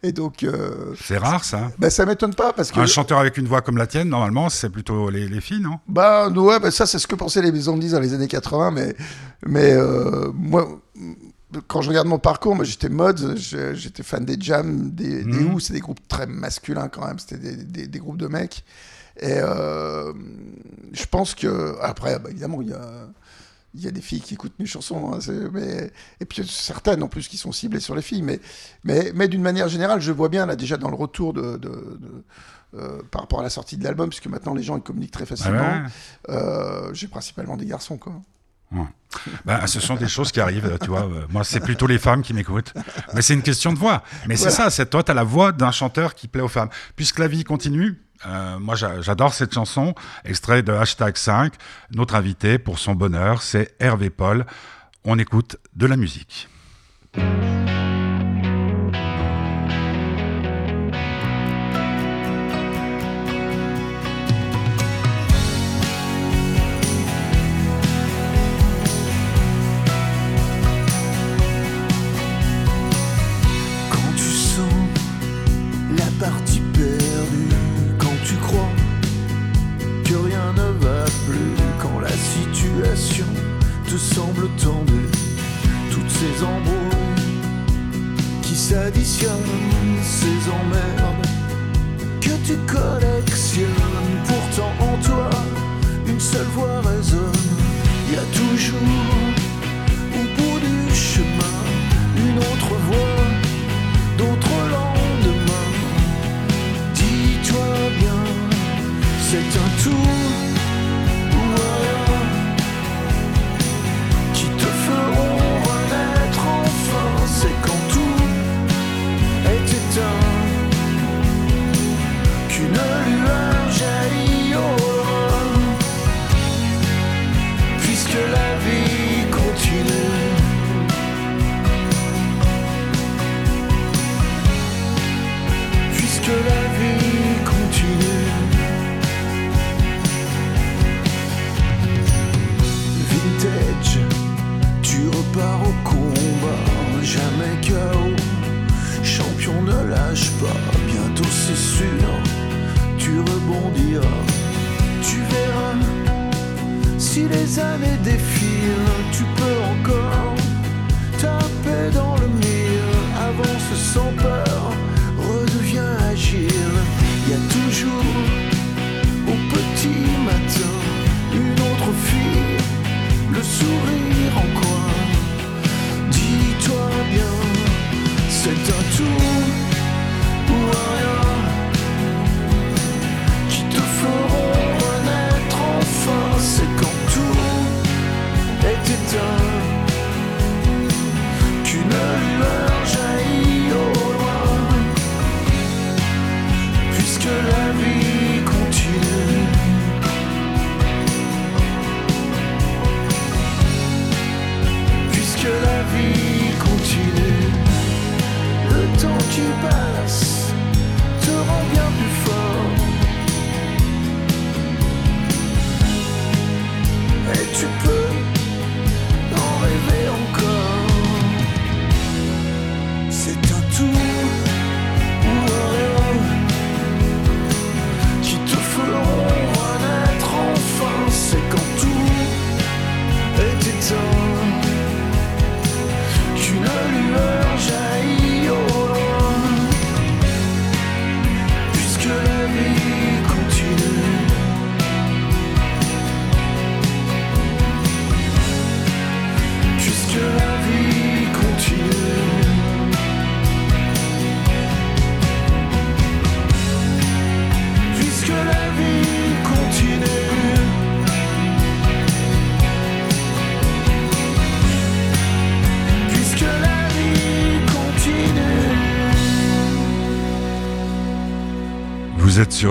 Et 0.04 0.12
donc, 0.12 0.44
euh, 0.44 0.94
C'est 1.02 1.18
rare 1.18 1.44
ça. 1.44 1.72
bah, 1.80 1.90
ça 1.90 2.06
m'étonne 2.06 2.36
pas, 2.36 2.54
parce 2.54 2.72
que... 2.72 2.80
Un 2.80 2.86
chanteur 2.86 3.20
avec 3.20 3.38
une 3.38 3.48
voix 3.48 3.62
comme 3.62 3.78
la 3.78 3.88
tienne, 3.88 4.10
normalement, 4.10 4.50
c'est 4.50 4.70
plutôt 4.70 5.10
les, 5.10 5.28
les 5.28 5.42
filles, 5.42 5.62
non? 5.62 5.80
Bah, 5.88 6.30
ouais, 6.30 6.60
bah, 6.60 6.72
ça, 6.72 6.86
c'est 6.86 7.00
ce 7.00 7.08
que 7.08 7.16
pensaient 7.16 7.42
les 7.42 7.52
maisons 7.52 7.78
de 7.78 7.88
dans 7.88 8.00
les 8.00 8.14
années 8.14 8.28
80, 8.28 8.72
mais, 8.72 8.96
mais 9.46 9.76
moi, 10.34 10.68
quand 11.68 11.82
je 11.82 11.90
regarde 11.90 12.08
mon 12.08 12.20
parcours, 12.20 12.56
moi, 12.56 12.66
j'étais 12.66 12.90
mode, 12.90 13.36
j'étais 13.38 14.04
fan 14.04 14.26
des 14.26 14.38
Jam, 14.40 14.90
des, 14.92 15.24
des 15.24 15.44
Mhm. 15.44 15.60
C'est 15.60 15.74
des 15.74 15.80
groupes 15.80 16.06
très 16.08 16.28
masculins 16.28 16.88
quand 16.90 17.06
même, 17.06 17.20
c'était 17.20 17.38
des, 17.38 17.56
des- 17.64 17.88
des 17.88 18.00
groupes 18.00 18.18
de 18.18 18.28
mecs. 18.28 18.64
Et 19.20 19.36
euh, 19.38 20.12
je 20.92 21.06
pense 21.06 21.36
que, 21.36 21.76
après, 21.82 22.18
bah, 22.20 22.30
évidemment, 22.32 22.62
il 22.62 22.70
y 22.70 22.74
a, 22.74 23.08
il 23.76 23.82
y 23.84 23.88
a 23.88 23.92
des 23.92 24.02
filles 24.02 24.22
qui 24.22 24.34
écoutent 24.36 24.58
mes 24.60 24.66
chansons, 24.66 25.14
hein, 25.14 25.20
mais, 25.52 25.92
et 26.20 26.26
puis 26.26 26.48
certaines 26.48 27.02
en 27.04 27.08
plus 27.08 27.28
qui 27.28 27.38
sont 27.38 27.52
ciblées 27.52 27.80
sur 27.80 27.96
les 27.96 28.02
filles, 28.04 28.22
mais, 28.22 28.40
mais, 28.84 29.12
mais 29.16 29.28
d'une 29.28 29.42
manière 29.42 29.68
générale, 29.68 30.00
je 30.02 30.12
vois 30.12 30.30
bien 30.30 30.46
là 30.46 30.56
déjà 30.56 30.78
dans 30.78 30.90
le 30.90 30.96
retour 30.96 31.34
de, 31.34 31.58
de- 31.58 31.98
de- 32.00 32.24
euh, 32.76 33.02
par 33.12 33.22
rapport 33.22 33.40
à 33.40 33.44
la 33.44 33.50
sortie 33.52 33.78
de 33.78 33.84
l'album, 33.84 34.10
puisque 34.10 34.26
maintenant 34.28 34.54
les 34.56 34.64
gens 34.64 34.78
ils 34.78 34.82
communiquent 34.84 35.12
très 35.12 35.24
Ah 35.24 35.28
facilement. 35.28 35.74
ouais. 35.74 35.84
Euh, 36.30 36.92
j'ai 36.94 37.08
principalement 37.08 37.56
des 37.58 37.66
garçons, 37.68 37.98
quoi. 37.98 38.14
Ben, 39.46 39.68
ce 39.68 39.80
sont 39.80 39.96
des 39.96 40.08
choses 40.08 40.32
qui 40.32 40.40
arrivent, 40.42 40.78
tu 40.82 40.88
vois. 40.90 41.04
Euh, 41.04 41.26
Moi, 41.30 41.44
c'est 41.44 41.60
plutôt 41.60 41.86
les 41.86 42.00
femmes 42.00 42.24
qui 42.24 42.34
m'écoutent. 42.34 42.74
Mais 43.14 43.22
c'est 43.22 43.36
une 43.36 43.44
question 43.44 43.72
de 43.72 43.78
voix. 43.78 44.02
Mais 44.28 44.36
c'est 44.36 44.50
ça, 44.50 44.70
c'est 44.72 44.90
toi, 44.90 45.04
tu 45.04 45.12
as 45.12 45.14
la 45.14 45.24
voix 45.24 45.52
d'un 45.52 45.72
chanteur 45.72 46.16
qui 46.16 46.28
plaît 46.28 46.42
aux 46.42 46.48
femmes. 46.48 46.70
Puisque 46.96 47.20
la 47.20 47.28
vie 47.28 47.44
continue, 47.44 48.02
euh, 48.26 48.58
moi, 48.58 48.74
j'a- 48.76 49.02
j'adore 49.02 49.34
cette 49.36 49.54
chanson, 49.54 49.94
extrait 50.26 50.64
de 50.64 50.72
Hashtag 50.72 51.16
5. 51.18 51.54
Notre 51.92 52.16
invité, 52.16 52.58
pour 52.58 52.80
son 52.80 52.96
bonheur, 52.96 53.44
c'est 53.44 53.76
Hervé 53.80 54.10
Paul. 54.10 54.46
On 55.04 55.20
écoute 55.20 55.58
de 55.76 55.86
la 55.86 55.96
musique. 55.98 56.48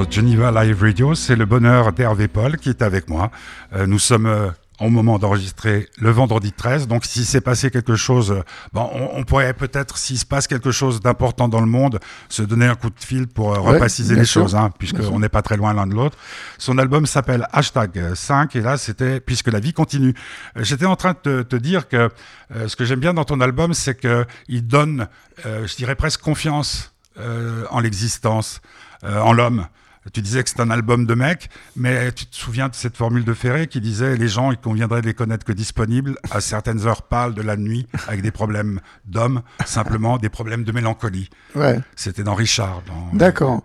Sur 0.02 0.10
Geneva 0.10 0.50
Live 0.64 0.82
Radio, 0.82 1.14
c'est 1.14 1.36
le 1.36 1.44
bonheur 1.44 1.92
d'Hervé 1.92 2.26
Paul 2.28 2.56
qui 2.56 2.68
est 2.70 2.82
avec 2.82 3.08
moi. 3.08 3.30
Euh, 3.72 3.86
nous 3.86 3.98
sommes 3.98 4.26
euh, 4.26 4.48
au 4.80 4.88
moment 4.90 5.18
d'enregistrer 5.18 5.88
le 5.98 6.10
vendredi 6.10 6.50
13, 6.52 6.88
donc 6.88 7.04
s'il 7.04 7.24
s'est 7.24 7.40
passé 7.40 7.70
quelque 7.70 7.94
chose, 7.94 8.32
euh, 8.32 8.42
bon, 8.72 8.88
on, 8.94 9.20
on 9.20 9.24
pourrait 9.24 9.52
peut-être, 9.54 9.98
s'il 9.98 10.18
se 10.18 10.26
passe 10.26 10.46
quelque 10.46 10.72
chose 10.72 11.00
d'important 11.00 11.48
dans 11.48 11.60
le 11.60 11.66
monde, 11.66 12.00
se 12.28 12.42
donner 12.42 12.66
un 12.66 12.74
coup 12.74 12.90
de 12.90 12.98
fil 12.98 13.26
pour 13.28 13.54
euh, 13.54 13.60
Ouais, 13.60 13.72
repréciser 13.74 14.14
les 14.16 14.24
sûr. 14.24 14.42
choses, 14.42 14.56
hein, 14.56 14.70
puisqu'on 14.78 15.18
n'est 15.20 15.28
pas 15.28 15.42
très 15.42 15.56
loin 15.56 15.72
l'un 15.74 15.86
de 15.86 15.94
l'autre. 15.94 16.16
Son 16.58 16.78
album 16.78 17.06
s'appelle 17.06 17.46
Hashtag 17.52 18.14
5, 18.14 18.56
et 18.56 18.60
là 18.60 18.76
c'était 18.78 19.20
Puisque 19.20 19.48
la 19.48 19.60
vie 19.60 19.72
continue. 19.72 20.14
Euh, 20.56 20.64
J'étais 20.64 20.86
en 20.86 20.96
train 20.96 21.12
de 21.12 21.18
te, 21.18 21.42
te 21.42 21.56
dire 21.56 21.88
que 21.88 22.08
euh, 22.56 22.66
ce 22.68 22.74
que 22.76 22.84
j'aime 22.84 23.00
bien 23.00 23.14
dans 23.14 23.24
ton 23.24 23.40
album, 23.40 23.72
c'est 23.74 23.98
qu'il 24.00 24.66
donne, 24.66 25.06
euh, 25.46 25.66
je 25.66 25.76
dirais 25.76 25.94
presque 25.94 26.20
confiance 26.22 26.92
euh, 27.20 27.64
en 27.70 27.78
l'existence, 27.80 28.60
euh, 29.04 29.20
en 29.20 29.32
l'homme. 29.32 29.66
Tu 30.12 30.20
disais 30.20 30.42
que 30.42 30.50
c'est 30.50 30.60
un 30.60 30.70
album 30.70 31.06
de 31.06 31.14
mec, 31.14 31.48
mais 31.76 32.10
tu 32.10 32.26
te 32.26 32.34
souviens 32.34 32.68
de 32.68 32.74
cette 32.74 32.96
formule 32.96 33.24
de 33.24 33.34
Ferré 33.34 33.68
qui 33.68 33.80
disait 33.80 34.16
les 34.16 34.26
gens, 34.26 34.50
il 34.50 34.56
conviendrait 34.58 35.00
de 35.00 35.06
les 35.06 35.14
connaître 35.14 35.44
que 35.44 35.52
disponibles 35.52 36.16
à 36.32 36.40
certaines 36.40 36.86
heures 36.88 37.02
pâles 37.02 37.34
de 37.34 37.42
la 37.42 37.56
nuit, 37.56 37.86
avec 38.08 38.20
des 38.20 38.32
problèmes 38.32 38.80
d'homme, 39.04 39.42
simplement 39.64 40.18
des 40.18 40.28
problèmes 40.28 40.64
de 40.64 40.72
mélancolie. 40.72 41.30
Ouais, 41.54 41.78
C'était 41.94 42.24
dans 42.24 42.34
Richard. 42.34 42.82
dans- 42.86 43.16
d'accord. 43.16 43.62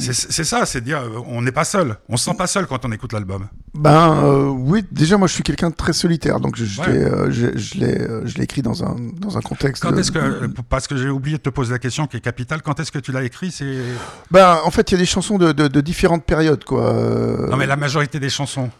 C'est 0.00 0.44
ça, 0.44 0.66
c'est 0.66 0.80
dire 0.80 0.98
euh, 0.98 1.20
on 1.26 1.42
n'est 1.42 1.52
pas 1.52 1.64
seul, 1.64 1.96
on 2.08 2.16
se 2.16 2.24
sent 2.24 2.36
pas 2.36 2.46
seul 2.46 2.66
quand 2.66 2.84
on 2.84 2.92
écoute 2.92 3.12
l'album. 3.12 3.46
Ben 3.74 4.22
euh, 4.24 4.48
oui, 4.48 4.84
déjà 4.90 5.16
moi 5.16 5.28
je 5.28 5.34
suis 5.34 5.42
quelqu'un 5.42 5.70
de 5.70 5.74
très 5.74 5.92
solitaire, 5.92 6.40
donc 6.40 6.56
je, 6.56 6.64
je 6.64 6.80
Ouais. 6.80 6.92
l'ai, 6.92 6.98
euh, 7.04 7.30
je, 7.30 7.56
je 7.58 7.78
l'ai, 7.78 7.98
euh, 8.00 8.26
je 8.26 8.36
l'ai 8.38 8.44
écrit 8.44 8.62
dans 8.62 8.82
un 8.84 8.96
dans 9.18 9.36
un 9.38 9.40
contexte. 9.40 9.82
Quand 9.82 9.96
est-ce 9.96 10.10
que, 10.10 10.46
parce 10.68 10.86
que 10.88 10.96
j'ai 10.96 11.08
oublié 11.08 11.36
de 11.36 11.42
te 11.42 11.50
poser 11.50 11.72
la 11.72 11.78
question 11.78 12.06
qui 12.06 12.16
est 12.16 12.20
capitale, 12.20 12.62
quand 12.62 12.80
est-ce 12.80 12.90
que 12.92 12.98
tu 12.98 13.12
l'as 13.12 13.22
écrit 13.22 13.50
C'est 13.52 13.76
Ben 14.30 14.58
en 14.64 14.70
fait 14.70 14.90
il 14.90 14.94
y 14.94 14.96
a 14.96 15.00
des 15.00 15.06
chansons 15.06 15.38
de, 15.38 15.52
de, 15.52 15.68
de 15.68 15.80
différentes 15.80 16.24
périodes 16.24 16.64
quoi. 16.64 16.92
Non 17.50 17.56
mais 17.56 17.66
la 17.66 17.76
majorité 17.76 18.18
des 18.18 18.30
chansons. 18.30 18.70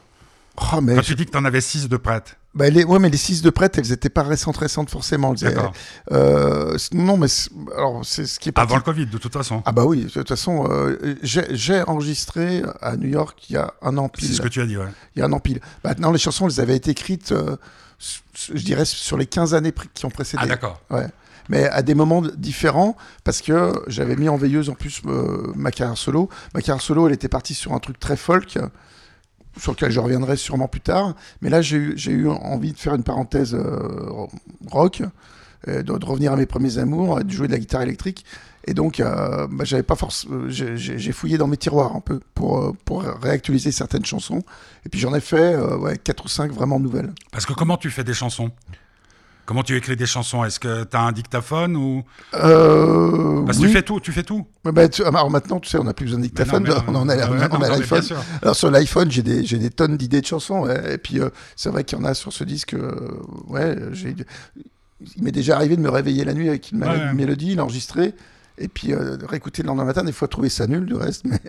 Oh, 0.74 0.80
mais 0.80 0.94
Quand 0.96 1.02
tu 1.02 1.14
dis 1.14 1.26
que 1.26 1.30
tu 1.30 1.38
en 1.38 1.44
avais 1.44 1.60
six 1.60 1.88
de 1.88 1.96
prêtes, 1.96 2.36
bah, 2.54 2.68
les, 2.68 2.82
ouais 2.84 2.98
mais 2.98 3.08
les 3.10 3.16
six 3.16 3.42
de 3.42 3.50
prête 3.50 3.78
elles 3.78 3.92
étaient 3.92 4.08
pas 4.08 4.24
récentes 4.24 4.56
récentes 4.56 4.90
forcément. 4.90 5.32
Elles- 5.34 5.54
d'accord. 5.54 5.72
Euh, 6.10 6.76
non 6.92 7.16
mais 7.16 7.28
c'est- 7.28 7.50
alors 7.76 8.00
c'est 8.04 8.26
ce 8.26 8.40
qui 8.40 8.48
est 8.48 8.58
Avant 8.58 8.66
parti- 8.74 8.76
le 8.76 8.92
Covid, 8.92 9.06
de 9.06 9.18
toute 9.18 9.32
façon. 9.32 9.62
Ah 9.66 9.72
bah 9.72 9.84
oui, 9.84 10.04
de 10.04 10.08
toute 10.10 10.28
façon, 10.28 10.66
euh, 10.68 11.14
j'ai 11.22 11.82
enregistré 11.82 12.62
à 12.80 12.96
New 12.96 13.08
York 13.08 13.38
il 13.48 13.52
y 13.54 13.56
a 13.56 13.72
un 13.82 13.96
an 13.98 14.08
pile. 14.08 14.28
C'est 14.28 14.34
ce 14.34 14.40
que 14.40 14.48
tu 14.48 14.60
as 14.60 14.66
dit, 14.66 14.76
ouais. 14.76 14.88
Il 15.14 15.20
y 15.20 15.22
a 15.22 15.26
un 15.26 15.32
an 15.32 15.38
pile. 15.40 15.60
Maintenant, 15.84 16.10
les 16.10 16.18
chansons, 16.18 16.48
elles 16.48 16.60
avaient 16.60 16.76
été 16.76 16.90
écrites, 16.90 17.30
euh, 17.32 17.56
je 18.48 18.62
dirais, 18.62 18.84
sur 18.84 19.16
les 19.16 19.26
15 19.26 19.54
années 19.54 19.72
qui 19.94 20.04
ont 20.06 20.10
précédé. 20.10 20.42
Ah 20.44 20.46
d'accord. 20.48 20.80
Ouais. 20.90 21.06
Mais 21.48 21.68
à 21.68 21.82
des 21.82 21.94
moments 21.94 22.22
différents, 22.36 22.96
parce 23.24 23.42
que 23.42 23.72
j'avais 23.88 24.14
mis 24.16 24.28
en 24.28 24.36
veilleuse 24.36 24.70
en 24.70 24.74
plus 24.74 25.02
euh, 25.06 25.52
ma 25.56 25.70
carrière 25.72 25.98
solo. 25.98 26.28
Ma 26.54 26.60
carrière 26.62 26.82
solo, 26.82 27.06
elle 27.08 27.12
était 27.14 27.28
partie 27.28 27.54
sur 27.54 27.72
un 27.72 27.78
truc 27.80 27.98
très 27.98 28.16
folk, 28.16 28.56
sur 29.58 29.72
lequel 29.72 29.90
je 29.90 30.00
reviendrai 30.00 30.36
sûrement 30.36 30.68
plus 30.68 30.80
tard. 30.80 31.14
Mais 31.42 31.50
là, 31.50 31.62
j'ai 31.62 31.76
eu, 31.76 32.28
envie 32.28 32.72
de 32.72 32.78
faire 32.78 32.94
une 32.94 33.02
parenthèse 33.02 33.54
euh, 33.54 34.26
rock, 34.70 35.02
de, 35.66 36.04
revenir 36.04 36.32
à 36.32 36.36
mes 36.36 36.46
premiers 36.46 36.78
amours, 36.78 37.22
de 37.22 37.30
jouer 37.30 37.46
de 37.46 37.52
la 37.52 37.58
guitare 37.58 37.82
électrique. 37.82 38.24
Et 38.66 38.74
donc, 38.74 39.00
euh, 39.00 39.46
bah, 39.50 39.64
j'avais 39.64 39.82
pas 39.82 39.96
force, 39.96 40.26
euh, 40.30 40.48
j'ai- 40.48 41.12
fouillé 41.12 41.38
dans 41.38 41.46
mes 41.46 41.56
tiroirs 41.56 41.96
un 41.96 42.00
peu 42.00 42.20
pour, 42.34 42.76
pour 42.84 43.02
réactualiser 43.02 43.72
certaines 43.72 44.04
chansons. 44.04 44.42
Et 44.84 44.88
puis 44.88 45.00
j'en 45.00 45.14
ai 45.14 45.20
fait 45.20 45.54
euh, 45.54 45.76
ouais, 45.76 45.96
4 45.96 46.24
ou 46.24 46.28
5 46.28 46.52
vraiment 46.52 46.78
nouvelles. 46.78 47.12
Parce 47.32 47.46
que 47.46 47.52
comment 47.52 47.76
tu 47.76 47.90
fais 47.90 48.04
des 48.04 48.14
chansons? 48.14 48.50
Comment 49.46 49.62
tu 49.64 49.76
écris 49.76 49.96
des 49.96 50.06
chansons? 50.06 50.44
Est-ce 50.44 50.60
que 50.60 50.84
tu 50.84 50.96
as 50.96 51.00
un 51.00 51.12
dictaphone 51.12 51.76
ou? 51.76 52.04
Euh, 52.34 53.42
Parce 53.44 53.58
que 53.58 53.62
oui. 53.62 53.68
tu 53.68 53.74
fais 53.74 53.82
tout, 53.82 53.98
tu 54.00 54.12
fais 54.12 54.22
tout. 54.22 54.46
Bah, 54.64 54.88
tu- 54.88 55.02
alors 55.02 55.30
maintenant, 55.30 55.58
tu 55.58 55.68
sais, 55.68 55.78
on 55.78 55.84
n'a 55.84 55.92
plus 55.94 56.04
besoin 56.04 56.18
de 56.18 56.22
Mais 56.22 56.28
dictaphone, 56.28 56.62
non, 56.64 56.74
mais 56.86 56.96
on 56.96 57.08
a, 57.08 57.48
on 57.50 57.60
a- 57.62 57.68
l'iPhone. 57.68 58.02
Alors 58.42 58.54
sur 58.54 58.70
l'iPhone, 58.70 59.10
j'ai 59.10 59.22
des, 59.22 59.70
tonnes 59.70 59.96
d'idées 59.96 60.20
de 60.20 60.26
chansons, 60.26 60.60
ouais, 60.66 60.94
et 60.94 60.98
puis 60.98 61.20
euh, 61.20 61.30
c'est 61.56 61.70
vrai 61.70 61.82
qu'il 61.84 61.98
y 61.98 62.00
en 62.00 62.04
a 62.04 62.14
sur 62.14 62.32
ce 62.32 62.44
disque, 62.44 62.74
euh, 62.74 62.92
ouais, 63.48 63.76
j'ai, 63.92 64.14
il 65.16 65.22
m'est 65.24 65.32
déjà 65.32 65.56
arrivé 65.56 65.76
de 65.76 65.80
me 65.82 65.90
réveiller 65.90 66.24
la 66.24 66.34
nuit 66.34 66.48
avec 66.48 66.70
une, 66.72 66.84
ouais. 66.84 67.12
mélodie, 67.14 67.54
l'enregistrer, 67.56 68.14
et 68.60 68.68
puis 68.68 68.92
euh, 68.92 69.16
réécouter 69.26 69.62
le 69.62 69.68
lendemain 69.68 69.84
matin, 69.84 70.04
des 70.04 70.12
fois 70.12 70.28
trouver 70.28 70.50
ça 70.50 70.66
nul 70.66 70.84
du 70.86 70.94
reste, 70.94 71.24
mais, 71.26 71.40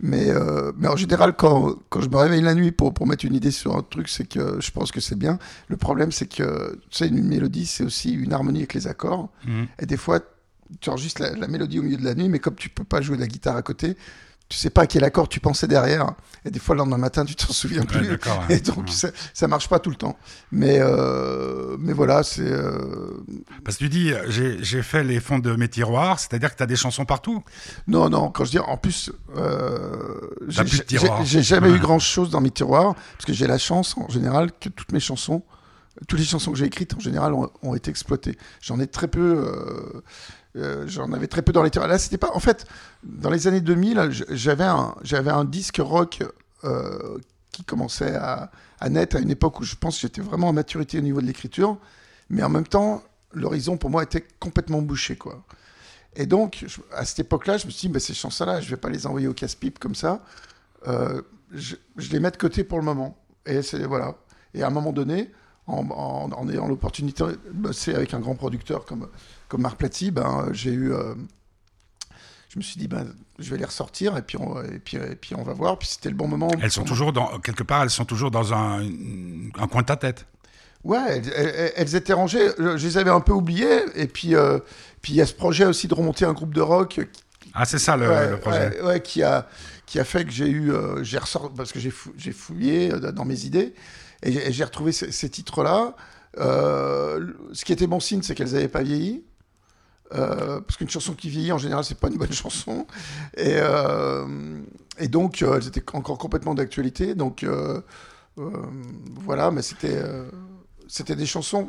mais, 0.00 0.30
euh, 0.30 0.72
mais 0.76 0.88
en 0.88 0.96
général, 0.96 1.34
quand, 1.36 1.76
quand 1.90 2.00
je 2.00 2.08
me 2.08 2.16
réveille 2.16 2.40
la 2.40 2.54
nuit 2.54 2.72
pour, 2.72 2.92
pour 2.92 3.06
mettre 3.06 3.24
une 3.24 3.34
idée 3.34 3.50
sur 3.50 3.76
un 3.76 3.82
truc, 3.82 4.08
c'est 4.08 4.26
que 4.26 4.60
je 4.60 4.70
pense 4.70 4.90
que 4.90 5.00
c'est 5.00 5.18
bien. 5.18 5.38
Le 5.68 5.76
problème, 5.76 6.10
c'est 6.10 6.26
que, 6.26 6.80
tu 6.90 6.98
sais, 6.98 7.08
une 7.08 7.22
mélodie, 7.22 7.66
c'est 7.66 7.84
aussi 7.84 8.12
une 8.12 8.32
harmonie 8.32 8.60
avec 8.60 8.74
les 8.74 8.88
accords. 8.88 9.28
Mhm. 9.46 9.66
Et 9.78 9.86
des 9.86 9.98
fois, 9.98 10.20
tu 10.80 10.88
enregistres 10.88 11.22
la, 11.22 11.34
la 11.34 11.46
mélodie 11.46 11.78
au 11.78 11.82
milieu 11.82 11.98
de 11.98 12.04
la 12.04 12.14
nuit, 12.14 12.28
mais 12.28 12.38
comme 12.38 12.54
tu 12.54 12.70
peux 12.70 12.84
pas 12.84 13.02
jouer 13.02 13.16
de 13.16 13.22
la 13.22 13.28
guitare 13.28 13.56
à 13.56 13.62
côté, 13.62 13.96
tu 14.50 14.58
sais 14.58 14.68
pas 14.68 14.82
à 14.82 14.86
quel 14.86 15.04
accord 15.04 15.28
tu 15.28 15.40
pensais 15.40 15.66
derrière. 15.68 16.12
Et 16.44 16.50
des 16.50 16.58
fois, 16.58 16.74
le 16.74 16.80
lendemain 16.80 16.96
matin, 16.98 17.24
tu 17.24 17.34
t'en 17.36 17.52
souviens 17.52 17.84
plus. 17.84 18.18
Et 18.48 18.60
donc, 18.60 18.78
Ouais. 18.78 18.84
ça, 18.90 19.08
ça 19.32 19.46
marche 19.46 19.68
pas 19.68 19.78
tout 19.78 19.90
le 19.90 19.96
temps. 19.96 20.18
Mais, 20.50 20.78
euh, 20.80 21.76
mais 21.78 21.92
voilà, 21.92 22.22
c'est. 22.22 22.42
euh, 22.50 23.22
Parce 23.64 23.76
que 23.76 23.84
tu 23.84 23.88
dis, 23.90 24.12
j'ai 24.28 24.82
fait 24.82 25.04
les 25.04 25.20
fonds 25.20 25.38
de 25.38 25.54
mes 25.54 25.68
tiroirs, 25.68 26.18
c'est-à-dire 26.18 26.50
que 26.50 26.56
tu 26.56 26.62
as 26.62 26.66
des 26.66 26.76
chansons 26.76 27.04
partout? 27.04 27.44
Non, 27.86 28.08
non, 28.10 28.30
quand 28.30 28.44
je 28.44 28.50
dis. 28.50 28.58
En 28.58 28.76
plus, 28.76 29.12
euh, 29.36 30.18
j'ai 30.48 31.42
jamais 31.42 31.70
Ouais. 31.70 31.76
eu 31.76 31.78
grand 31.78 31.98
chose 31.98 32.30
dans 32.30 32.40
mes 32.40 32.50
tiroirs, 32.50 32.94
parce 32.94 33.26
que 33.26 33.32
j'ai 33.32 33.46
la 33.46 33.58
chance, 33.58 33.96
en 33.96 34.08
général, 34.08 34.50
que 34.58 34.68
toutes 34.68 34.92
mes 34.92 35.00
chansons 35.00 35.42
toutes 36.08 36.20
les 36.20 36.24
chansons 36.24 36.52
que 36.52 36.56
j'ai 36.56 36.64
écrites 36.64 36.94
en 36.94 37.00
général 37.00 37.34
ont, 37.34 37.50
ont 37.62 37.74
été 37.74 37.90
exploitées. 37.90 38.38
J'en 38.62 38.80
ai 38.80 38.86
très 38.86 39.06
peu. 39.08 39.20
euh, 39.46 40.00
euh, 40.56 40.84
J'en 40.86 41.12
avais 41.12 41.26
très 41.28 41.42
peu 41.42 41.52
dans 41.52 41.62
les. 41.62 41.70
Là, 41.74 41.98
c'était 41.98 42.18
pas. 42.18 42.30
En 42.34 42.40
fait, 42.40 42.66
dans 43.02 43.30
les 43.30 43.46
années 43.46 43.60
2000, 43.60 44.08
j- 44.10 44.24
j'avais 44.30 44.64
un, 44.64 44.94
j'avais 45.02 45.30
un 45.30 45.44
disque 45.44 45.78
rock 45.78 46.22
euh, 46.64 47.18
qui 47.52 47.64
commençait 47.64 48.14
à, 48.16 48.50
à 48.80 48.88
naître 48.88 49.16
à 49.16 49.20
une 49.20 49.30
époque 49.30 49.60
où 49.60 49.64
je 49.64 49.76
pense 49.76 49.96
que 49.96 50.02
j'étais 50.02 50.20
vraiment 50.20 50.48
en 50.48 50.52
maturité 50.52 50.98
au 50.98 51.02
niveau 51.02 51.20
de 51.20 51.26
l'écriture, 51.26 51.76
mais 52.28 52.42
en 52.42 52.48
même 52.48 52.66
temps, 52.66 53.02
l'horizon 53.32 53.76
pour 53.76 53.90
moi 53.90 54.02
était 54.02 54.26
complètement 54.40 54.82
bouché, 54.82 55.16
quoi. 55.16 55.42
Et 56.16 56.26
donc, 56.26 56.64
à 56.92 57.04
cette 57.04 57.20
époque-là, 57.20 57.56
je 57.56 57.66
me 57.66 57.70
suis 57.70 57.86
dit, 57.86 57.92
bah, 57.92 58.00
ces 58.00 58.14
chansons-là, 58.14 58.60
je 58.60 58.68
vais 58.68 58.76
pas 58.76 58.88
les 58.90 59.06
envoyer 59.06 59.28
au 59.28 59.32
casse-pipe 59.34 59.78
comme 59.78 59.94
ça. 59.94 60.24
Euh, 60.88 61.22
je, 61.52 61.76
je 61.96 62.10
les 62.10 62.18
mets 62.18 62.32
de 62.32 62.36
côté 62.36 62.64
pour 62.64 62.78
le 62.78 62.84
moment. 62.84 63.16
Et 63.46 63.62
c'est 63.62 63.84
voilà. 63.84 64.16
Et 64.54 64.62
à 64.64 64.66
un 64.66 64.70
moment 64.70 64.92
donné, 64.92 65.30
en, 65.70 65.90
en- 65.90 66.30
en 66.32 66.48
ayant 66.48 66.66
l'opportunité 66.68 67.24
de 67.24 67.38
bosser 67.52 67.94
avec 67.94 68.12
un 68.14 68.20
grand 68.20 68.34
producteur 68.34 68.84
comme, 68.84 69.08
comme 69.48 69.62
Marc 69.62 69.76
Platy, 69.78 70.10
ben, 70.10 70.48
j'ai 70.52 70.72
eu. 70.72 70.92
euh, 70.92 71.14
je 72.48 72.58
me 72.58 72.62
suis 72.64 72.78
dit, 72.80 72.88
ben, 72.88 73.06
je 73.38 73.48
vais 73.50 73.58
les 73.58 73.64
ressortir 73.64 74.16
et 74.16 74.22
puis 74.22 74.36
on, 74.38 74.60
et 74.64 74.80
puis, 74.80 74.96
et 74.96 75.14
puis 75.14 75.34
on 75.36 75.42
va 75.42 75.52
voir. 75.52 75.78
Puis 75.78 75.88
c'était 75.88 76.08
le 76.08 76.16
bon 76.16 76.26
moment. 76.26 76.50
Elles 76.60 76.72
sont 76.72 76.82
toujours 76.84 77.12
dans, 77.12 77.38
quelque 77.38 77.62
part, 77.62 77.82
elles 77.84 77.90
sont 77.90 78.04
toujours 78.04 78.30
dans 78.32 78.52
un, 78.52 78.82
un 78.82 79.68
coin 79.68 79.82
de 79.82 79.86
ta 79.86 79.96
tête. 79.96 80.26
Ouais, 80.82 81.18
elles, 81.18 81.32
elles- 81.36 81.72
elles 81.76 81.94
étaient 81.94 82.12
rangées. 82.14 82.48
Je 82.58 82.76
je 82.76 82.86
les 82.86 82.98
avais 82.98 83.10
un 83.10 83.20
peu 83.20 83.32
oubliées. 83.32 83.82
Et 83.94 84.08
puis, 84.08 84.34
euh, 84.34 84.58
puis 85.02 85.12
il 85.12 85.16
y 85.16 85.20
a 85.20 85.26
ce 85.26 85.34
projet 85.34 85.64
aussi 85.64 85.86
de 85.88 85.94
remonter 85.94 86.24
un 86.24 86.32
groupe 86.32 86.54
de 86.54 86.60
rock 86.60 87.00
Ah, 87.54 87.64
c'est 87.66 87.78
ça 87.78 87.96
le, 87.96 88.08
ouais, 88.08 88.30
le 88.30 88.40
projet. 88.40 88.80
ouais, 88.80 88.82
ouais, 88.86 89.00
qui 89.00 89.22
a 89.22 89.46
qui 89.86 89.98
a 90.00 90.04
fait 90.04 90.24
que 90.24 90.30
j'ai 90.30 90.48
eu 90.48 90.72
euh, 90.72 91.02
j'ai 91.04 91.18
ressort 91.18 91.52
parce 91.52 91.70
que 91.72 91.78
j'ai 91.80 91.90
fou- 91.90 92.12
j'ai 92.16 92.32
fouillé 92.32 92.88
dans 93.12 93.24
mes 93.24 93.44
idées 93.44 93.74
et 94.22 94.32
j'ai 94.32 94.48
et 94.48 94.52
j'ai 94.52 94.64
retrouvé 94.64 94.92
ces, 94.92 95.12
ces 95.12 95.28
titres 95.30 95.62
là 95.62 95.94
ce 96.36 97.64
qui 97.64 97.72
était 97.72 97.86
bon 97.86 98.00
signe 98.00 98.22
c'est 98.22 98.34
qu'elles 98.34 98.52
n'avaient 98.52 98.68
pas 98.68 98.82
vieilli. 98.82 99.24
Euh, 100.12 100.60
parce 100.60 100.76
qu'une 100.76 100.90
chanson 100.90 101.14
qui 101.14 101.28
vieillit 101.28 101.52
en 101.52 101.58
général 101.58 101.84
c'est 101.84 101.98
pas 101.98 102.08
une 102.08 102.18
bonne 102.18 102.32
chanson. 102.44 102.86
Et 103.36 103.54
euh, 103.56 104.60
et 104.98 105.08
donc 105.08 105.42
euh, 105.42 105.56
elles 105.56 105.68
étaient 105.68 105.84
encore 105.94 106.18
complètement 106.18 106.54
d'actualité. 106.54 107.14
Donc 107.14 107.44
euh, 107.44 107.80
euh, 108.38 108.50
voilà 109.20 109.50
mais 109.50 109.62
c'était 109.62 109.96
euh, 109.96 110.28
c'était 110.88 111.16
des 111.16 111.26
chansons 111.26 111.68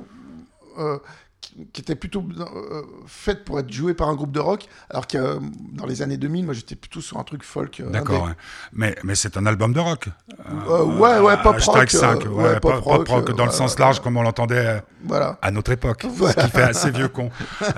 euh, 0.79 0.97
qui, 1.41 1.81
étaient 1.81 1.95
plutôt 1.95 2.23
euh, 2.39 2.81
faites 3.07 3.43
pour 3.43 3.59
être 3.59 3.71
jouées 3.71 3.93
par 3.95 4.07
un 4.09 4.15
groupe 4.15 4.31
de 4.31 4.39
rock, 4.39 4.67
alors 4.89 5.07
que 5.07 5.17
euh, 5.17 5.39
dans 5.73 5.85
les 5.85 6.01
années 6.01 6.17
2000, 6.17 6.45
moi 6.45 6.53
j'étais 6.53 6.75
plutôt 6.75 7.01
sur 7.01 7.17
un 7.17 7.23
truc 7.23 7.43
folk. 7.43 7.79
euh, 7.79 7.89
D'accord, 7.89 8.25
ouais. 8.25 8.31
mais, 8.73 8.95
mais 9.03 9.15
c'est 9.15 9.35
un 9.37 9.45
album 9.45 9.73
de 9.73 9.79
rock. 9.79 10.07
Euh, 10.49 10.83
ouais, 10.85 11.19
ouais, 11.19 11.35
pop 11.41 11.57
rock. 11.59 11.89
5, 11.89 12.25
euh, 12.25 12.29
ouais, 12.29 12.43
ouais, 12.43 12.59
pop, 12.59 12.79
rock, 12.83 13.07
rock 13.07 13.31
dans 13.35 13.45
le 13.45 13.51
sens 13.51 13.77
large 13.79 13.99
comme 14.01 14.17
on 14.17 14.21
l'entendait 14.21 14.81
Voilà. 15.03 15.37
à 15.41 15.51
notre 15.51 15.71
époque, 15.71 16.05
Voilà. 16.09 16.33
ce 16.41 16.45
qui 16.45 16.51
fait 16.51 16.61
assez 16.63 16.91
vieux 16.91 17.09
con. 17.09 17.29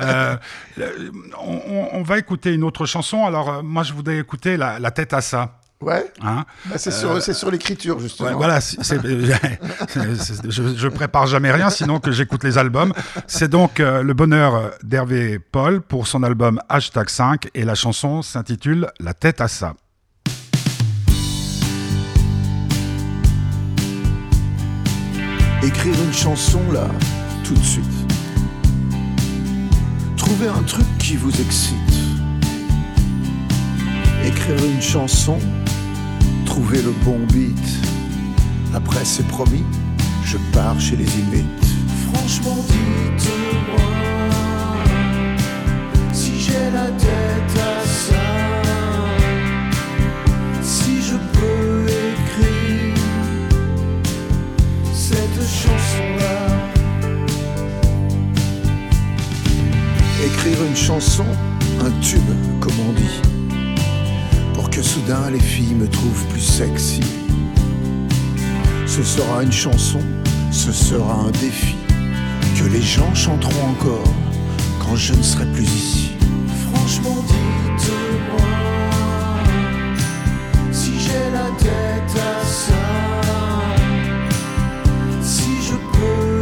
On, 1.39 2.03
va 2.03 2.17
écouter 2.19 2.53
une 2.53 2.63
autre 2.63 2.85
chanson. 2.85 3.25
Alors, 3.25 3.63
moi, 3.63 3.83
je 3.83 3.93
voudrais 3.93 4.17
écouter 4.19 4.57
La, 4.57 4.79
La 4.79 4.91
tête 4.91 5.13
à 5.13 5.21
ça. 5.21 5.59
Ouais, 5.83 6.11
Hein 6.21 6.45
bah, 6.65 6.77
c'est 6.77 6.91
sur, 6.91 7.21
c'est 7.21 7.33
sur 7.33 7.51
l'écriture 7.51 7.99
justement. 7.99 8.29
Ouais, 8.29 8.35
voilà, 8.35 8.59
je, 8.59 10.75
je 10.77 10.87
prépare 10.87 11.27
jamais 11.27 11.51
rien, 11.51 11.69
sinon 11.69 11.99
que 11.99 12.11
j'écoute 12.11 12.43
les 12.43 12.57
albums. 12.57 12.93
C'est 13.27 13.49
donc 13.49 13.79
euh, 13.79 14.01
le 14.01 14.13
bonheur 14.13 14.71
d'Hervé 14.83 15.39
Paul 15.39 15.81
pour 15.81 16.07
son 16.07 16.23
album 16.23 16.59
Hashtag 16.69 17.09
5 17.09 17.49
et 17.53 17.65
la 17.65 17.75
chanson 17.75 18.21
s'intitule 18.21 18.87
La 18.99 19.13
tête 19.13 19.41
à 19.41 19.47
ça. 19.47 19.73
Écrire 25.63 25.95
une 26.03 26.13
chanson 26.13 26.61
là, 26.71 26.87
tout 27.43 27.53
de 27.53 27.63
suite. 27.63 27.83
Trouver 30.17 30.47
un 30.47 30.63
truc 30.63 30.85
qui 30.99 31.15
vous 31.15 31.31
excite. 31.41 31.77
Écrire 34.25 34.57
une 34.63 34.81
chanson, 34.81 35.37
trouver 36.53 36.83
le 36.83 36.91
bon 37.03 37.17
beat. 37.33 37.67
Après 38.75 39.03
c'est 39.03 39.25
promis, 39.27 39.63
je 40.23 40.37
pars 40.51 40.79
chez 40.79 40.95
les 40.95 41.11
Inuits. 41.19 41.47
Franchement 42.05 42.63
dites-moi 42.67 43.79
si 46.11 46.39
j'ai 46.39 46.69
la 46.71 46.89
tête 47.05 47.57
à 47.57 47.83
ça. 47.87 48.25
Si 50.61 51.01
je 51.01 51.17
peux 51.35 51.87
écrire 51.89 52.97
cette 54.93 55.41
chanson-là. 55.41 56.37
Écrire 60.23 60.63
une 60.69 60.75
chanson, 60.75 61.25
un 61.81 61.89
tube, 61.99 62.31
comme 62.59 62.79
on 62.87 62.93
dit, 62.93 63.21
que 64.75 64.81
soudain 64.81 65.29
les 65.29 65.39
filles 65.39 65.75
me 65.75 65.87
trouvent 65.87 66.25
plus 66.29 66.41
sexy. 66.41 67.01
Ce 68.87 69.03
sera 69.03 69.43
une 69.43 69.51
chanson, 69.51 69.99
ce 70.51 70.71
sera 70.71 71.13
un 71.13 71.31
défi, 71.31 71.75
que 72.57 72.65
les 72.65 72.81
gens 72.81 73.13
chanteront 73.13 73.69
encore 73.69 74.13
quand 74.79 74.95
je 74.95 75.13
ne 75.13 75.21
serai 75.21 75.45
plus 75.53 75.63
ici. 75.63 76.11
Franchement, 76.71 77.23
dites-moi 77.27 78.47
si 80.71 80.99
j'ai 80.99 81.31
la 81.31 81.49
tête 81.59 82.17
à 82.17 82.43
ça. 82.43 82.73
Si 85.21 85.51
je 85.67 85.75
peux 85.75 86.32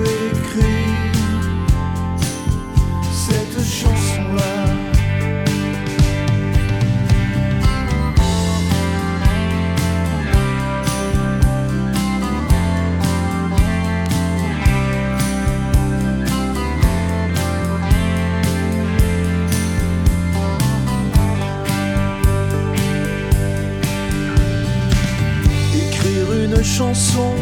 une 26.62 26.67
chanson 26.67 27.34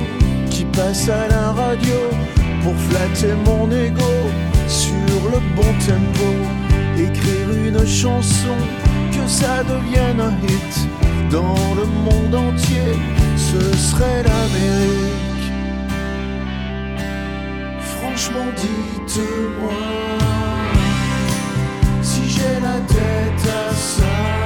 qui 0.49 0.63
passe 0.63 1.10
à 1.10 1.27
la 1.27 1.51
radio 1.51 1.99
pour 2.63 2.73
flatter 2.88 3.34
mon 3.45 3.69
ego 3.69 4.13
sur 4.67 5.21
le 5.34 5.39
bon 5.58 5.73
tempo. 5.86 6.29
Écrire 6.97 7.49
une 7.67 7.86
chanson 7.86 8.55
que 9.12 9.27
ça 9.27 9.63
devienne 9.63 10.21
un 10.21 10.34
hit 10.47 10.88
dans 11.29 11.75
le 11.75 11.86
monde 11.86 12.34
entier, 12.34 12.95
ce 13.36 13.77
serait 13.77 14.23
l'Amérique. 14.23 15.51
Franchement, 17.82 18.47
dites-moi 18.55 19.73
si 22.01 22.21
j'ai 22.29 22.60
la 22.62 22.79
tête 22.88 23.53
à 23.69 23.73
ça. 23.73 24.38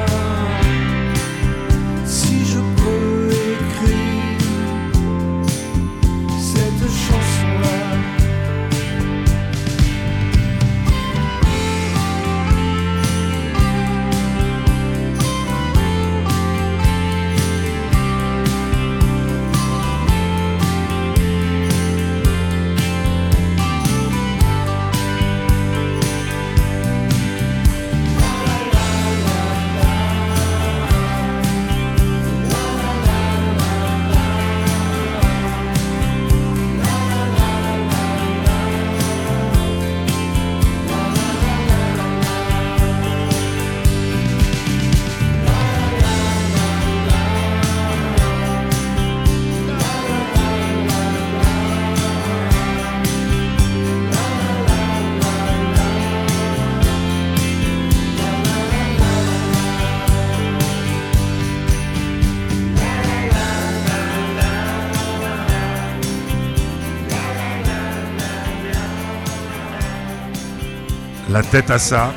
Tête 71.54 71.70
à 71.70 71.78
ça, 71.78 72.12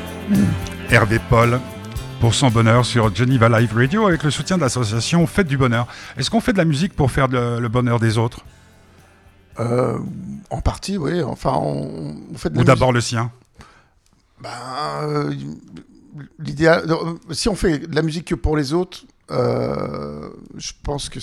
Hervé 0.88 1.18
Paul, 1.28 1.60
pour 2.22 2.34
son 2.34 2.48
bonheur 2.48 2.86
sur 2.86 3.14
Geneva 3.14 3.50
Live 3.50 3.76
Radio 3.76 4.06
avec 4.06 4.22
le 4.22 4.30
soutien 4.30 4.56
de 4.56 4.62
l'association 4.62 5.26
Fête 5.26 5.46
du 5.46 5.58
Bonheur. 5.58 5.86
Est-ce 6.16 6.30
qu'on 6.30 6.40
fait 6.40 6.54
de 6.54 6.56
la 6.56 6.64
musique 6.64 6.96
pour 6.96 7.10
faire 7.10 7.28
le 7.28 7.68
bonheur 7.68 8.00
des 8.00 8.16
autres? 8.16 8.46
Euh, 9.60 9.98
En 10.48 10.62
partie, 10.62 10.96
oui. 10.96 11.22
Enfin, 11.22 11.52
on, 11.52 12.16
fait 12.34 12.48
de 12.48 12.58
Ou 12.58 12.64
d'abord 12.64 12.94
le 12.94 13.02
sien? 13.02 13.30
Ben, 14.40 14.48
euh, 15.02 15.34
L'idéal. 16.38 16.90
Euh, 16.90 17.16
si 17.32 17.50
on 17.50 17.56
fait 17.56 17.80
de 17.80 17.94
la 17.94 18.00
musique 18.00 18.28
que 18.28 18.34
pour 18.34 18.56
les 18.56 18.72
autres, 18.72 19.04
euh, 19.32 20.28
je 20.56 20.70
pense 20.84 21.08
que 21.08 21.18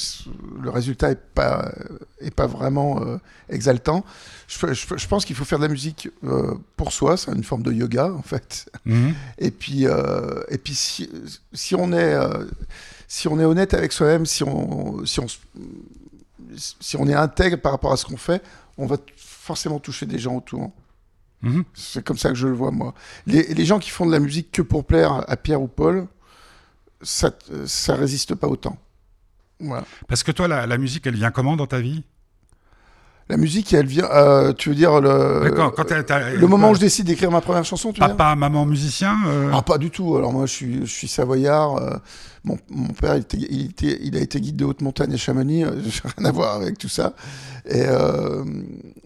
le 0.62 0.70
résultat 0.70 1.12
est 1.12 1.24
pas 1.34 1.72
est 2.20 2.36
pas 2.36 2.48
vraiment 2.48 3.02
euh, 3.02 3.18
exaltant. 3.48 4.04
Je, 4.48 4.74
je, 4.74 5.08
pense 5.08 5.24
qu'il 5.24 5.38
faut 5.38 5.46
faire 5.46 5.58
de 5.58 5.64
la 5.64 5.70
musique 5.70 6.10
euh, 6.26 6.54
pour 6.76 6.92
soi, 6.92 7.16
c'est 7.16 7.32
une 7.32 7.46
forme 7.46 7.64
de 7.64 7.72
yoga 7.72 8.12
en 8.12 8.22
fait. 8.22 8.70
Mhm. 8.86 9.14
Et 9.38 9.52
puis 9.52 9.86
et 10.50 10.58
puis 10.58 10.76
si, 10.76 11.10
si 11.54 11.76
on 11.76 11.94
est 11.94 12.16
si 13.08 13.30
on 13.30 13.40
est 13.40 13.46
honnête 13.46 13.74
avec 13.74 13.94
soi-même, 13.94 14.26
si 14.26 14.44
on 14.44 15.06
si 15.06 15.22
on 15.22 15.28
si 16.56 16.98
on 16.98 17.08
est 17.08 17.16
intègre 17.16 17.58
par 17.58 17.72
rapport 17.72 17.94
à 17.94 17.98
ce 17.98 18.06
qu'on 18.06 18.18
fait, 18.18 18.44
on 18.78 18.86
va 18.86 18.98
forcément 19.16 19.80
toucher 19.80 20.06
des 20.06 20.20
gens 20.20 20.36
autour. 20.36 20.72
Mhm. 21.42 21.64
C'est 21.74 22.04
comme 22.04 22.18
ça 22.18 22.30
que 22.30 22.36
je 22.36 22.48
le 22.48 22.54
vois 22.54 22.72
moi. 22.72 22.94
Les, 23.28 23.54
les 23.54 23.66
gens 23.66 23.80
qui 23.80 23.92
font 23.92 24.06
de 24.06 24.12
la 24.12 24.20
musique 24.20 24.52
que 24.52 24.62
pour 24.62 24.84
plaire 24.84 25.24
à 25.30 25.38
Pierre 25.38 25.62
ou 25.62 25.68
Paul, 25.68 26.08
ça, 27.04 27.32
ça 27.66 27.96
résiste 27.96 28.36
pas 28.36 28.48
autant. 28.48 28.78
Voilà. 29.60 29.86
Parce 30.08 30.24
que 30.24 30.32
toi, 30.32 30.48
la, 30.48 30.78
musique, 30.78 31.08
elle 31.08 31.16
vient 31.16 31.32
comment 31.32 31.56
dans 31.56 31.68
ta 31.68 31.80
vie? 31.80 32.04
La 33.30 33.38
musique, 33.38 33.72
elle 33.74 33.86
vient. 33.86 34.10
Euh, 34.12 34.52
tu 34.52 34.70
veux 34.70 34.76
dire 34.76 35.00
le. 35.00 35.44
le 35.46 36.48
moment 36.48 36.72
où 36.72 36.76
je 36.76 36.82
décide 36.82 37.06
d'écrire 37.06 37.32
ma 37.32 37.40
première 37.40 37.64
chanson, 37.64 37.94
tu 37.94 38.02
Papa, 38.02 38.36
maman, 38.36 38.66
musicien 38.66 39.18
euh 39.28 39.50
Ah, 39.54 39.62
pas 39.62 39.78
du 39.78 39.92
tout. 39.92 40.18
Alors 40.18 40.34
moi, 40.34 40.46
je 40.46 40.52
suis, 40.52 40.80
je 40.82 40.92
suis 40.92 41.08
savoyard. 41.08 41.78
Euh, 41.78 41.96
mon, 42.44 42.58
mon, 42.70 42.90
père, 42.90 43.16
il, 43.16 43.22
était, 43.22 43.38
il, 43.38 43.66
était, 43.68 43.98
il, 44.02 44.18
a 44.18 44.20
été 44.20 44.42
guide 44.42 44.58
de 44.58 44.66
haute 44.66 44.82
montagne 44.82 45.14
à 45.14 45.18
Chamonix. 45.18 45.64
J'ai 45.86 46.02
rien 46.18 46.26
à 46.26 46.32
voir 46.34 46.56
avec 46.56 46.78
tout 46.78 46.90
ça. 46.90 47.14
Et 47.66 47.86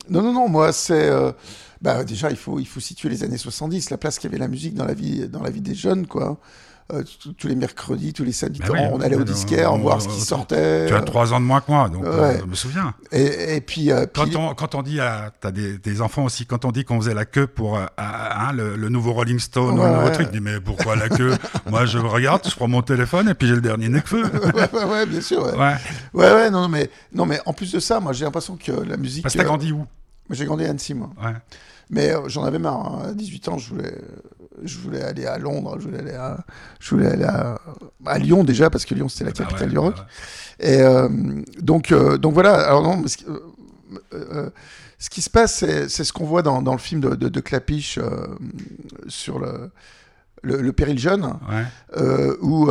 non, 0.10 0.24
non, 0.24 0.34
non. 0.34 0.50
Moi, 0.50 0.74
c'est. 0.74 1.12
bah, 1.80 2.04
déjà, 2.04 2.32
il 2.32 2.38
faut, 2.38 2.60
il 2.60 2.68
faut 2.68 2.80
situer 2.80 3.10
les 3.10 3.24
années 3.24 3.38
70, 3.38 3.92
la 3.92 3.98
place 3.98 4.18
qu'avait 4.18 4.40
la 4.40 4.48
musique 4.48 4.74
dans 4.74 4.86
la 4.86 4.96
vie, 4.96 5.28
dans 5.28 5.44
la 5.44 5.52
vie 5.52 5.62
des 5.62 5.76
jeunes, 5.76 6.08
quoi. 6.08 6.40
Euh, 6.94 7.04
tous 7.38 7.50
les 7.50 7.56
mercredis, 7.56 8.14
tous 8.14 8.24
les 8.24 8.32
samedis, 8.32 8.62
bah 8.62 8.74
on 8.94 9.02
allait 9.02 9.18
au 9.18 9.26
disquaire, 9.26 9.76
voir 9.76 10.02
ce 10.02 10.08
qui 10.08 10.22
sortait. 10.22 10.88
Tu 10.88 10.94
as 10.94 11.02
trois 11.02 11.34
ans 11.34 11.42
de 11.42 11.46
moins 11.46 11.60
que 11.60 11.70
moi, 11.70 11.90
donc 11.90 12.06
euh, 12.06 12.40
je 12.40 12.46
me 12.46 12.56
souviens. 12.56 12.94
Et, 13.12 13.60
puis, 13.60 13.92
euh, 13.92 14.06
quand, 14.14 14.34
On, 14.38 14.54
quand 14.54 14.74
on 14.74 14.84
dit, 14.84 15.00
tu 15.42 15.48
as 15.48 15.52
des, 15.52 16.02
enfants 16.02 16.24
aussi, 16.24 16.46
quand 16.46 16.64
on 16.64 16.72
dit 16.72 16.86
qu'on 16.86 17.02
faisait 17.02 17.14
la 17.14 17.26
queue 17.26 17.46
pour 17.46 17.78
hein, 17.78 18.52
le, 18.54 18.88
nouveau 18.88 19.12
Rolling 19.12 19.38
Stone 19.38 19.78
ou 19.78 19.84
le 19.84 19.90
nouveau 19.90 20.10
truc, 20.12 20.32
dis 20.32 20.40
mais 20.40 20.62
pourquoi 20.62 20.96
la 20.96 21.10
queue? 21.10 21.36
Moi, 21.70 21.86
je 21.86 21.98
regarde, 21.98 22.48
je 22.50 22.56
prends 22.56 22.70
mon 22.70 22.82
téléphone 22.82 23.28
et 23.28 23.34
puis 23.34 23.50
j'ai 23.50 23.56
le 23.56 23.62
dernier 23.62 23.90
Necfeu. 23.90 24.24
ouais, 24.74 24.84
ouais, 24.86 25.06
bien 25.06 25.20
sûr. 25.20 25.44
Ouais. 25.44 25.76
ouais, 26.14 26.32
ouais, 26.32 26.50
non, 26.50 26.70
mais 26.70 26.90
non, 27.14 27.26
mais 27.26 27.42
en 27.46 27.52
plus 27.52 27.74
de 27.74 27.82
ça, 27.82 28.00
moi, 28.00 28.14
j'ai 28.14 28.24
l'impression 28.24 28.56
que 28.56 28.72
la 28.72 28.96
musique. 28.96 29.24
Parce 29.24 29.34
que 29.34 29.40
t'as 29.40 29.46
grandi 29.46 29.74
où? 29.74 29.86
J'ai 30.30 30.46
grandi 30.46 30.64
à 30.64 30.70
Annecy, 30.70 30.94
moi. 30.94 31.10
Ouais. 31.22 31.34
Mais 31.90 32.14
j'en 32.28 32.46
avais 32.46 32.60
marre. 32.60 33.00
Hein. 33.04 33.10
À 33.10 33.14
18 33.14 33.48
ans, 33.50 33.58
je 33.58 33.70
voulais, 33.70 33.94
je 34.64 34.78
voulais 34.80 35.02
aller 35.02 35.26
à 35.26 35.38
Londres, 35.38 35.78
je 35.80 35.86
voulais 35.86 36.00
aller 36.00 36.14
à, 36.14 36.46
je 36.80 36.90
voulais 36.90 37.08
aller 37.08 37.26
à, 37.26 38.18
Lyon 38.18 38.44
déjà, 38.44 38.70
parce 38.70 38.86
que 38.86 38.96
Lyon 38.96 39.10
c'était 39.10 39.26
la 39.26 39.32
bah 39.32 39.46
capitale 39.46 39.70
du 39.70 39.78
rock. 39.78 39.96
Et 40.60 40.82
euh, 40.82 41.10
donc, 41.60 41.92
euh, 41.92 42.18
donc 42.18 42.34
voilà. 42.34 42.68
Alors 42.68 42.82
non, 42.82 43.06
ce, 43.08 43.18
euh, 44.14 44.50
ce 45.00 45.10
qui 45.10 45.22
se 45.22 45.30
passe, 45.30 45.64
c'est 45.88 46.04
ce 46.04 46.12
qu'on 46.12 46.26
voit 46.26 46.42
dans, 46.42 46.62
dans, 46.62 46.74
le 46.74 46.80
film 46.80 47.02
de, 47.02 47.16
de, 47.16 47.40
Clapiche 47.40 48.00
sur 49.08 49.40
le, 49.40 49.72
le, 50.42 50.74
Péril 50.74 50.98
jeune, 50.98 51.38
où 52.42 52.70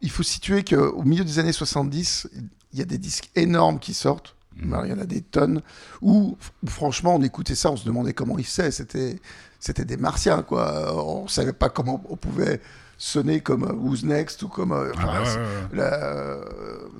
il 0.00 0.10
faut 0.10 0.22
situer 0.22 0.62
qu'au 0.62 1.02
milieu 1.02 1.24
des 1.24 1.38
années 1.38 1.52
70, 1.52 2.28
il 2.72 2.78
y 2.78 2.82
a 2.82 2.84
des 2.84 2.98
disques 2.98 3.30
énormes 3.34 3.78
qui 3.80 3.92
sortent. 3.94 4.36
Mmh. 4.56 4.76
Il 4.84 4.90
y 4.90 4.92
en 4.94 4.98
a 4.98 5.06
des 5.06 5.20
tonnes 5.20 5.60
où, 6.00 6.36
franchement, 6.66 7.16
on 7.16 7.22
écoutait 7.22 7.54
ça, 7.54 7.70
on 7.70 7.76
se 7.76 7.84
demandait 7.84 8.14
comment 8.14 8.38
il 8.38 8.46
sait. 8.46 8.70
C'était 8.70 9.84
des 9.84 9.96
martiens, 9.96 10.42
quoi. 10.42 10.94
On 10.96 11.28
savait 11.28 11.52
pas 11.52 11.68
comment 11.68 12.02
on 12.08 12.16
pouvait 12.16 12.60
sonner 12.98 13.40
comme 13.40 13.64
euh, 13.64 13.72
Who's 13.72 14.04
Next 14.04 14.42
ou 14.42 14.48
comme 14.48 14.72
euh, 14.72 14.92
ah 14.98 15.22
euh, 15.74 16.44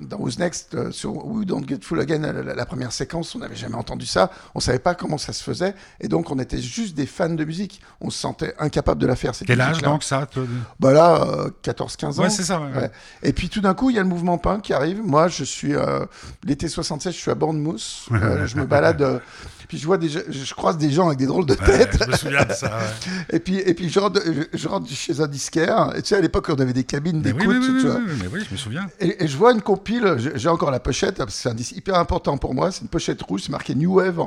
dans 0.01 0.17
Who's 0.17 0.37
Next 0.37 0.91
sur 0.91 1.25
We 1.25 1.45
Don't 1.45 1.67
Get 1.67 1.79
Full 1.81 1.99
Again 1.99 2.21
la, 2.21 2.65
première 2.65 2.91
séquence 2.91 3.33
on 3.35 3.39
n'avait 3.39 3.55
jamais 3.55 3.75
entendu 3.75 4.05
ça 4.05 4.31
on 4.53 4.59
savait 4.59 4.79
pas 4.79 4.93
comment 4.93 5.17
ça 5.17 5.33
se 5.33 5.43
faisait 5.43 5.73
et 5.99 6.07
donc 6.07 6.29
on 6.29 6.37
était 6.39 6.59
juste 6.59 6.95
des 6.95 7.05
fans 7.05 7.29
de 7.29 7.43
musique. 7.43 7.81
On 8.01 8.09
se 8.09 8.19
sentait 8.19 8.53
incapable 8.59 9.01
de 9.01 9.07
la 9.07 9.15
faire 9.15 9.33
quel 9.45 9.61
âge 9.61 9.81
donc 9.81 10.03
ça 10.03 10.27
bah 10.79 10.93
là 10.93 11.25
14-15 11.63 12.05
ans 12.05 12.23
ouais, 12.23 12.29
c'est 12.29 12.43
ça 12.43 12.61
et 13.23 13.33
puis 13.33 13.49
tout 13.49 13.61
d'un 13.61 13.73
coup 13.73 13.89
il 13.89 13.95
y 13.95 13.99
a 13.99 14.03
le 14.03 14.07
mouvement 14.07 14.37
punk 14.37 14.63
qui 14.63 14.73
arrive. 14.73 15.01
Moi 15.03 15.27
je 15.27 15.43
suis 15.43 15.73
l'été 16.43 16.67
76 16.67 17.13
je 17.13 17.19
suis 17.19 17.31
à 17.31 17.35
Bournemouth. 17.35 18.07
Je 18.47 18.55
me 18.55 18.65
balade 18.65 19.21
puis 19.67 19.77
je 19.77 19.85
vois 19.85 19.97
des, 19.97 20.07
je 20.07 20.53
croise 20.53 20.77
des 20.77 20.89
gens 20.89 21.07
avec 21.07 21.19
des 21.19 21.25
drôles 21.25 21.45
de 21.45 21.53
têtes. 21.53 21.97
je 22.01 22.09
me 22.09 22.15
souviens 22.15 22.45
de 22.45 22.53
ça. 22.53 22.79
et 23.29 23.39
puis, 23.39 23.57
et 23.57 23.73
puis 23.73 23.89
je 23.89 23.99
rentre, 23.99 24.21
je 24.53 24.67
rentre 24.67 24.89
chez 24.89 25.19
un 25.19 25.27
disquaire. 25.27 25.91
Et 25.95 26.01
tu 26.01 26.09
sais, 26.09 26.15
à 26.15 26.21
l'époque, 26.21 26.47
on 26.49 26.55
avait 26.55 26.73
des 26.73 26.85
cabines 26.85 27.21
d'écoute. 27.21 27.43
Oui, 27.45 27.57
oui, 27.59 27.83
oui, 27.83 28.13
mais 28.21 28.27
oui, 28.27 28.45
je 28.47 28.53
me 28.53 28.57
souviens. 28.57 28.87
Et, 28.99 29.27
je 29.27 29.37
vois 29.37 29.51
une 29.51 29.61
compile. 29.61 30.15
J'ai 30.35 30.49
encore 30.49 30.71
la 30.71 30.79
pochette. 30.79 31.21
C'est 31.29 31.49
un 31.49 31.53
disque 31.53 31.75
hyper 31.75 31.95
important 31.95 32.37
pour 32.37 32.53
moi. 32.53 32.71
C'est 32.71 32.81
une 32.81 32.87
pochette 32.87 33.21
rouge. 33.21 33.43
C'est 33.43 33.51
marqué 33.51 33.75
New 33.75 33.95
Wave. 33.95 34.21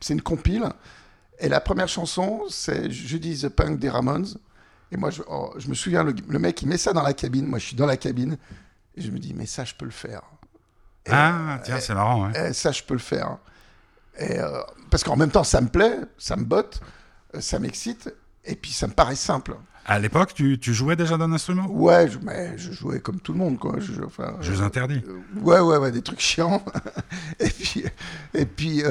C'est 0.00 0.12
une 0.12 0.22
compile. 0.22 0.64
Et 1.38 1.48
la 1.48 1.60
première 1.60 1.88
chanson, 1.88 2.42
c'est 2.50 2.90
Judy 2.90 3.38
the 3.38 3.48
Punk 3.48 3.78
des 3.78 3.88
Ramones. 3.88 4.28
Et 4.90 4.98
moi, 4.98 5.10
je, 5.10 5.22
oh, 5.26 5.54
je 5.56 5.68
me 5.68 5.74
souviens, 5.74 6.04
le, 6.04 6.38
mec, 6.38 6.60
il 6.60 6.68
met 6.68 6.76
ça 6.76 6.92
dans 6.92 7.02
la 7.02 7.14
cabine. 7.14 7.46
Moi, 7.46 7.58
je 7.58 7.66
suis 7.68 7.76
dans 7.76 7.86
la 7.86 7.96
cabine. 7.96 8.36
Et 8.94 9.00
je 9.00 9.10
me 9.10 9.18
dis, 9.18 9.32
mais 9.32 9.46
ça, 9.46 9.64
je 9.64 9.74
peux 9.74 9.86
le 9.86 9.90
faire. 9.90 10.20
ah, 11.10 11.58
tiens, 11.64 11.80
c'est 11.80 11.94
marrant. 11.94 12.30
Ouais. 12.30 12.52
ça, 12.52 12.72
je 12.72 12.82
peux 12.82 12.92
le 12.92 13.00
faire. 13.00 13.38
Et, 14.18 14.38
euh, 14.38 14.60
parce 14.90 15.04
qu'en 15.04 15.16
même 15.16 15.30
temps, 15.30 15.44
ça 15.44 15.60
me 15.60 15.68
plaît, 15.68 15.98
ça 16.18 16.36
me 16.36 16.44
botte, 16.44 16.80
euh, 17.34 17.40
ça 17.40 17.58
m'excite, 17.58 18.14
et 18.44 18.54
puis 18.54 18.72
ça 18.72 18.86
me 18.86 18.92
paraît 18.92 19.16
simple. 19.16 19.56
À 19.84 19.98
l'époque, 19.98 20.32
tu, 20.34 20.60
tu, 20.60 20.74
jouais 20.74 20.94
déjà 20.94 21.16
d'un 21.16 21.32
instrument? 21.32 21.66
Ouais, 21.66 22.08
je, 22.08 22.18
mais 22.22 22.56
je 22.56 22.70
jouais 22.72 23.00
comme 23.00 23.20
tout 23.20 23.32
le 23.32 23.38
monde, 23.38 23.58
quoi. 23.58 23.76
Je, 23.80 24.00
enfin, 24.04 24.36
Jeux 24.40 24.60
interdits. 24.62 25.02
Euh, 25.08 25.40
ouais, 25.40 25.58
ouais, 25.58 25.76
ouais, 25.78 25.90
des 25.90 26.02
trucs 26.02 26.20
chiants. 26.20 26.64
et 27.40 27.48
puis, 27.48 27.84
et 28.34 28.46
puis, 28.46 28.82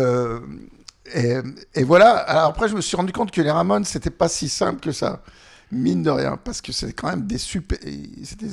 et, 1.13 1.37
et, 1.75 1.83
voilà. 1.83 2.17
Alors 2.17 2.49
après, 2.49 2.67
je 2.67 2.75
me 2.75 2.81
suis 2.81 2.97
rendu 2.97 3.13
compte 3.13 3.31
que 3.31 3.41
les 3.41 3.51
Ramones, 3.51 3.85
c'était 3.85 4.09
pas 4.09 4.27
si 4.27 4.49
simple 4.49 4.81
que 4.81 4.91
ça, 4.91 5.23
mine 5.71 6.03
de 6.03 6.09
rien, 6.09 6.35
parce 6.35 6.61
que 6.61 6.73
c'est 6.73 6.91
quand 6.91 7.09
même 7.09 7.25
des 7.25 7.37
super, 7.37 7.79
c'était 8.23 8.47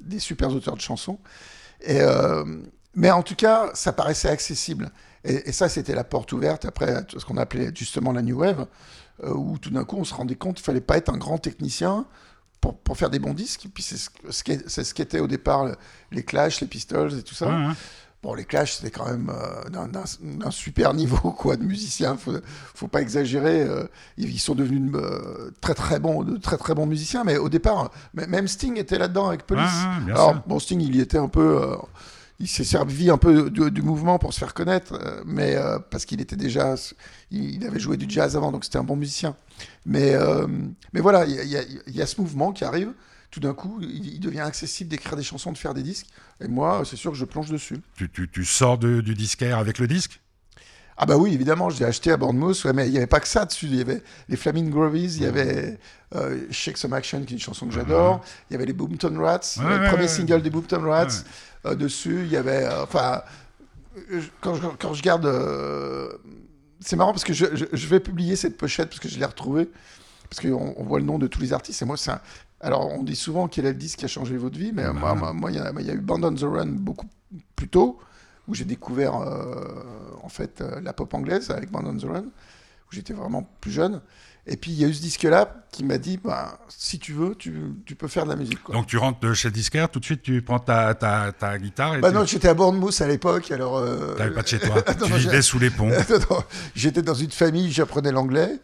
des 0.00 0.18
super 0.18 0.50
auteurs 0.50 0.76
de 0.76 0.82
chansons. 0.82 1.18
Et 1.86 2.00
mais 2.94 3.10
en 3.10 3.22
tout 3.22 3.34
cas, 3.34 3.70
ça 3.74 3.92
paraissait 3.92 4.28
accessible. 4.28 4.90
Et, 5.24 5.52
ça, 5.52 5.68
c'était 5.68 5.94
la 5.94 6.04
porte 6.04 6.32
ouverte 6.32 6.66
après 6.66 7.04
ce 7.08 7.24
qu'on 7.24 7.38
appelait 7.38 7.70
justement 7.74 8.12
la 8.12 8.22
New 8.22 8.38
Wave, 8.38 8.66
euh, 9.22 9.32
où 9.32 9.58
tout 9.58 9.70
d'un 9.70 9.84
coup, 9.84 9.96
on 9.96 10.04
se 10.04 10.12
rendait 10.12 10.34
compte 10.34 10.56
qu'il 10.56 10.64
fallait 10.64 10.82
pas 10.82 10.98
être 10.98 11.08
un 11.08 11.16
grand 11.16 11.38
technicien 11.38 12.04
pour, 12.60 12.76
pour 12.76 12.98
faire 12.98 13.10
des 13.10 13.18
bons 13.18 13.32
disques. 13.32 13.64
Et 13.64 13.68
puis 13.68 13.82
c'est 13.82 13.96
ce, 13.96 14.82
ce 14.82 14.94
qu'étaient 14.94 15.20
au 15.20 15.26
départ 15.26 15.66
les 16.12 16.22
Clash, 16.22 16.60
les 16.60 16.66
Pistols 16.66 17.18
et 17.18 17.22
tout 17.22 17.34
ça. 17.34 17.48
Bon, 18.22 18.32
les 18.32 18.44
Clash, 18.44 18.76
c'était 18.76 18.90
quand 18.90 19.06
même 19.06 19.30
euh, 19.30 19.86
d'un 20.20 20.50
super 20.50 20.94
niveau 20.94 21.30
quoi, 21.32 21.56
de 21.56 21.62
musiciens. 21.62 22.16
Faut, 22.16 22.32
faut 22.74 22.88
pas 22.88 23.00
exagérer. 23.00 23.62
Euh, 23.62 23.84
ils 24.16 24.38
sont 24.38 24.54
devenus 24.54 24.92
très 25.60 25.74
très 25.74 26.00
bons, 26.00 26.22
de 26.22 26.36
très 26.36 26.58
très 26.58 26.74
bons 26.74 26.86
musiciens. 26.86 27.24
Mais 27.24 27.38
au 27.38 27.48
départ, 27.48 27.90
même 28.12 28.48
Sting 28.48 28.78
était 28.78 28.98
là-dedans 28.98 29.28
avec 29.28 29.46
Police. 29.46 29.72
Alors, 30.06 30.42
bon, 30.46 30.58
Sting, 30.58 30.80
il 30.82 30.96
y 30.96 31.00
était 31.00 31.18
un 31.18 31.28
peu 31.28 31.76
il 32.40 32.48
s'est 32.48 32.64
servi 32.64 33.10
un 33.10 33.18
peu 33.18 33.50
du, 33.50 33.82
mouvement 33.82 34.18
pour 34.18 34.32
se 34.32 34.38
faire 34.38 34.54
connaître, 34.54 34.94
euh, 34.94 35.22
mais 35.24 35.54
euh, 35.54 35.78
parce 35.78 36.04
qu'il 36.04 36.20
était 36.20 36.36
déjà, 36.36 36.74
il, 37.30 37.64
avait 37.66 37.78
joué 37.78 37.96
du 37.96 38.06
jazz 38.08 38.36
avant, 38.36 38.50
donc 38.50 38.64
c'était 38.64 38.78
un 38.78 38.84
bon 38.84 38.96
musicien. 38.96 39.36
Mais, 39.86 40.14
euh, 40.14 40.46
mais 40.92 41.00
voilà, 41.00 41.26
il 41.26 41.86
y, 41.86 42.02
a 42.02 42.06
ce 42.06 42.20
mouvement 42.20 42.52
qui 42.52 42.64
arrive. 42.64 42.92
Tout 43.30 43.40
d'un 43.40 43.54
coup, 43.54 43.80
il, 43.80 44.20
devient 44.20 44.40
accessible 44.40 44.90
d'écrire 44.90 45.16
des 45.16 45.22
chansons, 45.22 45.52
de 45.52 45.58
faire 45.58 45.74
des 45.74 45.82
disques. 45.82 46.06
Et 46.40 46.48
moi, 46.48 46.82
c'est 46.84 46.96
sûr 46.96 47.10
que 47.10 47.16
je 47.16 47.24
plonge 47.24 47.50
dessus. 47.50 47.78
Tu, 47.96 48.08
tu, 48.08 48.28
tu 48.28 48.44
sors 48.44 48.78
du 48.78 49.14
disquaire 49.14 49.58
avec 49.58 49.78
le 49.78 49.88
disque? 49.88 50.20
Ah 50.96 51.06
bah 51.06 51.16
oui, 51.16 51.34
évidemment, 51.34 51.70
je 51.70 51.80
l'ai 51.80 51.86
acheté 51.86 52.12
à 52.12 52.16
Bournemouth, 52.16 52.64
mais 52.66 52.86
il 52.86 52.92
n'y 52.92 52.98
avait 52.98 53.08
pas 53.08 53.18
que 53.18 53.26
ça 53.26 53.44
dessus. 53.44 53.66
Il 53.66 53.74
y 53.74 53.80
avait 53.80 54.02
les 54.28 54.36
Flaming 54.36 54.70
Grovies, 54.70 55.16
il 55.16 55.22
y 55.22 55.26
avait 55.26 55.78
Shake 56.50 56.76
Some 56.76 56.92
Action, 56.92 57.22
qui 57.24 57.34
est 57.34 57.36
une 57.36 57.42
chanson 57.42 57.66
que 57.66 57.72
j'adore. 57.72 58.22
Il 58.48 58.54
y 58.54 58.56
avait 58.56 58.66
les 58.66 58.72
Boomtown 58.72 59.18
Rats, 59.18 59.56
le 59.58 59.88
premier 59.88 60.08
single 60.08 60.42
des 60.42 60.50
Boomtown 60.50 60.84
Rats. 60.86 61.24
Euh, 61.66 61.74
dessus. 61.74 62.22
Il 62.24 62.30
y 62.30 62.36
avait, 62.36 62.64
euh, 62.64 62.82
enfin, 62.82 63.22
quand 64.40 64.54
je, 64.54 64.66
quand 64.78 64.92
je 64.92 65.02
garde, 65.02 65.24
euh, 65.24 66.12
c'est 66.80 66.96
marrant 66.96 67.12
parce 67.12 67.24
que 67.24 67.32
je, 67.32 67.46
je, 67.72 67.86
vais 67.86 68.00
publier 68.00 68.36
cette 68.36 68.58
pochette 68.58 68.88
parce 68.88 69.00
que 69.00 69.08
je 69.08 69.18
l'ai 69.18 69.24
retrouvée 69.24 69.70
parce 70.28 70.40
qu'on 70.42 70.74
on 70.76 70.84
voit 70.84 70.98
le 70.98 71.06
nom 71.06 71.18
de 71.18 71.26
tous 71.26 71.40
les 71.40 71.54
artistes. 71.54 71.80
Et 71.80 71.84
moi, 71.86 71.96
c'est 71.96 72.12
alors 72.60 72.90
on 72.92 73.02
dit 73.02 73.16
souvent 73.16 73.48
quel 73.48 73.64
est 73.64 73.72
le 73.72 73.78
disque 73.78 74.00
qui 74.00 74.04
a 74.04 74.08
changé 74.08 74.36
votre 74.36 74.58
vie, 74.58 74.72
mais 74.72 74.90
moi, 74.92 75.14
moi, 75.32 75.50
il 75.50 75.56
y, 75.56 75.58
a, 75.58 75.72
y, 75.80 75.90
a 75.90 75.94
eu 75.94 76.00
Band 76.00 76.22
on 76.22 76.34
the 76.34 76.42
Run 76.42 76.66
beaucoup 76.66 77.08
plus 77.56 77.68
tôt 77.68 77.98
où 78.46 78.54
j'ai 78.54 78.64
découvert 78.64 79.14
en 79.14 80.28
fait 80.28 80.62
la 80.82 80.92
pop 80.92 81.12
anglaise 81.14 81.50
avec 81.50 81.70
Band 81.70 81.84
on 81.86 81.96
the 81.96 82.04
Run 82.04 82.24
j'étais 82.94 83.12
vraiment 83.12 83.46
plus 83.60 83.70
jeune. 83.70 84.00
Et 84.46 84.56
puis 84.56 84.72
il 84.72 84.78
y 84.78 84.84
a 84.84 84.88
eu 84.88 84.94
ce 84.94 85.00
disque-là 85.00 85.54
qui 85.72 85.84
m'a 85.84 85.98
dit, 85.98 86.18
bah, 86.22 86.58
si 86.68 86.98
tu 86.98 87.12
veux, 87.12 87.34
tu, 87.34 87.54
tu, 87.86 87.94
peux 87.94 88.08
faire 88.08 88.24
de 88.24 88.30
la 88.30 88.36
musique. 88.36 88.62
Quoi. 88.62 88.74
Donc 88.74 88.86
tu 88.86 88.96
rentres 88.98 89.18
de 89.20 89.32
chez 89.32 89.50
Disquaire, 89.50 89.88
tout 89.88 90.00
de 90.00 90.04
suite 90.04 90.22
tu 90.22 90.42
prends 90.42 90.58
ta, 90.58 90.94
ta, 90.94 91.32
ta 91.32 91.58
guitare 91.58 91.96
et 91.96 92.00
Bah 92.00 92.10
tu... 92.10 92.14
non, 92.14 92.24
j'étais 92.24 92.48
à 92.48 92.54
Bournemouth 92.54 93.00
à 93.00 93.08
l'époque, 93.08 93.50
alors... 93.50 93.78
Euh... 93.78 94.14
T'avais 94.14 94.34
pas 94.34 94.42
de 94.42 94.46
chez 94.46 94.58
toi, 94.58 94.74
Non, 94.86 95.06
tu 95.06 95.10
non, 95.10 95.16
vivais 95.16 95.42
sous 95.42 95.58
les 95.58 95.70
ponts. 95.70 95.90
J'étais 96.74 97.02
dans 97.02 97.14
une 97.14 97.30
famille, 97.30 97.72
j'apprenais 97.72 98.12
l'anglais. 98.12 98.60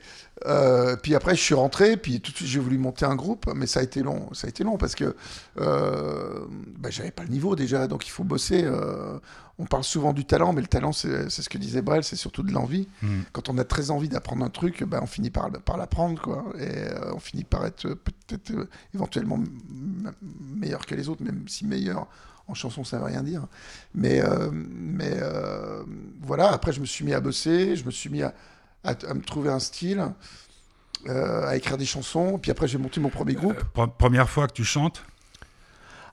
Euh, 0.46 0.96
puis 0.96 1.14
après, 1.14 1.34
je 1.34 1.40
suis 1.40 1.54
rentré, 1.54 1.96
puis 1.96 2.20
tout 2.20 2.32
de 2.32 2.36
suite, 2.36 2.48
j'ai 2.48 2.60
voulu 2.60 2.78
monter 2.78 3.04
un 3.04 3.14
groupe, 3.16 3.50
mais 3.54 3.66
ça 3.66 3.80
a 3.80 3.82
été 3.82 4.02
long. 4.02 4.28
Ça 4.32 4.46
a 4.46 4.50
été 4.50 4.64
long 4.64 4.78
parce 4.78 4.94
que 4.94 5.14
euh, 5.60 6.40
bah, 6.78 6.88
j'avais 6.90 7.10
pas 7.10 7.24
le 7.24 7.28
niveau 7.28 7.56
déjà, 7.56 7.86
donc 7.86 8.06
il 8.06 8.10
faut 8.10 8.24
bosser. 8.24 8.62
euh, 8.64 9.18
on 9.60 9.66
parle 9.66 9.84
souvent 9.84 10.12
du 10.14 10.24
talent, 10.24 10.52
mais 10.54 10.62
le 10.62 10.66
talent, 10.66 10.92
c'est 10.92 11.28
ce 11.28 11.48
que 11.48 11.58
disait 11.58 11.82
Brel, 11.82 12.02
c'est 12.02 12.16
surtout 12.16 12.42
de 12.42 12.50
l'envie. 12.50 12.88
Mm. 13.02 13.20
Quand 13.32 13.50
on 13.50 13.58
a 13.58 13.64
très 13.64 13.90
envie 13.90 14.08
d'apprendre 14.08 14.42
un 14.44 14.48
truc, 14.48 14.82
bah, 14.84 15.00
on 15.02 15.06
finit 15.06 15.28
par, 15.30 15.50
par 15.50 15.76
l'apprendre, 15.76 16.20
quoi. 16.20 16.46
Et 16.58 16.62
euh, 16.66 17.12
on 17.14 17.18
finit 17.20 17.44
par 17.44 17.66
être 17.66 17.86
euh, 17.86 17.94
peut-être 17.94 18.52
euh, 18.52 18.68
éventuellement 18.94 19.38
meilleur 20.56 20.86
que 20.86 20.94
les 20.94 21.08
autres, 21.10 21.22
même 21.22 21.46
si 21.46 21.66
meilleur 21.66 22.06
en 22.48 22.54
chanson, 22.54 22.84
ça 22.84 22.98
veut 22.98 23.04
rien 23.04 23.22
dire. 23.22 23.46
Mais, 23.94 24.20
euh, 24.24 24.50
mais 24.52 25.14
voilà, 26.22 26.50
après, 26.50 26.72
je 26.72 26.80
me 26.80 26.86
suis 26.86 27.04
mis 27.04 27.12
à 27.12 27.20
bosser, 27.20 27.76
je 27.76 27.84
me 27.84 27.90
suis 27.90 28.08
mis 28.10 28.22
à, 28.22 28.34
à, 28.82 28.94
à 29.08 29.14
me 29.14 29.20
trouver 29.22 29.50
un 29.50 29.60
style, 29.60 30.02
à 31.06 31.56
écrire 31.56 31.76
des 31.76 31.86
chansons. 31.86 32.38
Puis 32.38 32.50
après, 32.50 32.66
j'ai 32.66 32.78
monté 32.78 32.98
mon 32.98 33.10
premier 33.10 33.34
groupe. 33.34 33.62
Pre- 33.74 33.90
première 33.96 34.28
fois 34.28 34.48
que 34.48 34.54
tu 34.54 34.64
chantes? 34.64 35.04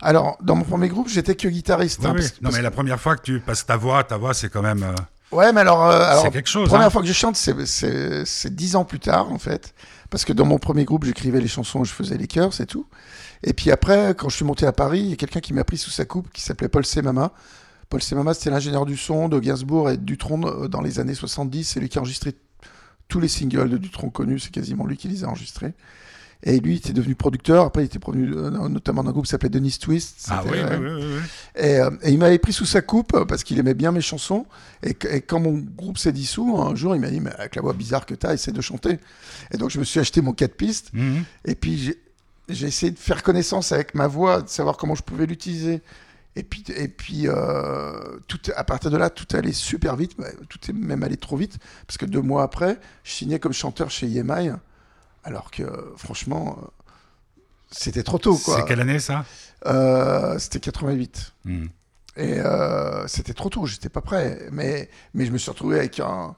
Alors, 0.02 0.38
dans 0.42 0.56
mon 0.56 0.64
premier 0.64 0.90
groupe, 0.90 1.08
j'étais 1.10 1.36
que 1.36 1.48
guitariste. 1.48 2.00
Oui, 2.02 2.08
hein, 2.08 2.14
oui. 2.16 2.22
parce- 2.22 2.34
Non, 2.34 2.40
parce 2.44 2.56
mais 2.58 2.62
la 2.62 2.72
première 2.72 3.00
fois 3.00 3.16
que 3.16 3.22
tu. 3.24 3.40
Parce 3.40 3.64
que 3.64 3.68
ta 3.68 3.78
voix, 3.78 4.04
ta 4.04 4.18
voix, 4.18 4.34
c'est 4.34 4.50
quand 4.50 4.62
même. 4.62 4.84
euh, 4.84 4.94
Ouais, 5.32 5.52
mais 5.52 5.62
alors, 5.62 5.86
euh, 5.86 6.00
alors 6.10 6.24
c'est 6.24 6.32
quelque 6.32 6.48
chose. 6.50 6.70
première 6.70 6.88
hein. 6.88 6.90
fois 6.90 7.02
que 7.02 7.08
je 7.08 7.14
chante, 7.14 7.36
c'est- 7.36 8.48
dix 8.56 8.76
ans 8.76 8.86
plus 8.86 9.00
tard, 9.00 9.32
en 9.32 9.40
fait. 9.40 9.74
Parce 10.10 10.24
que 10.24 10.32
dans 10.32 10.46
mon 10.46 10.58
premier 10.58 10.86
groupe, 10.86 11.04
j'écrivais 11.04 11.42
les 11.42 11.50
chansons, 11.50 11.84
je 11.84 11.92
faisais 11.92 12.16
les 12.18 12.28
chœurs, 12.28 12.54
c'est 12.54 12.66
tout. 12.66 12.86
Et 13.44 13.52
puis 13.54 13.70
après, 13.72 14.16
quand 14.18 14.30
je 14.30 14.36
suis 14.38 14.46
monté 14.46 14.66
à 14.66 14.72
Paris, 14.72 15.00
il 15.02 15.10
y 15.10 15.14
a 15.14 15.16
quelqu'un 15.18 15.42
qui 15.42 15.54
m'a 15.54 15.64
pris 15.66 15.78
sous 15.78 15.90
sa 15.90 16.06
coupe, 16.06 16.32
qui 16.32 16.42
s'appelait 16.42 16.70
Paul 16.70 16.86
Semama. 16.86 17.34
Paul 17.90 18.02
Semama, 18.02 18.34
c'était 18.34 18.50
l'ingénieur 18.52 18.86
du 18.86 18.96
son 18.98 19.28
de 19.28 19.40
Gainsbourg 19.40 19.90
et 19.90 19.98
de 19.98 20.04
Dutronc 20.04 20.42
euh, 20.46 20.68
dans 20.70 20.82
les 20.82 21.00
années 21.00 21.14
70. 21.14 21.64
C'est 21.66 21.80
lui 21.82 21.90
qui 21.90 21.98
a 21.98 22.02
enregistré 22.02 22.36
tous 23.10 23.20
les 23.20 23.28
singles 23.28 23.70
de 23.70 23.78
Dutronc 23.78 24.10
connus. 24.10 24.40
C'est 24.40 24.52
quasiment 24.52 24.86
lui 24.86 24.96
qui 24.98 25.08
les 25.10 25.24
a 25.26 25.28
enregistrés. 25.28 25.74
Et 26.44 26.60
lui, 26.60 26.74
il 26.74 26.78
était 26.78 26.94
devenu 26.94 27.16
producteur. 27.16 27.66
Après, 27.66 27.82
il 27.82 27.86
était 27.88 27.98
produit 28.00 28.32
euh, 28.32 28.50
notamment 28.70 29.04
d'un 29.04 29.12
groupe 29.12 29.26
qui 29.26 29.32
s'appelait 29.32 29.50
Dennis 29.50 29.80
Twist. 29.80 30.28
Ah 30.30 30.44
oui, 30.46 30.52
C'était, 30.54 30.76
oui, 30.76 30.86
euh, 30.86 30.98
oui, 31.00 31.04
oui, 31.06 31.14
oui. 31.18 31.62
et, 31.64 31.80
euh, 31.80 31.90
et 32.04 32.12
il 32.12 32.20
m'avait 32.20 32.38
pris 32.38 32.54
sous 32.54 32.66
sa 32.66 32.82
coupe 32.82 33.26
parce 33.26 33.44
qu'il 33.44 33.58
aimait 33.60 33.74
bien 33.74 33.92
mes 33.92 34.02
chansons. 34.02 34.46
Et, 34.84 34.94
quand 34.94 35.40
mon 35.40 35.54
groupe 35.58 35.98
s'est 35.98 36.12
dissous, 36.12 36.58
un 36.62 36.76
jour, 36.76 36.96
il 36.96 37.02
m'a 37.02 37.10
dit 37.10 37.20
Mais 37.20 37.32
avec 37.34 37.56
la 37.56 37.62
voix 37.64 37.74
bizarre 37.74 38.06
que 38.06 38.14
t'as, 38.14 38.34
essaie 38.34 38.52
de 38.52 38.62
chanter. 38.62 39.00
Et 39.52 39.58
donc, 39.58 39.72
je 39.72 39.80
me 39.80 39.84
suis 39.84 40.00
acheté 40.00 40.22
mon 40.22 40.34
4 40.34 40.56
pistes. 40.56 40.90
Mhm. 40.94 41.24
Et 41.46 41.56
puis, 41.56 41.78
j'ai- 42.50 42.66
essayé 42.68 42.92
de 42.92 43.00
faire 43.00 43.24
connaissance 43.24 43.72
avec 43.72 43.94
ma 43.96 44.08
voix, 44.08 44.42
de 44.44 44.48
savoir 44.48 44.78
comment 44.78 44.96
je 44.96 45.04
pouvais 45.04 45.26
l'utiliser. 45.26 45.82
Et 46.36 46.44
puis, 46.44 46.64
et 46.76 46.88
puis 46.88 47.24
euh, 47.28 47.94
tout, 48.28 48.40
à 48.56 48.64
partir 48.64 48.92
de 48.92 48.98
là, 48.98 49.10
tout 49.10 49.26
allait 49.36 49.52
super 49.54 49.96
vite. 49.96 50.12
bah, 50.20 50.28
Tout 50.48 50.60
est 50.70 50.74
même 50.74 51.02
allé 51.02 51.18
trop 51.18 51.36
vite. 51.36 51.58
Parce 51.88 51.98
que 51.98 52.06
deux 52.06 52.22
mois 52.22 52.44
après, 52.44 52.78
je 53.04 53.12
signais 53.12 53.40
comme 53.40 53.54
chanteur 53.54 53.90
chez 53.90 54.06
EMI. 54.06 54.52
Alors 55.28 55.52
que, 55.52 55.64
franchement, 55.98 56.58
euh, 56.62 56.68
c'était 57.70 58.04
trop 58.04 58.18
tôt. 58.18 58.36
C'est 58.38 58.66
quelle 58.66 58.80
année 58.80 59.00
ça? 59.00 59.26
Euh, 59.66 60.40
C'était 60.40 60.60
88. 60.62 61.34
Mhm. 61.46 61.70
Et 62.16 62.40
euh, 62.40 63.06
c'était 63.08 63.34
trop 63.34 63.50
tôt, 63.50 63.66
j'étais 63.66 63.90
pas 63.90 64.02
prêt. 64.02 64.48
Mais, 64.52 64.90
mais 65.14 65.26
je 65.26 65.32
me 65.32 65.38
suis 65.38 65.52
retrouvé 65.52 65.78
avec 65.80 66.00
un, 66.00 66.34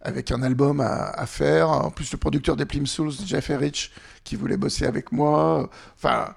avec 0.00 0.32
un 0.32 0.42
album 0.42 0.80
à, 0.80 1.10
à 1.10 1.26
faire. 1.26 1.68
En 1.70 1.90
plus, 1.90 2.10
le 2.10 2.18
producteur 2.18 2.56
des 2.56 2.64
Plim 2.64 2.86
Souls, 2.86 3.12
Jeff 3.24 3.50
Erich, 3.50 3.92
qui 4.24 4.34
voulait 4.34 4.56
bosser 4.56 4.86
avec 4.86 5.12
moi. 5.12 5.68
Enfin, 5.96 6.34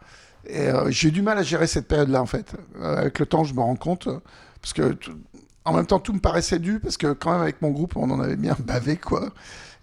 euh, 0.51 0.91
j'ai 0.91 1.07
eu 1.07 1.11
du 1.11 1.21
mal 1.21 1.37
à 1.39 1.43
gérer 1.43 1.65
cette 1.65 1.87
période-là, 1.87 2.21
en 2.21 2.25
fait. 2.27 2.53
Avec 2.81 3.17
le 3.19 3.25
temps, 3.25 3.43
je 3.45 3.53
me 3.55 3.61
rends 3.61 3.75
compte. 3.77 4.07
Parce 4.61 4.73
que, 4.73 4.91
tout- 4.93 5.17
en 5.63 5.73
même 5.73 5.87
temps, 5.87 5.99
tout 5.99 6.13
me 6.13 6.19
paraissait 6.19 6.59
dû, 6.59 6.79
parce 6.79 6.97
que 6.97 7.13
quand 7.13 7.31
même, 7.31 7.41
avec 7.41 7.61
mon 7.63 7.71
groupe, 7.71 7.95
on 7.95 8.11
en 8.11 8.19
avait 8.19 8.35
bien 8.35 8.55
bavé, 8.59 8.97
quoi. 8.97 9.31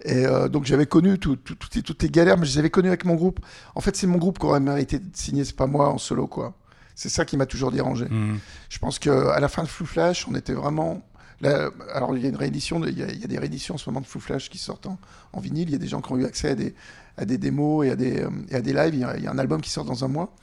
Et 0.05 0.27
euh, 0.27 0.49
donc, 0.49 0.65
j'avais 0.65 0.87
connu 0.87 1.19
tout- 1.19 1.37
tout- 1.37 1.55
tout- 1.55 1.83
toutes 1.83 2.03
les 2.03 2.11
galères, 2.11 2.37
mais 2.37 2.47
je 2.47 2.53
les 2.55 2.59
avais 2.59 2.71
connues 2.71 2.89
avec 2.89 3.05
mon 3.05 3.15
groupe. 3.15 3.39
En 3.75 3.81
fait, 3.81 3.95
c'est 3.95 4.07
mon 4.09 4.19
groupe 4.19 4.39
qui 4.39 4.47
aurait 4.47 4.59
mérité 4.61 4.99
de 4.99 5.05
signer, 5.17 5.45
c'est 5.45 5.55
pas 5.57 5.67
moi 5.69 5.89
en 5.91 5.99
solo, 5.99 6.27
quoi. 6.27 6.55
C'est 6.95 7.09
ça 7.09 7.25
qui 7.25 7.37
m'a 7.37 7.47
toujours 7.47 7.71
dérangé. 7.71 8.07
Mhm. 8.11 8.39
Je 8.69 8.79
pense 8.79 8.99
qu'à 8.99 9.39
la 9.39 9.49
fin 9.49 9.63
de 9.63 9.69
Flou 9.69 9.87
Flash, 9.87 10.27
on 10.29 10.35
était 10.35 10.53
vraiment. 10.55 11.03
Là, 11.41 11.71
alors, 11.93 12.17
il 12.17 12.23
y 12.23 12.27
a 12.27 12.29
une 12.29 12.37
réédition, 12.37 12.85
il 12.85 12.99
y, 12.99 13.03
a, 13.03 13.11
il 13.11 13.21
y 13.21 13.25
a 13.25 13.27
des 13.27 13.39
rééditions 13.39 13.75
en 13.75 13.79
ce 13.79 13.89
moment 13.91 14.01
de 14.01 14.07
Flou 14.07 14.21
Flash 14.21 14.49
qui 14.51 14.59
sortent 14.59 14.87
en, 14.87 14.99
en 15.33 15.41
vinyle. 15.41 15.69
Il 15.69 15.73
y 15.73 15.75
a 15.75 15.79
des 15.79 15.89
gens 15.89 16.01
qui 16.01 16.13
ont 16.13 16.17
eu 16.19 16.25
accès 16.25 16.51
à 16.51 16.55
des, 16.55 16.75
à 17.17 17.25
des 17.25 17.39
démos 17.39 17.87
et 17.87 17.91
à 17.91 17.97
des, 17.97 18.21
euh, 18.23 18.31
et 18.51 18.57
à 18.57 18.61
des 18.61 18.73
lives. 18.73 18.95
Il 18.95 18.99
y, 19.21 19.23
y 19.23 19.27
a 19.27 19.31
un 19.31 19.39
album 19.39 19.61
qui 19.61 19.71
sort 19.71 19.85
dans 19.85 20.05
un 20.05 20.09
mois. 20.09 20.35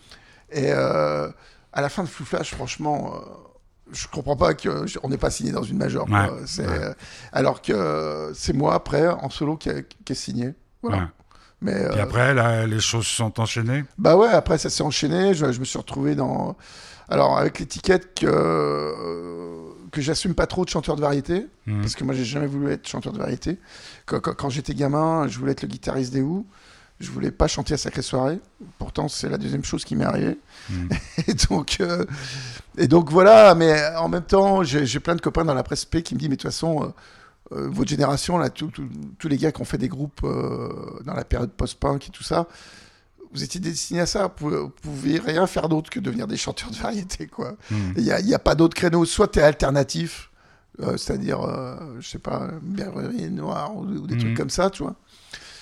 Et 0.52 0.72
euh, 0.72 1.30
à 1.72 1.82
la 1.82 1.90
fin 1.90 2.04
de 2.04 2.10
Flou 2.10 2.26
Flash, 2.26 2.54
franchement, 2.54 3.14
euh, 3.16 3.20
je 3.92 4.08
comprends 4.08 4.36
pas 4.36 4.54
qu'on 4.54 5.10
n'ait 5.10 5.18
pas 5.18 5.30
signé 5.32 5.52
dans 5.52 5.64
une 5.64 5.78
major. 5.78 6.08
Ouais, 6.10 6.30
ouais. 6.30 6.66
euh, 6.66 6.94
alors 7.34 7.62
que 7.62 8.32
c'est 8.34 8.54
moi, 8.54 8.74
après, 8.74 9.08
en 9.08 9.30
solo, 9.30 9.58
qui 9.58 9.70
a 9.70 10.16
signé. 10.16 10.54
Voilà. 10.82 10.98
Ouais. 10.98 11.04
Mais, 11.62 11.74
Puis 11.90 12.00
euh, 12.00 12.04
après, 12.04 12.34
là, 12.34 12.66
les 12.66 12.80
choses 12.80 13.06
se 13.06 13.16
sont 13.16 13.40
enchaînées? 13.40 13.84
bah 13.98 14.16
ouais, 14.16 14.30
après 14.30 14.58
ça 14.58 14.70
s'est 14.70 14.84
enchaîné. 14.84 15.34
Je, 15.34 15.52
je 15.52 15.60
me 15.60 15.66
suis 15.66 15.78
retrouvé 15.78 16.16
dans. 16.16 16.56
Alors, 17.10 17.38
avec 17.38 17.60
l'étiquette 17.60 18.14
que, 18.18 18.28
euh, 18.28 19.72
que 19.92 20.00
j'assume 20.02 20.36
pas 20.36 20.48
trop 20.48 20.64
de 20.66 20.70
chanteur 20.70 20.96
de 20.96 21.02
variété, 21.02 21.48
Mhm. 21.66 21.82
parce 21.82 21.96
que 21.96 22.04
moi 22.04 22.14
j'ai 22.14 22.24
jamais 22.26 22.48
voulu 22.48 22.72
être 22.72 22.88
chanteur 22.88 23.14
de 23.14 23.18
variété. 23.18 23.58
Quand, 24.06 24.20
quand- 24.20 24.34
quand 24.36 24.50
j'étais 24.50 24.74
gamin, 24.74 25.28
je 25.28 25.38
voulais 25.40 25.52
être 25.54 25.62
le 25.64 25.68
guitariste 25.68 26.14
des 26.14 26.22
Who. 26.22 26.46
Je 27.00 27.10
voulais 27.12 27.32
pas 27.32 27.48
chanter 27.48 27.74
à 27.74 27.78
Sacrée 27.78 28.02
Soirée. 28.02 28.40
Pourtant, 28.78 29.08
c'est 29.08 29.30
la 29.30 29.38
deuxième 29.38 29.64
chose 29.64 29.86
qui 29.86 29.96
m'est 29.96 30.04
arrivée. 30.06 30.38
Et 31.28 31.34
donc, 31.50 31.78
euh, 31.80 32.06
et 32.78 32.88
donc 32.88 33.10
voilà, 33.10 33.56
mais 33.56 33.82
en 33.98 34.08
même 34.10 34.24
temps, 34.24 34.64
j'ai 34.64 35.00
plein 35.00 35.16
de 35.16 35.22
copains 35.22 35.44
dans 35.46 35.54
la 35.54 35.64
presse 35.64 35.86
P 35.86 36.02
qui 36.04 36.14
me 36.14 36.20
disent, 36.20 36.30
mais 36.30 36.36
de 36.36 36.42
toute 36.42 36.52
façon, 36.52 36.84
euh, 36.84 37.56
euh, 37.58 37.68
votre 37.70 37.90
génération, 37.90 38.38
là, 38.38 38.50
tous- 38.50 38.72
les 39.24 39.38
gars 39.38 39.52
qui 39.52 39.62
ont 39.62 39.66
fait 39.66 39.78
des 39.78 39.88
groupes 39.90 40.22
euh, 40.24 40.70
dans 41.06 41.14
la 41.14 41.24
période 41.26 41.52
post-punk 41.52 42.08
et 42.08 42.12
tout 42.12 42.24
ça, 42.24 42.48
vous 43.34 43.44
étiez 43.44 43.60
destinés 43.62 44.02
à 44.02 44.06
ça. 44.06 44.32
Vous 44.40 44.70
pouviez 44.82 45.20
rien 45.20 45.46
faire 45.48 45.70
d'autre 45.70 45.90
que 45.90 46.00
devenir 46.00 46.28
des 46.28 46.38
chanteurs 46.38 46.70
de 46.72 46.76
variété, 46.76 47.28
quoi. 47.28 47.56
Mhm. 47.72 47.94
Il 47.98 48.04
n'y 48.26 48.34
a, 48.34 48.40
pas 48.40 48.56
d'autre 48.56 48.76
créneau. 48.76 49.06
Soit 49.06 49.30
tu 49.30 49.40
es 49.40 49.42
alternatif, 49.44 50.30
c'est-à-dire, 50.98 51.40
je 52.00 52.08
sais 52.08 52.20
pas, 52.20 52.48
Berrerie 52.62 53.30
Noir 53.30 53.76
ou, 53.76 53.82
ou 53.86 54.08
des 54.08 54.16
Mhm. 54.16 54.20
trucs 54.22 54.38
comme 54.38 54.50
ça, 54.50 54.70
tu 54.70 54.84
vois. 54.84 54.96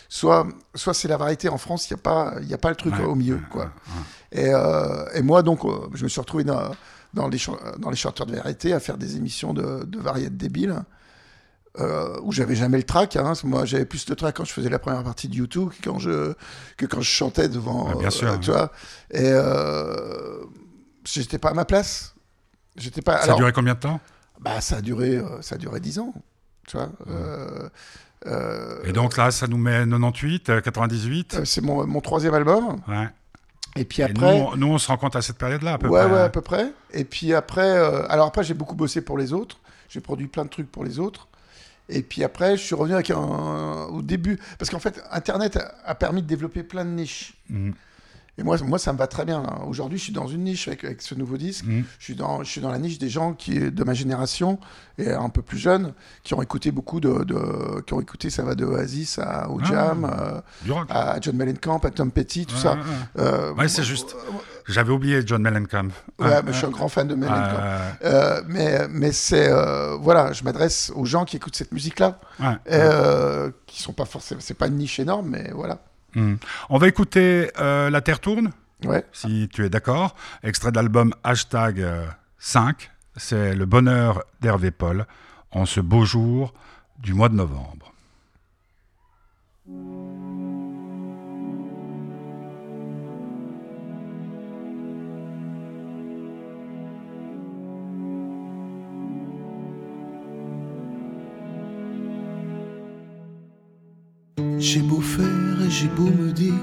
Soit, 0.10 0.48
soit 0.74 0.94
c'est 0.94 1.08
la 1.08 1.18
variété 1.18 1.50
en 1.50 1.58
France, 1.58 1.90
il 1.90 1.94
n'y 1.94 2.00
a, 2.00 2.04
pas- 2.04 2.34
y 2.44 2.54
a 2.54 2.58
pas 2.58 2.70
le 2.70 2.76
truc 2.76 2.94
Ouais, 2.94 3.04
au 3.04 3.16
milieu, 3.16 3.40
quoi. 3.52 3.66
ouais, 3.66 3.70
Et, 4.44 4.50
euh, 4.54 5.06
et 5.14 5.22
moi, 5.22 5.44
donc, 5.44 5.66
euh, 5.66 5.88
je 5.94 6.04
me 6.06 6.10
suis 6.10 6.20
retrouvé 6.22 6.44
dans, 6.46 6.72
dans, 7.14 7.28
les, 7.28 7.38
dans 7.80 7.90
les 7.90 7.96
chanteurs 7.98 8.26
de 8.26 8.36
variété 8.36 8.72
à 8.74 8.80
faire 8.80 8.98
des 8.98 9.18
émissions 9.18 9.54
de, 9.54 9.84
de 9.84 10.00
variété 10.00 10.30
débiles. 10.32 10.76
Euh, 11.80 12.18
où 12.24 12.32
j'avais 12.32 12.56
jamais 12.56 12.78
le 12.78 12.84
trac. 12.84 13.16
Hein. 13.18 13.34
Moi, 13.44 13.66
j'avais 13.66 13.86
plus 13.86 14.10
le 14.10 14.16
trac 14.16 14.36
quand 14.36 14.44
je 14.46 14.52
faisais 14.52 14.70
la 14.70 14.80
première 14.80 15.04
partie 15.04 15.28
de 15.28 15.36
YouTube 15.36 15.70
que 15.70 15.88
quand 15.88 16.00
je, 16.00 16.34
que 16.76 16.88
quand 16.88 17.02
je 17.02 17.10
chantais 17.10 17.50
devant. 17.50 17.90
Ouais, 17.90 18.00
bien 18.00 18.10
sûr, 18.10 18.40
tu 18.40 18.50
vois. 18.50 18.72
Et 19.12 19.32
j'étais 21.06 21.38
pas 21.38 21.50
à 21.50 21.54
ma 21.54 21.66
place. 21.66 22.16
J'étais 22.76 23.02
pas. 23.02 23.22
Ça 23.22 23.34
a 23.34 23.36
duré 23.36 23.52
combien 23.54 23.74
de 23.76 23.80
temps? 23.80 24.00
Bah, 24.40 24.62
ça 24.62 24.78
a 24.78 24.82
duré, 24.82 25.22
ça 25.42 25.56
a 25.56 25.58
duré 25.58 25.80
10 25.80 26.00
ans. 26.00 26.14
Tu 26.68 26.78
vois. 26.78 26.90
Euh, 27.10 27.70
euh, 28.26 28.80
Et 28.86 28.92
donc 28.94 29.16
là, 29.18 29.32
ça 29.32 29.48
nous 29.48 29.58
met 29.58 29.86
98, 29.86 30.50
euh, 30.50 30.62
98. 30.62 31.36
euh, 31.36 31.46
c'est 31.46 31.62
mon, 31.62 31.86
mon 31.86 32.02
troisième 32.02 32.34
album. 32.34 32.78
Ouais. 32.88 33.08
Et 33.76 33.86
puis 33.86 34.02
Et 34.02 34.06
après. 34.06 34.14
nous, 34.40 34.44
on- 34.46 34.56
nous, 34.58 34.68
on 34.68 34.78
se 34.78 34.88
rend 34.88 34.98
compte 34.98 35.16
à 35.16 35.22
cette 35.22 35.38
période-là, 35.38 35.74
à 35.74 35.78
peu 35.78 35.88
ouais, 35.88 36.02
près. 36.04 36.12
ouais, 36.12 36.20
hein. 36.20 36.24
à 36.26 36.30
peu 36.30 36.42
près. 36.42 36.72
Et 36.94 37.04
puis 37.04 37.34
après, 37.34 37.62
euh, 37.78 38.06
alors 38.10 38.28
après, 38.28 38.44
j'ai 38.44 38.56
beaucoup 38.56 38.76
bossé 38.76 39.02
pour 39.02 39.18
les 39.18 39.34
autres. 39.34 39.58
J'ai 39.90 40.00
produit 40.02 40.28
plein 40.28 40.44
de 40.46 40.50
trucs 40.50 40.72
pour 40.72 40.84
les 40.84 41.00
autres. 41.00 41.28
Et 41.90 42.02
puis 42.02 42.24
après, 42.24 42.58
je 42.58 42.64
suis 42.64 42.76
revenu 42.76 42.96
avec 42.96 43.12
un. 43.12 43.18
Au 43.18 44.02
début. 44.02 44.38
Parce 44.60 44.70
qu'en 44.70 44.80
fait, 44.80 45.02
Internet 45.12 45.56
a, 45.58 45.72
a 45.86 45.96
permis 45.96 46.22
de 46.22 46.28
développer 46.28 46.64
plein 46.64 46.84
de 46.84 46.90
niches. 46.90 47.36
Mhm. 47.50 47.74
Et 48.40 48.44
moi, 48.44 48.56
moi 48.64 48.78
ça 48.78 48.94
me 48.94 48.98
va 49.00 49.08
très 49.08 49.26
bien. 49.26 49.42
Aujourd'hui, 49.66 49.98
je 49.98 50.04
suis 50.04 50.14
dans 50.14 50.28
une 50.28 50.44
niche 50.44 50.68
avec, 50.68 50.84
avec 50.84 51.02
ce 51.02 51.16
nouveau 51.16 51.38
disque. 51.38 51.66
Mhm. 51.66 51.84
Je 51.98 52.04
suis, 52.04 52.16
dans, 52.16 52.44
je 52.44 52.50
suis 52.52 52.62
dans 52.62 52.70
la 52.70 52.78
niche 52.78 53.00
des 53.00 53.10
gens 53.10 53.34
qui, 53.34 53.60
de 53.72 53.84
ma 53.84 53.94
génération 53.96 54.60
et 55.00 55.12
un 55.12 55.30
peu 55.30 55.42
plus 55.42 55.58
jeunes 55.58 55.94
qui 56.24 56.36
ont 56.36 56.42
écouté 56.44 56.70
beaucoup 56.72 57.00
de. 57.00 57.24
de- 57.24 57.82
qui 57.82 57.94
ont 57.96 58.02
écouté, 58.02 58.30
ça 58.30 58.44
va 58.44 58.54
de 58.54 58.64
Oasis 58.66 59.18
à, 59.20 59.50
au 59.50 59.60
Ah. 59.64 59.66
Jam, 59.66 60.06
euh, 60.06 60.40
à 60.90 61.18
John 61.20 61.36
Mellencamp, 61.36 61.80
à 61.80 61.90
Tom 61.90 62.12
Petty, 62.12 62.46
tout 62.46 62.56
ça. 62.56 62.74
ouais, 62.74 62.80
ouais. 62.80 63.24
Euh, 63.24 63.54
Ouais, 63.56 63.68
c'est 63.68 63.84
juste. 63.84 64.16
J'avais 64.68 64.92
oublié 64.92 65.22
John 65.26 65.42
Mellencamp. 65.42 65.88
Ouais, 66.20 66.42
mais 66.44 66.52
je 66.52 66.58
suis 66.58 66.66
un 66.68 66.70
grand 66.72 66.90
fan 66.90 67.08
de 67.08 67.16
Mellencamp. 67.16 67.40
Euh, 67.60 67.92
Euh, 68.04 68.42
mais 68.48 68.88
mais 68.90 69.12
c'est 69.14 69.50
euh, 69.50 69.96
voilà, 70.00 70.32
je 70.34 70.44
m'adresse 70.44 70.92
aux 70.96 71.06
gens 71.06 71.26
qui 71.26 71.38
écoutent 71.38 71.56
cette 71.56 71.72
musique-là, 71.72 72.20
euh, 72.72 73.50
qui 73.66 73.82
sont 73.82 73.94
pas 73.94 74.06
forcément, 74.06 74.42
c'est 74.44 74.54
pas 74.54 74.68
une 74.68 74.76
niche 74.78 75.00
énorme, 75.00 75.30
mais 75.30 75.52
voilà. 75.56 75.80
Mhm. 76.18 76.38
On 76.70 76.78
va 76.80 76.88
écouter 76.88 77.52
euh, 77.60 77.90
La 77.92 78.02
Terre 78.02 78.20
tourne, 78.20 78.52
Ouais. 78.86 79.06
si 79.12 79.50
tu 79.54 79.64
es 79.66 79.70
d'accord. 79.70 80.16
Extrait 80.44 80.72
de 80.72 80.76
l'album 80.78 81.14
Hashtag 81.24 81.80
euh, 81.80 82.06
5. 82.40 82.90
C'est 83.16 83.56
le 83.56 83.66
bonheur 83.66 84.24
d'Hervé 84.42 84.72
Paul 84.72 85.06
en 85.52 85.66
ce 85.66 85.80
beau 85.80 86.06
jour 86.06 86.54
du 87.00 87.14
mois 87.14 87.30
de 87.30 87.36
novembre. 87.36 87.94
J'ai 104.60 104.82
beau 104.82 105.02
faire 105.02 105.57
j'ai 105.70 105.88
beau 105.88 106.06
me 106.06 106.32
dire 106.32 106.54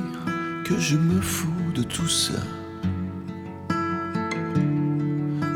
que 0.65 0.79
je 0.79 0.97
me 0.97 1.21
fous 1.21 1.73
de 1.75 1.83
tout 1.83 2.09
ça. 2.09 2.41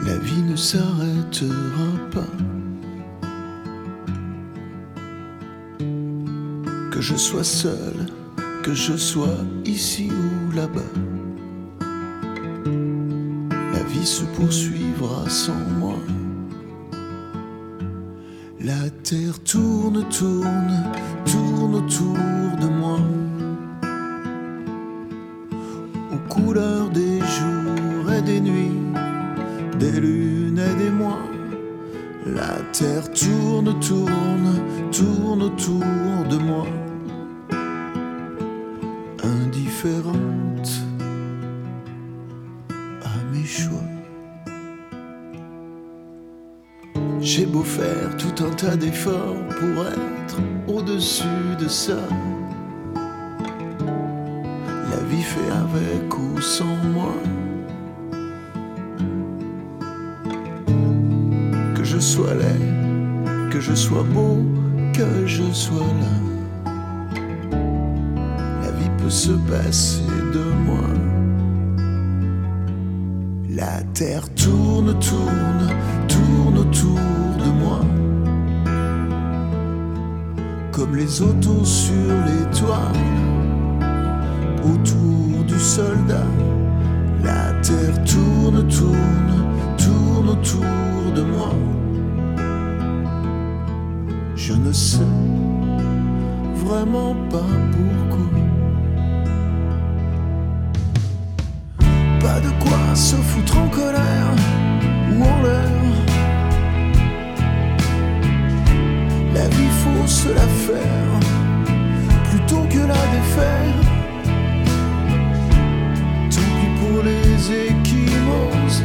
La 0.04 0.18
vie 0.18 0.42
ne 0.42 0.56
s'arrêtera 0.56 1.88
pas. 2.10 2.32
Que 6.90 7.00
je 7.00 7.16
sois 7.16 7.44
seul, 7.44 8.06
que 8.62 8.74
je 8.74 8.96
sois 8.96 9.38
ici 9.64 10.10
ou 10.10 10.54
là-bas. 10.54 10.92
La 13.72 13.82
vie 13.84 14.06
se 14.06 14.24
poursuivra 14.24 15.28
sans 15.28 15.62
moi. 15.78 15.98
La 18.60 18.90
terre 19.02 19.38
tourne, 19.44 20.04
tourne, 20.10 20.84
tourne 21.24 21.74
autour 21.76 22.16
de 22.60 22.66
moi. 22.66 22.98
Terre 32.72 33.10
tourne, 33.12 33.78
tourne, 33.80 34.60
tourne 34.90 35.42
autour 35.42 35.84
de 36.28 36.36
moi. 36.36 36.66
Indifférente 39.22 40.70
à 43.02 43.32
mes 43.32 43.44
choix. 43.44 43.88
J'ai 47.20 47.46
beau 47.46 47.62
faire 47.62 48.16
tout 48.16 48.44
un 48.44 48.50
tas 48.50 48.76
d'efforts 48.76 49.36
pour 49.48 49.86
être 49.86 50.38
au-dessus 50.66 51.56
de 51.58 51.68
ça. 51.68 51.98
La 54.90 55.02
vie 55.08 55.22
fait 55.22 55.50
avec 55.50 56.16
ou 56.16 56.40
sans 56.40 56.76
moi. 56.94 57.14
Je 61.98 62.02
sois 62.04 62.34
laid, 62.34 63.50
que 63.50 63.60
je 63.60 63.74
sois 63.74 64.04
beau, 64.04 64.38
que 64.92 65.26
je 65.26 65.42
sois 65.52 65.92
là. 66.00 66.70
La 68.62 68.70
vie 68.70 68.90
peut 68.98 69.10
se 69.10 69.32
passer 69.50 70.04
de 70.32 70.44
moi. 70.64 70.88
La 73.50 73.82
terre 73.94 74.32
tourne, 74.34 74.96
tourne, 75.00 75.68
tourne 76.06 76.58
autour 76.58 77.00
de 77.44 77.50
moi. 77.62 77.80
Comme 80.70 80.94
les 80.94 81.20
autos 81.20 81.64
sur 81.64 82.12
l'étoile, 82.26 83.06
autour 84.62 85.42
du 85.48 85.58
soldat. 85.58 86.30
La 87.24 87.52
terre 87.60 88.04
tourne, 88.04 88.68
tourne, 88.68 89.34
tourne 89.76 90.28
autour 90.28 91.12
de 91.16 91.22
moi. 91.22 91.67
Je 94.48 94.54
ne 94.54 94.72
sais 94.72 95.12
vraiment 96.54 97.14
pas 97.28 97.52
pourquoi. 97.70 98.28
Pas 102.18 102.40
de 102.40 102.48
quoi 102.62 102.94
se 102.94 103.16
foutre 103.16 103.58
en 103.58 103.68
colère 103.68 104.32
ou 105.12 105.22
en 105.22 105.42
l'air. 105.42 105.82
La 109.34 109.48
vie 109.48 109.72
faut 109.80 110.06
se 110.06 110.30
la 110.30 110.48
faire 110.66 111.20
plutôt 112.30 112.64
que 112.70 112.78
la 112.78 113.02
défaire. 113.16 113.82
Tant 116.30 116.50
pis 116.56 116.72
pour 116.80 117.02
les 117.02 117.52
échymoses, 117.52 118.82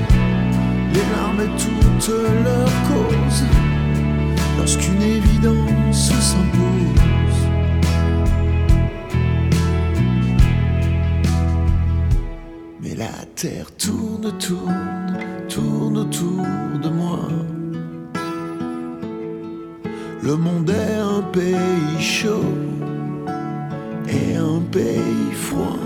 les 0.93 1.05
larmes 1.14 1.39
et 1.39 1.51
toutes 1.57 2.09
leurs 2.43 2.78
causes. 2.89 3.23
Lorsqu'une 4.58 5.01
évidence 5.01 6.12
s'impose. 6.30 7.41
Mais 12.82 12.95
la 12.95 13.12
terre 13.36 13.72
tourne, 13.78 14.32
tourne, 14.38 15.18
tourne 15.49 15.97
autour 15.97 16.45
de 16.82 16.89
moi. 16.89 17.20
Le 20.22 20.38
monde 20.38 20.70
est 20.70 20.99
un 20.99 21.22
pays 21.34 21.99
chaud 21.99 22.45
et 24.08 24.36
un 24.36 24.62
pays 24.72 25.34
froid. 25.34 25.78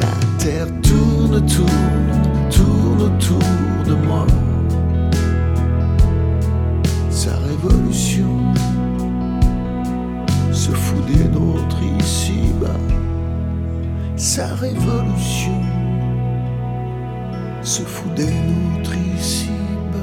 La 0.00 0.14
terre 0.38 0.66
tourne, 0.82 1.44
tourne, 1.46 2.50
tourne 2.50 3.02
autour 3.02 3.84
de 3.86 3.94
moi. 4.06 4.26
Se 10.52 10.70
fout 10.70 11.04
des 11.06 11.24
nôtres 11.28 11.82
ici-bas. 11.98 12.68
Sa 14.16 14.46
révolution 14.54 15.60
se 17.62 17.82
fout 17.82 18.14
des 18.14 18.24
nôtres 18.24 18.96
ici-bas. 19.16 19.98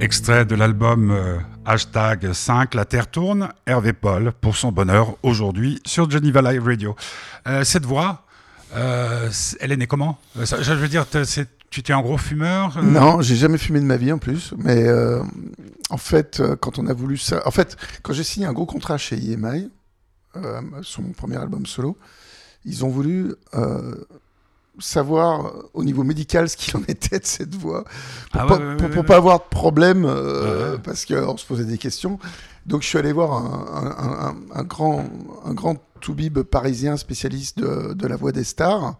Extrait 0.00 0.44
de 0.44 0.54
l'album 0.54 1.10
euh, 1.10 1.38
hashtag 1.70 2.32
5, 2.32 2.74
La 2.74 2.84
Terre 2.84 3.08
tourne, 3.08 3.50
Hervé 3.64 3.92
Paul, 3.92 4.32
pour 4.40 4.56
son 4.56 4.72
bonheur, 4.72 5.14
aujourd'hui 5.22 5.80
sur 5.86 6.10
Geneva 6.10 6.42
Live 6.42 6.64
Radio. 6.64 6.96
Euh, 7.46 7.62
cette 7.62 7.86
voix, 7.86 8.24
euh, 8.74 9.30
elle 9.60 9.70
est 9.70 9.76
née 9.76 9.86
comment? 9.86 10.18
Euh, 10.36 10.44
Je 10.44 10.72
veux 10.72 10.88
dire, 10.88 11.06
tu 11.70 11.78
étais 11.80 11.92
un 11.92 12.00
gros 12.00 12.18
fumeur 12.18 12.82
Non, 12.82 13.20
j'ai 13.20 13.36
jamais 13.36 13.56
fumé 13.56 13.78
de 13.78 13.84
ma 13.84 13.96
vie 13.96 14.10
en 14.10 14.18
plus. 14.18 14.52
Mais 14.58 14.84
en 15.90 15.96
fait, 15.96 16.42
quand 16.60 16.80
on 16.80 16.88
a 16.88 16.92
voulu 16.92 17.16
ça. 17.16 17.40
En 17.46 17.52
fait, 17.52 17.76
quand 18.02 18.14
j'ai 18.14 18.24
signé 18.24 18.46
un 18.46 18.52
gros 18.52 18.66
contrat 18.66 18.98
chez 18.98 19.14
EMI, 19.14 19.70
euh, 20.34 20.60
sur 20.82 21.02
mon 21.02 21.12
premier 21.12 21.36
album 21.36 21.66
solo, 21.66 21.96
ils 22.64 22.84
ont 22.84 22.88
voulu 22.90 23.32
savoir 24.80 25.46
euh, 25.46 25.70
au 25.74 25.84
niveau 25.84 26.02
médical 26.04 26.48
ce 26.48 26.56
qu'il 26.56 26.76
en 26.76 26.82
était 26.88 27.18
de 27.18 27.26
cette 27.26 27.54
voix. 27.54 27.84
Pour 28.32 28.40
Ah 28.40 28.46
pas, 28.46 28.58
ouais, 28.58 28.64
ouais, 28.64 28.76
pour- 28.76 28.86
ouais, 28.86 28.90
pour 28.92 29.00
ouais. 29.02 29.06
pas 29.06 29.16
avoir 29.16 29.38
de 29.38 29.44
problème, 29.50 30.04
euh, 30.04 30.78
parce 30.78 31.04
qu'on 31.06 31.36
se 31.36 31.46
posait 31.46 31.64
des 31.64 31.78
questions. 31.78 32.18
Donc 32.66 32.82
je 32.82 32.88
suis 32.88 32.98
allé 32.98 33.12
voir 33.12 33.32
un, 33.32 33.96
un- 33.96 34.28
un- 34.28 34.60
un 34.60 34.64
grand, 34.64 35.04
un 35.44 35.54
grand 35.54 35.76
toubib 36.00 36.40
parisien 36.42 36.96
spécialiste 36.96 37.58
de, 37.58 37.92
de 37.94 38.06
la 38.06 38.16
voix 38.16 38.32
des 38.32 38.44
stars. 38.44 38.96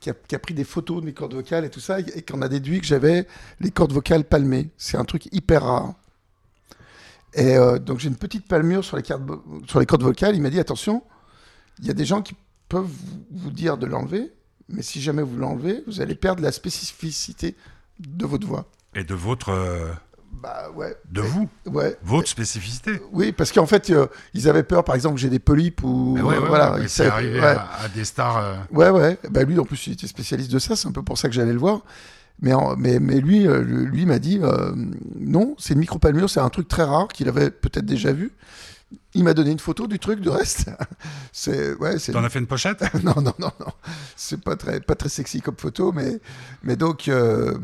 Qui 0.00 0.10
a, 0.10 0.14
qui 0.14 0.34
a 0.34 0.40
pris 0.40 0.52
des 0.52 0.64
photos 0.64 1.00
de 1.00 1.06
mes 1.06 1.12
cordes 1.12 1.32
vocales 1.34 1.64
et 1.64 1.70
tout 1.70 1.78
ça, 1.78 2.00
et, 2.00 2.22
qu'on 2.22 2.42
a 2.42 2.48
déduit 2.48 2.80
que 2.80 2.86
j'avais 2.86 3.24
les 3.60 3.70
cordes 3.70 3.92
vocales 3.92 4.24
palmées. 4.24 4.70
C'est 4.76 4.96
un 4.96 5.04
truc 5.04 5.28
hyper 5.30 5.62
rare. 5.62 5.94
Et 7.34 7.56
euh, 7.56 7.78
donc 7.78 8.00
j'ai 8.00 8.08
une 8.08 8.16
petite 8.16 8.48
palmure 8.48 8.84
sur 8.84 8.96
les, 8.96 9.04
cartes 9.04 9.22
sur 9.68 9.78
les 9.78 9.86
cordes 9.86 10.02
vocales. 10.02 10.34
Il 10.34 10.42
m'a 10.42 10.50
dit 10.50 10.58
attention, 10.58 11.04
il 11.78 11.86
y 11.86 11.90
a 11.90 11.94
des 11.94 12.04
gens 12.04 12.20
qui 12.20 12.34
peuvent 12.68 12.90
vous 13.30 13.50
dire 13.52 13.78
de 13.78 13.86
l'enlever, 13.86 14.32
mais 14.72 14.82
si 14.82 15.00
jamais 15.00 15.22
vous 15.22 15.36
l'enlevez, 15.36 15.82
vous 15.86 16.00
allez 16.00 16.14
perdre 16.14 16.42
la 16.42 16.50
spécificité 16.52 17.54
de 18.00 18.26
votre 18.26 18.46
voix. 18.46 18.66
Et 18.94 19.04
de 19.04 19.14
votre. 19.14 19.50
euh, 19.50 19.92
Bah 20.42 20.70
ouais. 20.74 20.96
de 21.10 21.20
vous, 21.20 21.48
Ouais. 21.66 21.96
votre 22.02 22.28
spécificité. 22.28 23.00
Oui, 23.12 23.32
parce 23.32 23.52
qu'en 23.52 23.66
fait, 23.66 23.90
euh, 23.90 24.06
ils 24.34 24.48
avaient 24.48 24.62
peur, 24.64 24.82
par 24.84 24.94
exemple, 24.94 25.14
que 25.16 25.20
j'ai 25.20 25.28
des 25.30 25.38
polypes 25.38 25.82
ou 25.84 26.14
ouais, 26.14 26.22
ouais, 26.22 26.38
voilà. 26.40 26.74
ouais, 26.74 26.88
c'est 26.88 27.06
arrivé 27.06 27.38
à, 27.40 27.68
à 27.84 27.88
des 27.88 28.04
stars. 28.04 28.38
euh, 28.38 28.54
Ouais, 28.72 28.90
ouais. 28.90 29.18
Bah, 29.30 29.44
lui, 29.44 29.58
en 29.58 29.64
plus, 29.64 29.86
il 29.86 29.92
était 29.92 30.06
spécialiste 30.06 30.50
de 30.50 30.58
ça. 30.58 30.74
C'est 30.74 30.88
un 30.88 30.92
peu 30.92 31.02
pour 31.02 31.16
ça 31.18 31.28
que 31.28 31.34
j'allais 31.34 31.52
le 31.52 31.58
voir. 31.58 31.82
Mais, 32.40 32.54
en- 32.54 32.74
mais, 32.76 32.98
mais 32.98 33.20
lui, 33.20 33.46
lui 33.46 34.04
m'a 34.06 34.18
dit 34.18 34.40
non, 35.16 35.54
c'est 35.58 35.74
une 35.74 35.80
micropalmure, 35.80 36.28
c'est 36.30 36.40
un 36.40 36.48
truc 36.48 36.66
très 36.66 36.82
rare 36.82 37.08
qu'il 37.08 37.28
avait 37.28 37.50
peut-être 37.50 37.84
déjà 37.86 38.12
vu. 38.12 38.32
Il 39.14 39.24
m'a 39.24 39.34
donné 39.34 39.50
une 39.50 39.58
photo 39.58 39.86
du 39.86 39.98
truc, 39.98 40.20
de 40.20 40.30
reste. 40.30 40.70
c'est 41.32 41.74
ouais, 41.74 41.98
c'est 41.98 42.12
T'en 42.12 42.24
as 42.24 42.30
fait 42.30 42.38
une 42.38 42.46
pochette? 42.46 42.82
Non, 43.02 43.14
non, 43.16 43.34
non, 43.38 43.52
non. 43.60 43.72
C'est 44.16 44.40
pas 44.42 44.56
très, 44.56 44.80
pas 44.80 44.94
très 44.94 45.08
sexy 45.08 45.40
comme 45.40 45.56
photo, 45.56 45.92
mais, 45.92 46.20
mais 46.62 46.76
donc, 46.76 47.08
euh, 47.08 47.56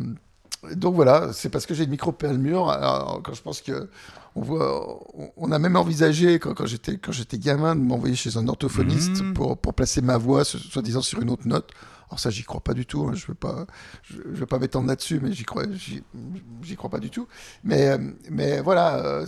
donc 0.75 0.95
voilà, 0.95 1.33
c'est 1.33 1.49
parce 1.51 1.67
que 1.67 1.75
j'ai 1.75 1.85
une 1.85 1.91
micro 1.91 2.15
mur. 2.37 2.69
Alors, 2.69 3.21
quand 3.23 3.35
je 3.35 3.43
pense 3.43 3.61
que 3.61 3.89
on 4.35 4.43
voit, 4.43 5.01
on, 5.37 5.53
a 5.53 5.59
même 5.59 5.77
envisagé 5.77 6.39
quand, 6.39 6.55
quand 6.55 6.67
j'étais 6.67 6.99
quand 6.99 7.13
j'étais 7.13 7.39
gamin 7.39 7.75
de 7.77 7.81
m'envoyer 7.81 8.15
chez 8.15 8.37
un 8.37 8.47
orthophoniste 8.49 9.23
mmh. 9.23 9.35
pour, 9.35 9.59
pour 9.59 9.75
placer 9.75 10.01
ma 10.01 10.17
voix, 10.17 10.45
soi-disant 10.45 11.03
sur 11.03 11.21
une 11.23 11.31
autre 11.31 11.47
note. 11.47 11.71
Alors 12.09 12.21
ça, 12.21 12.31
j'y 12.31 12.43
crois 12.43 12.63
pas 12.63 12.75
du 12.75 12.87
tout. 12.87 13.07
Hein. 13.07 13.13
Je 13.15 13.27
veux 13.27 13.35
pas, 13.35 13.67
je, 14.03 14.17
veux 14.23 14.47
pas 14.47 14.59
m'étendre 14.59 14.89
là-dessus, 14.89 15.21
mais 15.23 15.33
j'y 15.33 15.45
crois, 15.45 15.65
j'y 16.63 16.77
crois 16.77 16.91
pas 16.91 17.01
du 17.01 17.11
tout. 17.11 17.29
Mais, 17.65 17.99
mais 18.31 18.61
voilà, 18.61 18.97
euh, 18.99 19.27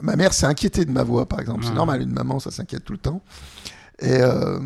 ma 0.00 0.16
mère 0.16 0.32
s'est 0.32 0.46
inquiétée 0.46 0.84
de 0.84 0.90
ma 0.90 1.02
voix, 1.02 1.26
par 1.26 1.38
exemple. 1.38 1.64
C'est 1.64 1.74
normal, 1.74 2.00
une 2.00 2.12
maman, 2.12 2.40
ça 2.40 2.50
s'inquiète 2.50 2.84
tout 2.84 2.94
le 2.94 2.98
temps. 2.98 3.22
Et, 3.98 4.22
euh, 4.22 4.58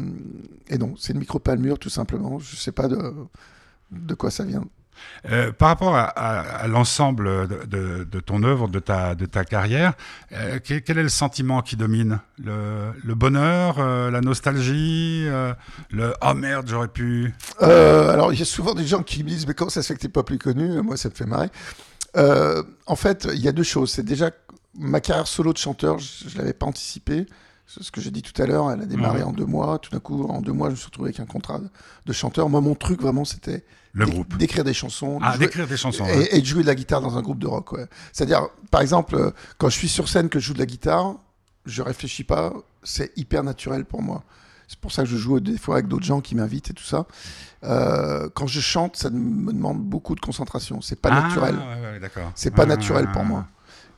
et 0.68 0.78
non, 0.78 0.94
c'est 0.96 1.12
une 1.12 1.18
micro-palmure, 1.18 1.80
tout 1.80 1.90
simplement. 1.90 2.38
Je 2.38 2.54
sais 2.54 2.72
pas 2.72 2.86
de, 2.86 3.12
de 3.90 4.14
quoi 4.14 4.30
ça 4.30 4.44
vient. 4.44 4.64
Euh, 5.30 5.52
par 5.52 5.68
rapport 5.68 5.94
à, 5.96 6.66
l'ensemble 6.68 7.48
de, 7.68 8.20
ton 8.20 8.42
œuvre, 8.42 8.68
de 8.68 8.78
ta, 8.78 9.14
de 9.14 9.26
ta 9.26 9.44
carrière, 9.44 9.94
euh, 10.32 10.58
quel, 10.62 10.98
est 10.98 11.02
le 11.02 11.08
sentiment 11.08 11.62
qui 11.62 11.76
domine 11.76 12.20
le, 12.38 13.14
bonheur, 13.14 13.76
euh, 13.78 14.10
la 14.10 14.20
nostalgie, 14.20 15.26
le⁇ 15.90 16.10
Oh 16.22 16.34
merde, 16.34 16.66
j'aurais 16.68 16.88
pu⁇ 16.88 17.32
Alors, 17.64 18.32
il 18.32 18.38
y 18.38 18.42
a 18.42 18.46
souvent 18.46 18.74
des 18.74 18.86
gens 18.86 19.02
qui 19.02 19.24
me 19.24 19.28
disent⁇ 19.28 19.44
Mais 19.48 19.54
comment 19.54 19.70
ça 19.70 19.82
se 19.82 19.88
fait 19.88 19.94
que 19.94 20.00
tu 20.00 20.06
n'es 20.06 20.12
pas 20.12 20.24
plus 20.24 20.38
connu?⁇ 20.38 20.68
Moi, 20.82 20.96
ça 20.96 21.08
me 21.08 21.14
fait 21.14 21.26
marrer. 21.26 21.50
en 22.86 22.96
fait, 22.96 23.28
il 23.32 23.40
y 23.40 23.48
a 23.48 23.52
deux 23.52 23.62
choses. 23.62 23.92
C'est 23.92 24.04
déjà 24.04 24.30
ma 24.76 25.00
carrière 25.00 25.26
solo 25.26 25.52
de 25.52 25.58
chanteur, 25.58 25.98
je 25.98 26.34
ne 26.34 26.38
l'avais 26.38 26.52
pas 26.52 26.66
anticipé. 26.66 27.26
Ce 27.66 27.90
que 27.90 28.00
j'ai 28.00 28.10
dit 28.10 28.22
tout 28.22 28.40
à 28.42 28.46
l'heure, 28.46 28.70
elle 28.70 28.82
a 28.82 28.86
démarré 28.86 29.22
en 29.22 29.32
deux 29.32 29.46
mois. 29.46 29.78
Tout 29.78 29.90
d'un 29.90 29.98
coup, 29.98 30.24
en 30.24 30.42
deux 30.42 30.52
mois, 30.52 30.68
je 30.68 30.72
me 30.72 30.76
suis 30.76 30.86
retrouvé 30.86 31.08
avec 31.08 31.20
un 31.20 31.26
contrat 31.26 31.60
de 32.04 32.12
chanteur. 32.12 32.48
Moi, 32.50 32.60
mon 32.60 32.74
truc, 32.74 33.00
vraiment, 33.00 33.24
c'était 33.24 33.64
le 33.94 34.06
groupe. 34.06 34.36
D'écrire 34.36 34.64
des 34.64 34.74
chansons. 34.74 35.18
Ah, 35.22 35.38
d'écrire 35.38 35.66
des 35.66 35.76
chansons. 35.76 36.04
Et, 36.06 36.40
de 36.40 36.46
jouer 36.46 36.62
de 36.62 36.66
la 36.66 36.74
guitare 36.74 37.00
dans 37.00 37.16
un 37.16 37.22
groupe 37.22 37.38
de 37.38 37.46
rock, 37.46 37.72
ouais. 37.72 37.86
C'est-à-dire, 38.12 38.48
par 38.70 38.80
exemple, 38.80 39.14
euh, 39.14 39.30
quand 39.58 39.68
je 39.68 39.78
suis 39.78 39.88
sur 39.88 40.08
scène, 40.08 40.28
que 40.28 40.38
je 40.38 40.46
joue 40.46 40.54
de 40.54 40.58
la 40.58 40.66
guitare, 40.66 41.14
je 41.64 41.80
réfléchis 41.80 42.24
pas, 42.24 42.52
c'est 42.82 43.16
hyper 43.16 43.44
naturel 43.44 43.84
pour 43.84 44.02
moi. 44.02 44.24
C'est 44.66 44.78
pour 44.78 44.92
ça 44.92 45.02
que 45.02 45.08
je 45.08 45.16
joue 45.16 45.40
des 45.40 45.58
fois 45.58 45.76
avec 45.76 45.88
d'autres 45.88 46.04
gens 46.04 46.20
qui 46.20 46.34
m'invitent 46.34 46.70
et 46.70 46.74
tout 46.74 46.84
ça. 46.84 47.06
Euh, 47.62 48.28
quand 48.34 48.46
je 48.46 48.60
chante, 48.60 48.96
ça 48.96 49.10
me 49.10 49.52
demande 49.52 49.80
beaucoup 49.80 50.14
de 50.14 50.20
concentration. 50.20 50.80
C'est 50.80 51.00
pas 51.00 51.10
ah, 51.12 51.22
naturel. 51.22 51.54
Ouais. 51.54 52.10
C'est 52.34 52.50
pas 52.50 52.66
naturel 52.66 53.10
pour 53.12 53.24
moi. 53.24 53.46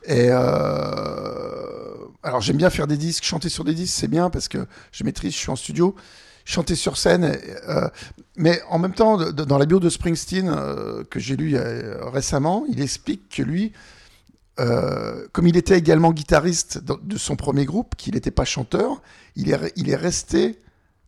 Et 0.05 0.27
euh... 0.29 1.95
alors 2.23 2.39
j'aime 2.39 2.57
bien 2.57 2.69
faire 2.69 2.87
des 2.87 2.95
disques, 2.95 3.25
chanter 3.25 3.49
sur 3.49 3.65
des 3.65 3.73
disques, 3.73 3.93
c'est 3.97 4.07
bien 4.07 4.29
parce 4.29 4.47
que 4.47 4.65
je 4.91 5.03
maîtrise, 5.03 5.33
je 5.33 5.37
suis 5.37 5.49
en 5.49 5.57
studio 5.57 5.95
chanter 6.47 6.75
sur 6.75 6.97
scène. 6.97 7.37
Euh, 7.67 7.89
mais 8.37 8.61
en 8.69 8.79
même 8.79 8.93
temps, 8.93 9.17
dans 9.31 9.57
la 9.57 9.65
bio 9.65 9.79
de 9.79 9.89
Springsteen 9.89 10.47
euh, 10.47 11.03
que 11.03 11.19
j'ai 11.19 11.35
lu 11.35 11.55
euh, 11.55 12.09
récemment, 12.09 12.65
il 12.69 12.81
explique 12.81 13.29
que 13.29 13.43
lui, 13.43 13.73
comme 14.57 15.45
il 15.45 15.55
était 15.55 15.77
également 15.77 16.11
guitariste 16.11 16.79
de 16.83 17.17
son 17.17 17.35
premier 17.35 17.65
groupe, 17.65 17.95
qu'il 17.95 18.15
n'était 18.15 18.31
pas 18.31 18.43
chanteur, 18.43 19.03
il 19.35 19.51
est, 19.51 19.73
il 19.75 19.87
est 19.91 19.95
resté, 19.95 20.57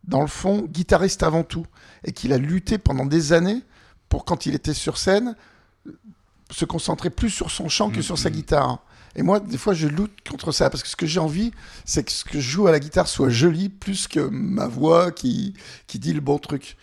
dans 0.04 0.20
le 0.20 0.28
fond, 0.28 0.62
guitariste 0.68 1.24
avant 1.24 1.42
tout. 1.42 1.66
Et 2.04 2.12
qu'il 2.12 2.32
a 2.32 2.38
lutté 2.38 2.78
pendant 2.78 3.06
des 3.06 3.32
années 3.32 3.62
pour, 4.08 4.24
quand 4.24 4.46
il 4.46 4.54
était 4.54 4.72
sur 4.72 4.98
scène, 4.98 5.34
se 6.50 6.64
concentrer 6.64 7.10
plus 7.10 7.30
sur 7.30 7.50
son 7.50 7.68
chant 7.68 7.90
que 7.90 8.02
sur 8.02 8.18
sa 8.18 8.28
mm-hmm. 8.28 8.32
guitare. 8.32 8.84
Et 9.16 9.22
moi, 9.22 9.40
des 9.40 9.58
fois, 9.58 9.74
je 9.74 9.88
lutte 9.88 10.28
contre 10.28 10.52
ça, 10.52 10.70
parce 10.70 10.82
que 10.82 10.88
ce 10.88 10.96
que 10.96 11.06
j'ai 11.06 11.20
envie, 11.20 11.52
c'est 11.84 12.04
que 12.04 12.12
ce 12.12 12.24
que 12.24 12.34
je 12.34 12.50
joue 12.50 12.66
à 12.66 12.72
la 12.72 12.78
guitare 12.78 13.08
soit 13.08 13.28
joli, 13.28 13.68
plus 13.68 14.06
que 14.06 14.20
ma 14.20 14.66
voix 14.66 15.10
qui, 15.10 15.54
qui 15.86 15.98
dit 15.98 16.12
le 16.12 16.20
bon 16.20 16.38
truc. 16.38 16.76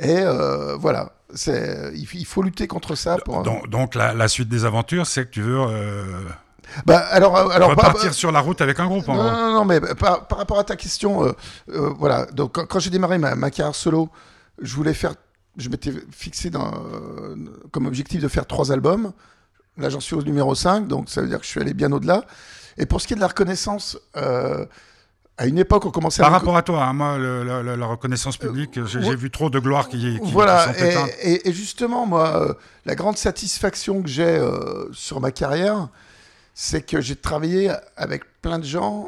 Et 0.00 0.18
euh, 0.18 0.76
voilà, 0.76 1.12
c'est, 1.34 1.92
il, 1.94 2.26
faut 2.26 2.42
lutter 2.42 2.66
contre 2.66 2.94
ça. 2.94 3.16
Pour... 3.24 3.42
Donc, 3.42 3.68
donc 3.68 3.94
la, 3.94 4.28
suite 4.28 4.48
des 4.48 4.64
aventures, 4.64 5.06
c'est 5.06 5.26
que 5.26 5.30
tu 5.30 5.42
veux... 5.42 5.60
Euh... 5.60 6.04
Bah, 6.84 6.98
alors, 6.98 7.36
euh, 7.36 7.48
alors 7.48 7.74
partir 7.76 8.12
sur 8.12 8.30
la 8.30 8.40
route 8.40 8.60
avec 8.60 8.78
un 8.78 8.86
groupe. 8.86 9.06
Non, 9.08 9.14
non, 9.14 9.52
non, 9.54 9.64
mais 9.64 9.80
par, 9.80 10.26
par, 10.26 10.36
rapport 10.36 10.58
à 10.58 10.64
ta 10.64 10.76
question, 10.76 11.24
euh, 11.24 11.32
voilà. 11.98 12.26
Donc, 12.26 12.62
quand, 12.66 12.78
j'ai 12.78 12.90
démarré 12.90 13.16
ma, 13.16 13.34
ma, 13.36 13.50
carrière 13.50 13.74
solo, 13.74 14.10
je 14.60 14.74
voulais 14.74 14.92
faire, 14.92 15.14
je 15.56 15.70
m'étais 15.70 15.92
fixé 16.10 16.50
dans, 16.50 16.70
comme 17.70 17.86
objectif 17.86 18.20
de 18.20 18.28
faire 18.28 18.46
trois 18.46 18.70
albums. 18.70 19.12
Là, 19.78 19.88
j'en 19.90 20.00
suis 20.00 20.14
au 20.14 20.22
numéro 20.22 20.54
5, 20.54 20.88
donc 20.88 21.08
ça 21.08 21.22
veut 21.22 21.28
dire 21.28 21.38
que 21.38 21.44
je 21.44 21.50
suis 21.50 21.60
allé 21.60 21.72
bien 21.72 21.92
au-delà. 21.92 22.24
Et 22.78 22.86
pour 22.86 23.00
ce 23.00 23.06
qui 23.06 23.12
est 23.12 23.16
de 23.16 23.20
la 23.20 23.28
reconnaissance, 23.28 23.98
euh, 24.16 24.64
à 25.36 25.46
une 25.46 25.58
époque, 25.58 25.86
on 25.86 25.90
commençait 25.90 26.22
Par 26.22 26.32
rapport 26.32 26.56
à 26.56 26.62
toi, 26.62 26.84
hein, 26.84 26.92
moi, 26.92 27.16
la 27.18 27.86
reconnaissance 27.86 28.36
publique, 28.36 28.84
j'ai 28.86 29.16
vu 29.16 29.30
trop 29.30 29.50
de 29.50 29.58
gloire 29.58 29.88
qui, 29.88 30.18
qui 30.20 30.32
Voilà, 30.32 30.72
et, 31.22 31.48
et, 31.48 31.52
justement, 31.52 32.06
moi, 32.06 32.42
euh, 32.42 32.54
la 32.86 32.94
grande 32.94 33.16
satisfaction 33.16 34.02
que 34.02 34.08
j'ai 34.08 34.24
euh, 34.24 34.92
sur 34.92 35.20
ma 35.20 35.30
carrière, 35.30 35.88
c'est 36.54 36.84
que 36.84 37.00
j'ai 37.00 37.16
travaillé 37.16 37.70
avec 37.96 38.24
plein 38.42 38.58
de 38.58 38.64
gens 38.64 39.06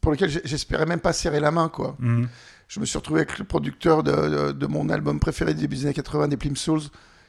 pour 0.00 0.12
lesquels 0.12 0.40
j'espérais 0.44 0.86
même 0.86 1.00
pas 1.00 1.12
serrer 1.12 1.40
la 1.40 1.50
main, 1.50 1.68
quoi. 1.68 1.96
Mhm. 1.98 2.28
Je 2.68 2.80
me 2.80 2.84
suis 2.84 2.98
retrouvé 2.98 3.20
avec 3.20 3.38
le 3.38 3.44
producteur 3.44 4.02
de, 4.02 4.50
de, 4.50 4.66
mon 4.66 4.88
album 4.88 5.20
préféré 5.20 5.54
des 5.54 5.84
années 5.84 5.94
80, 5.94 6.28
des 6.28 6.36
Plim 6.36 6.56
Souls, 6.56 6.82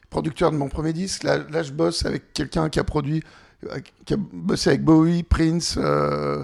producteur 0.10 0.52
de 0.52 0.58
mon 0.58 0.70
premier 0.70 0.94
disque. 0.94 1.24
Là, 1.24 1.64
je 1.64 1.72
bosse 1.72 2.06
avec 2.06 2.34
quelqu'un 2.34 2.70
qui 2.70 2.80
a 2.80 2.84
produit, 2.84 3.24
euh, 3.72 3.80
qui 4.06 4.14
a 4.14 4.18
bossé 4.18 4.70
avec 4.70 4.84
Bowie, 4.84 5.24
Prince, 5.24 5.76
euh, 5.78 6.44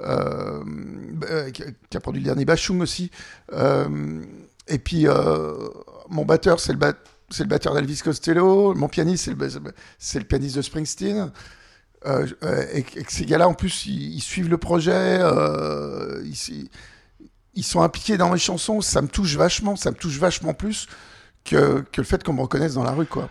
euh, 0.00 1.50
qui 1.50 1.96
a 1.96 2.00
produit 2.00 2.20
le 2.20 2.26
dernier 2.26 2.44
Bachung 2.44 2.80
aussi. 2.80 3.10
et 4.68 4.78
puis, 4.78 5.06
mon 6.08 6.24
batteur, 6.24 6.60
c'est 6.60 6.72
le, 6.72 7.44
batteur 7.46 7.74
d'Elvis 7.74 8.00
Costello. 8.02 8.74
Mon 8.74 8.88
pianiste, 8.88 9.24
c'est 9.24 9.34
le, 9.34 9.74
c'est 9.98 10.18
le 10.18 10.24
pianiste 10.24 10.56
de 10.56 10.62
Springsteen. 10.62 11.32
et, 12.04 12.82
que 12.82 13.12
ces 13.12 13.26
gars-là, 13.26 13.48
en 13.48 13.54
plus, 13.54 13.86
ils, 13.86 14.20
suivent 14.20 14.50
le 14.50 14.58
projet. 14.58 15.20
ils, 16.24 16.68
ils 17.54 17.64
sont 17.64 17.82
impliqués 17.82 18.16
dans 18.16 18.30
mes 18.30 18.38
chansons. 18.38 18.80
Ça 18.80 19.02
me 19.02 19.08
touche 19.08 19.36
vachement. 19.36 19.76
Ça 19.76 19.90
me 19.90 19.96
touche 19.96 20.18
vachement 20.18 20.54
plus 20.54 20.86
que, 21.44 21.84
le 21.96 22.04
fait 22.04 22.22
qu'on 22.22 22.32
me 22.32 22.42
reconnaisse 22.42 22.74
dans 22.74 22.84
la 22.84 22.92
rue, 22.92 23.06
quoi. 23.06 23.28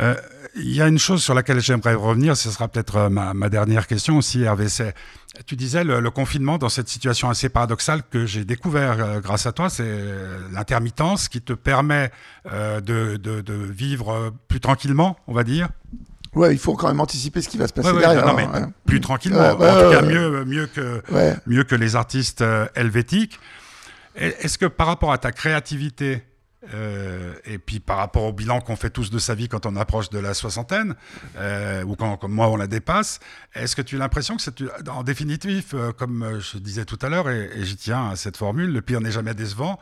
Euh, 0.00 0.14
il 0.54 0.74
y 0.74 0.82
a 0.82 0.88
une 0.88 0.98
chose 0.98 1.22
sur 1.22 1.34
laquelle 1.34 1.60
j'aimerais 1.60 1.94
revenir, 1.94 2.36
ce 2.36 2.50
sera 2.50 2.68
peut-être 2.68 2.96
euh, 2.96 3.08
ma, 3.08 3.48
dernière 3.48 3.86
question 3.86 4.16
aussi, 4.16 4.42
Hervé. 4.42 4.66
Tu 5.46 5.56
disais 5.56 5.84
le, 5.84 6.10
confinement 6.10 6.58
dans 6.58 6.68
cette 6.68 6.88
situation 6.88 7.30
assez 7.30 7.48
paradoxale 7.48 8.02
que 8.10 8.26
j'ai 8.26 8.44
découvert 8.44 8.98
euh, 9.00 9.20
grâce 9.20 9.46
à 9.46 9.52
toi, 9.52 9.70
c'est 9.70 9.98
l'intermittence 10.52 11.28
qui 11.28 11.40
te 11.40 11.52
permet 11.52 12.10
de, 12.44 13.70
vivre 13.70 14.32
plus 14.48 14.60
tranquillement, 14.60 15.16
on 15.26 15.32
va 15.32 15.44
dire. 15.44 15.68
Ouais, 16.34 16.54
il 16.54 16.58
faut 16.58 16.74
quand 16.74 16.88
même 16.88 17.00
anticiper 17.00 17.42
ce 17.42 17.48
qui 17.48 17.58
va 17.58 17.66
se 17.66 17.74
passer 17.74 17.92
derrière. 17.92 18.26
Non, 18.26 18.34
mais 18.34 18.46
plus 18.86 19.00
tranquillement, 19.00 19.50
en 19.50 19.54
tout 19.54 19.58
cas 19.58 20.02
mieux, 20.02 20.44
mieux, 20.44 20.66
que, 20.66 21.02
mieux 21.46 21.64
que 21.64 21.74
les 21.74 21.96
artistes 21.96 22.44
helvétiques. 22.74 23.38
Est-ce 24.14 24.58
que 24.58 24.66
par 24.66 24.86
rapport 24.86 25.12
à 25.12 25.18
ta 25.18 25.32
créativité, 25.32 26.22
euh, 26.72 27.34
et 27.44 27.58
puis 27.58 27.80
par 27.80 27.96
rapport 27.96 28.22
au 28.22 28.32
bilan 28.32 28.60
qu'on 28.60 28.76
fait 28.76 28.90
tous 28.90 29.10
de 29.10 29.18
sa 29.18 29.34
vie 29.34 29.48
quand 29.48 29.66
on 29.66 29.74
approche 29.74 30.10
de 30.10 30.18
la 30.18 30.32
soixantaine, 30.32 30.94
euh, 31.36 31.82
ou 31.82 31.96
quand, 31.96 32.16
comme 32.16 32.32
moi 32.32 32.48
on 32.48 32.56
la 32.56 32.68
dépasse, 32.68 33.18
est-ce 33.54 33.74
que 33.74 33.82
tu 33.82 33.96
as 33.96 33.98
l'impression 33.98 34.36
que 34.36 34.42
c'est 34.42 34.62
en 34.88 35.02
définitive, 35.02 35.72
euh, 35.74 35.92
comme 35.92 36.38
je 36.40 36.58
disais 36.58 36.84
tout 36.84 36.98
à 37.02 37.08
l'heure, 37.08 37.28
et, 37.28 37.50
j'y 37.62 37.76
tiens 37.76 38.10
à 38.10 38.16
cette 38.16 38.36
formule, 38.36 38.72
le 38.72 38.80
pire 38.80 39.00
n'est 39.00 39.10
jamais 39.10 39.34
décevant, 39.34 39.78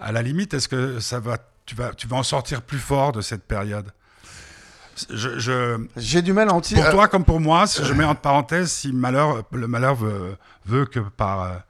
à 0.00 0.10
la 0.10 0.22
limite, 0.22 0.52
est-ce 0.52 0.68
que 0.68 0.98
ça 0.98 1.20
va, 1.20 1.38
tu, 1.64 1.76
vas, 1.76 1.94
tu 1.94 2.08
vas 2.08 2.16
en 2.16 2.24
sortir 2.24 2.62
plus 2.62 2.78
fort 2.78 3.12
de 3.12 3.20
cette 3.20 3.44
période? 3.44 3.92
Je, 5.10 5.78
J'ai 5.96 6.22
du 6.22 6.32
mal 6.32 6.48
à 6.48 6.54
en 6.54 6.60
tirer. 6.60 6.80
Pour 6.80 6.90
toi 6.90 7.08
comme 7.08 7.24
pour 7.24 7.38
moi, 7.38 7.66
si 7.66 7.84
je 7.84 7.92
mets 7.92 8.04
entre 8.04 8.22
parenthèses, 8.22 8.72
si 8.72 8.92
malheur, 8.92 9.44
le 9.52 9.68
malheur 9.68 9.94
veut, 9.94 10.36
veut 10.64 10.86
que 10.86 11.00
par 11.00 11.65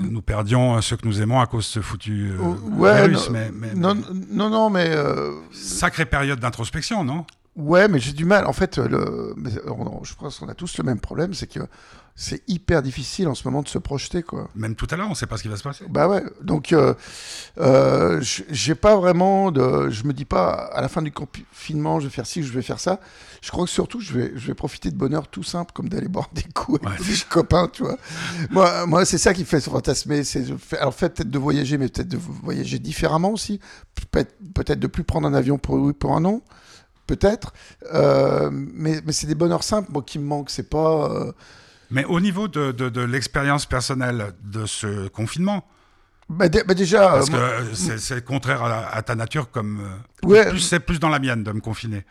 nous 0.00 0.22
perdions 0.22 0.80
ceux 0.80 0.96
que 0.96 1.06
nous 1.06 1.20
aimons 1.20 1.40
à 1.40 1.46
cause 1.46 1.64
de 1.64 1.70
ce 1.70 1.80
foutu 1.80 2.32
euh, 2.32 3.02
virus. 3.06 3.30
Non, 3.30 3.38
mais, 3.52 3.74
non, 3.74 3.94
non, 4.30 4.50
non, 4.50 4.70
mais. 4.70 4.90
Euh, 4.90 5.32
Sacrée 5.52 6.06
période 6.06 6.40
d'introspection, 6.40 7.04
non? 7.04 7.24
Ouais, 7.56 7.88
mais 7.88 7.98
j'ai 7.98 8.12
du 8.12 8.24
mal. 8.24 8.46
En 8.46 8.52
fait, 8.52 8.78
le, 8.78 9.34
je 10.02 10.14
pense 10.14 10.38
qu'on 10.38 10.48
a 10.48 10.54
tous 10.54 10.78
le 10.78 10.84
même 10.84 11.00
problème, 11.00 11.34
c'est 11.34 11.48
que 11.48 11.60
c'est 12.20 12.42
hyper 12.48 12.82
difficile 12.82 13.28
en 13.28 13.36
ce 13.36 13.46
moment 13.46 13.62
de 13.62 13.68
se 13.68 13.78
projeter, 13.78 14.24
quoi. 14.24 14.50
Même 14.56 14.74
tout 14.74 14.88
à 14.90 14.96
l'heure, 14.96 15.06
on 15.06 15.10
ne 15.10 15.14
sait 15.14 15.28
pas 15.28 15.36
ce 15.36 15.42
qui 15.42 15.48
va 15.48 15.56
se 15.56 15.62
passer. 15.62 15.84
Bah 15.88 16.08
ouais. 16.08 16.24
Donc, 16.42 16.72
euh, 16.72 16.94
euh, 17.60 18.20
j'ai 18.20 18.74
pas 18.74 18.96
vraiment 18.96 19.52
de. 19.52 19.88
Je 19.88 20.02
me 20.02 20.12
dis 20.12 20.24
pas 20.24 20.50
à 20.50 20.80
la 20.80 20.88
fin 20.88 21.00
du 21.00 21.12
confinement, 21.12 22.00
je 22.00 22.08
vais 22.08 22.12
faire 22.12 22.26
ci, 22.26 22.42
je 22.42 22.52
vais 22.52 22.60
faire 22.60 22.80
ça. 22.80 22.98
Je 23.40 23.52
crois 23.52 23.66
que 23.66 23.70
surtout, 23.70 24.00
je 24.00 24.12
vais, 24.12 24.32
je 24.34 24.48
vais 24.48 24.54
profiter 24.54 24.90
de 24.90 24.96
bonheur 24.96 25.28
tout 25.28 25.44
simple, 25.44 25.70
comme 25.72 25.88
d'aller 25.88 26.08
boire 26.08 26.28
des 26.32 26.42
coups 26.42 26.84
avec 26.84 26.98
des 27.06 27.14
copains, 27.30 27.68
tu 27.72 27.84
vois. 27.84 27.96
moi, 28.50 28.84
moi 28.86 29.04
c'est 29.04 29.16
ça 29.16 29.32
qui 29.32 29.44
fait 29.44 29.60
se 29.60 29.70
fantasmer. 29.70 30.22
Alors 30.80 30.94
fait 30.94 31.10
peut-être 31.10 31.30
de 31.30 31.38
voyager, 31.38 31.78
mais 31.78 31.86
peut-être 31.86 32.08
de 32.08 32.18
voyager 32.18 32.80
différemment 32.80 33.30
aussi. 33.30 33.60
Peut-être 34.10 34.80
de 34.80 34.86
plus 34.88 35.04
prendre 35.04 35.28
un 35.28 35.34
avion 35.34 35.56
pour 35.56 35.94
pour 35.94 36.16
un 36.16 36.24
an 36.24 36.42
peut-être. 37.06 37.54
Euh, 37.94 38.50
mais, 38.52 39.00
mais 39.06 39.12
c'est 39.12 39.28
des 39.28 39.36
bonheurs 39.36 39.62
simples, 39.62 39.92
moi, 39.92 40.02
qui 40.02 40.18
me 40.18 40.24
manquent. 40.24 40.50
C'est 40.50 40.68
pas. 40.68 41.32
Mais 41.90 42.04
au 42.04 42.20
niveau 42.20 42.48
de, 42.48 42.72
de, 42.72 43.00
l'expérience 43.00 43.66
personnelle 43.66 44.32
de 44.44 44.66
ce 44.66 45.08
confinement, 45.08 45.64
bah, 46.28 46.46
bah, 46.48 46.74
déjà, 46.74 47.08
Parce 47.08 47.30
euh, 47.32 47.62
que 47.74 47.92
euh, 47.92 47.96
c'est 47.98 48.22
contraire 48.22 48.62
à, 48.62 48.94
à 48.94 49.02
ta 49.02 49.14
nature, 49.14 49.50
comme. 49.50 49.80
euh, 50.24 50.28
Ouais. 50.28 50.58
C'est 50.58 50.80
plus 50.80 51.00
dans 51.00 51.08
la 51.08 51.18
mienne 51.18 51.42
de 51.42 51.52
me 51.52 51.60
confiner. 51.60 52.04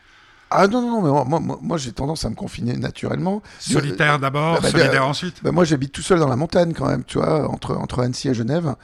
ah 0.49 0.67
non, 0.67 0.81
non, 0.81 0.89
non, 0.89 1.01
mais 1.03 1.09
moi, 1.09 1.23
moi, 1.25 1.39
moi, 1.39 1.59
moi, 1.61 1.77
j'ai 1.77 1.91
tendance 1.91 2.25
à 2.25 2.29
me 2.31 2.35
confiner 2.35 2.75
naturellement. 2.77 3.43
Solitaire 3.59 4.17
d'abord, 4.17 4.55
bah, 4.55 4.59
bah, 4.63 4.71
solidaire 4.71 5.03
euh, 5.03 5.09
ensuite. 5.09 5.43
Bah, 5.43 5.51
moi, 5.51 5.65
j'habite 5.65 5.91
tout 5.91 6.01
seul 6.01 6.19
dans 6.19 6.29
la 6.29 6.35
montagne 6.35 6.73
quand 6.73 6.87
même, 6.87 7.03
tu 7.03 7.19
vois, 7.19 7.47
entre, 7.47 7.75
entre 7.75 8.01
Annecy 8.01 8.29
et 8.29 8.33
Genève. 8.33 8.75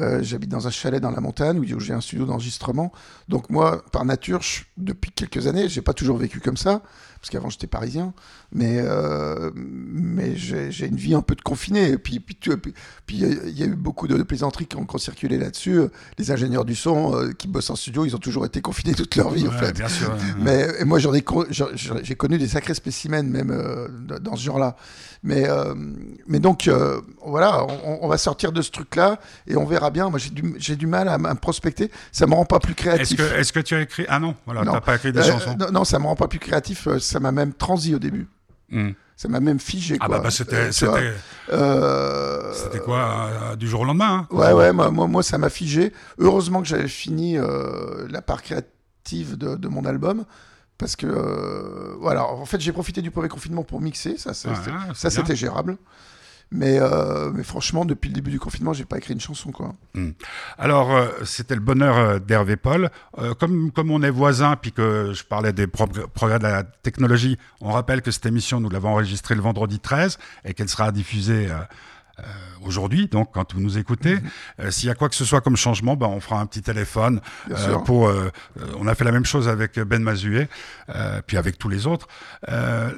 Euh, 0.00 0.20
j'habite 0.22 0.48
dans 0.50 0.66
un 0.66 0.70
chalet 0.70 1.00
dans 1.00 1.10
la 1.10 1.20
montagne 1.20 1.58
où 1.60 1.80
j'ai 1.80 1.92
un 1.92 2.00
studio 2.00 2.24
d'enregistrement. 2.24 2.90
Donc 3.28 3.50
moi, 3.50 3.84
par 3.92 4.04
nature, 4.04 4.40
je- 4.42 4.62
depuis 4.76 5.10
quelques 5.10 5.46
années, 5.46 5.68
j'ai 5.68 5.82
pas 5.82 5.92
toujours 5.92 6.16
vécu 6.16 6.40
comme 6.40 6.56
ça, 6.56 6.80
parce 7.20 7.28
qu'avant 7.30 7.50
j'étais 7.50 7.66
parisien, 7.66 8.14
mais 8.52 8.78
euh, 8.80 9.50
mais 9.54 10.36
j'ai 10.36 10.86
une 10.86 10.96
vie 10.96 11.14
un 11.14 11.20
peu 11.22 11.34
de 11.34 11.42
confiné. 11.42 11.90
Et 11.90 11.98
puis 11.98 12.18
puis 12.20 12.36
tu- 12.40 12.56
puis 12.56 12.72
puis 13.06 13.16
il 13.16 13.22
y 13.22 13.24
a- 13.26 13.44
il 13.46 13.58
y, 13.58 13.62
a 13.62 13.66
eu 13.66 13.76
beaucoup 13.76 14.08
de, 14.08 14.16
de 14.16 14.22
plaisanteries 14.22 14.66
qui 14.66 14.76
ont, 14.76 14.86
qui 14.86 14.94
ont 14.94 14.98
circulé 14.98 15.36
là-dessus. 15.38 15.80
Les 16.18 16.30
ingénieurs 16.30 16.64
du 16.64 16.74
son 16.74 17.14
euh, 17.14 17.32
qui 17.32 17.46
bossent 17.48 17.70
en 17.70 17.76
studio, 17.76 18.04
ils 18.06 18.14
ont 18.16 18.18
toujours 18.20 18.46
été 18.46 18.60
confinés 18.62 18.94
toute 18.94 19.16
leur 19.16 19.30
vie 19.30 19.46
en 19.46 19.50
fait. 19.52 19.72
Bien 19.76 19.88
sûr. 19.88 20.14
Mais 20.38 20.66
moi, 20.84 20.98
j'en 20.98 21.12
ai, 21.12 21.22
j'ai 22.02 22.14
connu 22.14 22.38
des 22.38 22.48
sacrés 22.48 22.74
spécimens 22.74 23.22
même 23.24 23.50
euh, 23.50 23.88
dans- 24.20 24.36
ce 24.36 24.42
genre-là. 24.42 24.76
Mais, 25.22 25.46
euh, 25.50 25.74
mais 26.26 26.38
donc, 26.40 26.66
euh, 26.66 27.00
voilà, 27.26 27.66
on, 27.84 27.98
on 28.02 28.08
va 28.08 28.16
sortir 28.16 28.52
de 28.52 28.62
ce 28.62 28.70
truc-là 28.70 29.20
et 29.46 29.54
on 29.56 29.66
verra 29.66 29.89
bien. 29.90 30.08
Moi, 30.10 30.18
j'ai 30.18 30.30
du, 30.30 30.76
du 30.76 30.86
mal 30.86 31.08
à, 31.08 31.18
me 31.18 31.34
prospecter. 31.34 31.90
Ça 32.12 32.26
me 32.26 32.34
rend 32.34 32.44
pas 32.44 32.58
plus 32.60 32.72
Est-ce 32.72 32.80
créatif. 32.82 33.16
que, 33.18 33.22
est 33.40 33.52
que 33.52 33.60
tu 33.60 33.74
as 33.74 33.80
écrit. 33.82 34.06
Ah 34.08 34.18
non, 34.18 34.34
voilà, 34.46 34.62
Non. 34.64 34.72
t'as 34.72 34.80
pas 34.80 34.96
écrit 34.96 35.12
des 35.12 35.20
Euh, 35.20 35.22
chansons. 35.24 35.56
non, 35.58 35.70
non, 35.72 35.84
ça 35.84 35.98
me 35.98 36.04
rend 36.06 36.16
pas 36.16 36.28
plus 36.28 36.38
créatif. 36.38 36.86
euh, 36.86 36.98
Ça 36.98 37.20
m'a 37.20 37.32
même 37.32 37.52
transi 37.52 37.94
au 37.94 37.98
début. 37.98 38.28
Hmm. 38.70 38.90
Ça 39.16 39.28
m'a 39.28 39.40
même 39.40 39.58
figé. 39.60 39.96
Ah 40.00 40.06
quoi. 40.06 40.16
bah, 40.18 40.24
bah, 40.24 40.30
c'était 40.30 40.70
Euh, 40.82 41.12
Euh, 41.52 42.52
c'était 42.54 42.78
quoi 42.78 43.28
euh, 43.52 43.56
Du 43.56 43.68
jour 43.68 43.80
au 43.80 43.84
lendemain 43.84 44.26
hein 44.30 44.34
Ouais, 44.34 44.52
ouais, 44.52 44.72
moi, 44.72 44.90
moi, 44.90 45.06
moi, 45.06 45.22
ça 45.22 45.36
m'a 45.38 45.50
figé. 45.50 45.92
Heureusement 46.18 46.62
que 46.62 46.68
j'avais 46.68 46.88
fini 46.88 47.36
la 48.08 48.22
part 48.22 48.42
créative 48.42 49.36
de, 49.36 49.56
de 49.56 49.68
mon 49.68 49.84
album. 49.84 50.24
Parce 50.78 50.96
que, 50.96 51.06
euh, 51.06 51.94
voilà, 52.00 52.24
en 52.26 52.46
fait, 52.46 52.58
j'ai 52.58 52.72
profité 52.72 53.02
du 53.02 53.10
premier 53.10 53.28
confinement 53.28 53.62
pour 53.64 53.82
mixer. 53.82 54.16
Ça, 54.16 54.32
bien. 54.64 54.94
c'était 54.94 55.36
gérable. 55.36 55.76
Mais, 56.52 56.78
euh, 56.80 57.30
mais 57.32 57.44
franchement, 57.44 57.84
depuis 57.84 58.08
le 58.08 58.14
début 58.14 58.30
du 58.32 58.40
confinement, 58.40 58.72
j'ai 58.72 58.84
pas 58.84 58.98
écrit 58.98 59.14
une 59.14 59.20
chanson, 59.20 59.52
quoi. 59.52 59.74
Alors, 60.58 60.90
euh, 60.96 61.06
c'était 61.24 61.54
le 61.54 61.60
bonheur 61.60 61.96
euh, 61.96 62.18
d'Hervé 62.18 62.56
Paul. 62.56 62.90
Comme, 63.38 63.70
on 63.76 64.02
est 64.02 64.10
voisins, 64.10 64.56
puis 64.56 64.72
que 64.72 65.12
je 65.14 65.22
parlais 65.22 65.52
des 65.52 65.66
progr- 65.66 66.08
progrès 66.08 66.38
de 66.38 66.44
la 66.44 66.64
technologie, 66.64 67.38
on 67.60 67.70
rappelle 67.70 68.02
que 68.02 68.10
cette 68.10 68.26
émission, 68.26 68.58
nous 68.60 68.68
l'avons 68.68 68.90
enregistrée 68.90 69.36
le 69.36 69.42
vendredi 69.42 69.78
13 69.78 70.18
et 70.44 70.54
qu'elle 70.54 70.68
sera 70.68 70.90
diffusée 70.90 71.48
euh, 72.20 72.66
aujourd'hui, 72.66 73.06
donc 73.08 73.30
quand 73.32 73.54
vous 73.54 73.60
nous 73.60 73.78
écoutez. 73.78 74.14
Mhm. 74.16 74.22
Euh, 74.60 74.70
S'il 74.70 74.88
y 74.88 74.90
a 74.90 74.94
quoi 74.94 75.08
que 75.08 75.14
ce 75.14 75.24
soit 75.24 75.40
comme 75.40 75.56
changement, 75.56 75.96
ben, 75.96 76.06
on 76.06 76.20
fera 76.20 76.40
un 76.40 76.46
petit 76.46 76.62
téléphone. 76.62 77.20
Euh, 77.50 77.78
pour, 77.78 78.12
on 78.78 78.86
a 78.86 78.94
fait 78.94 79.04
la 79.04 79.12
même 79.12 79.24
chose 79.24 79.48
avec 79.48 79.78
Ben 79.80 80.02
Mazué, 80.02 80.48
euh, 80.94 81.20
puis 81.26 81.36
avec 81.36 81.58
tous 81.58 81.68
les 81.68 81.86
autres. 81.86 82.06
La, 82.48 82.92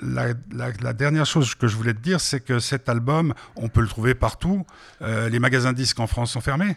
la- 0.53 0.73
la 0.83 0.93
dernière 0.93 1.27
chose 1.27 1.55
que 1.55 1.67
je 1.69 1.77
voulais 1.77 1.95
te 1.95 2.01
dire, 2.01 2.21
c'est 2.21 2.41
que 2.41 2.59
cet 2.59 2.89
album, 2.89 3.35
on 3.57 3.69
peut 3.69 3.81
le 3.81 3.89
trouver 3.89 4.15
partout. 4.15 4.65
Les 5.01 5.39
magasins 5.39 5.73
disques 5.73 6.01
en 6.01 6.07
France 6.07 6.33
sont 6.33 6.41
fermés? 6.41 6.77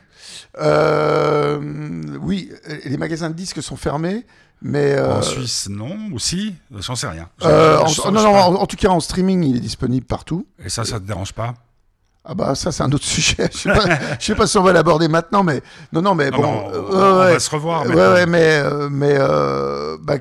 Oui, 2.21 2.51
les 2.85 2.97
magasins 2.97 3.29
de 3.29 3.35
disques 3.35 3.61
sont 3.61 3.75
fermés, 3.77 4.25
mais... 4.61 4.93
euh, 4.93 5.17
En 5.17 5.21
Suisse, 5.21 5.67
non, 5.69 5.97
aussi, 6.13 6.55
j'en 6.71 6.95
sais 6.95 7.07
rien. 7.07 7.29
Euh, 7.43 7.77
en- 7.79 8.11
non, 8.11 8.21
non, 8.23 8.35
en, 8.35 8.55
en 8.55 8.65
tout 8.65 8.77
cas, 8.77 8.89
en 8.89 8.99
streaming, 8.99 9.43
il 9.43 9.57
est 9.57 9.61
disponible 9.61 10.05
partout. 10.05 10.47
Et 10.63 10.69
ça, 10.69 10.83
ça 10.85 10.99
te 10.99 11.05
dérange 11.05 11.33
pas? 11.33 11.53
Ah 12.27 12.33
bah 12.33 12.55
ça 12.55 12.71
c'est 12.71 12.81
un 12.83 12.91
autre 12.91 13.03
sujet. 13.05 13.49
Je 13.51 13.57
sais 13.57 13.69
pas, 13.73 13.85
je 14.19 14.25
sais 14.25 14.35
pas 14.35 14.47
si 14.47 14.57
on 14.57 14.63
va 14.63 14.73
l'aborder 14.73 15.07
maintenant, 15.07 15.43
mais 15.43 15.61
non 15.93 16.01
non 16.01 16.15
mais 16.15 16.31
Non, 16.31 16.37
bon. 16.37 16.43
non, 16.43 16.71
euh, 16.73 16.81
on- 16.89 17.19
ouais, 17.25 17.33
va 17.33 17.39
se 17.39 17.49
revoir, 17.51 17.85
Ouais 17.85 18.25
mais 18.25 18.59
euh, 18.63 18.89
mais 18.89 19.15
euh, 19.17 19.97
bah, 20.01 20.15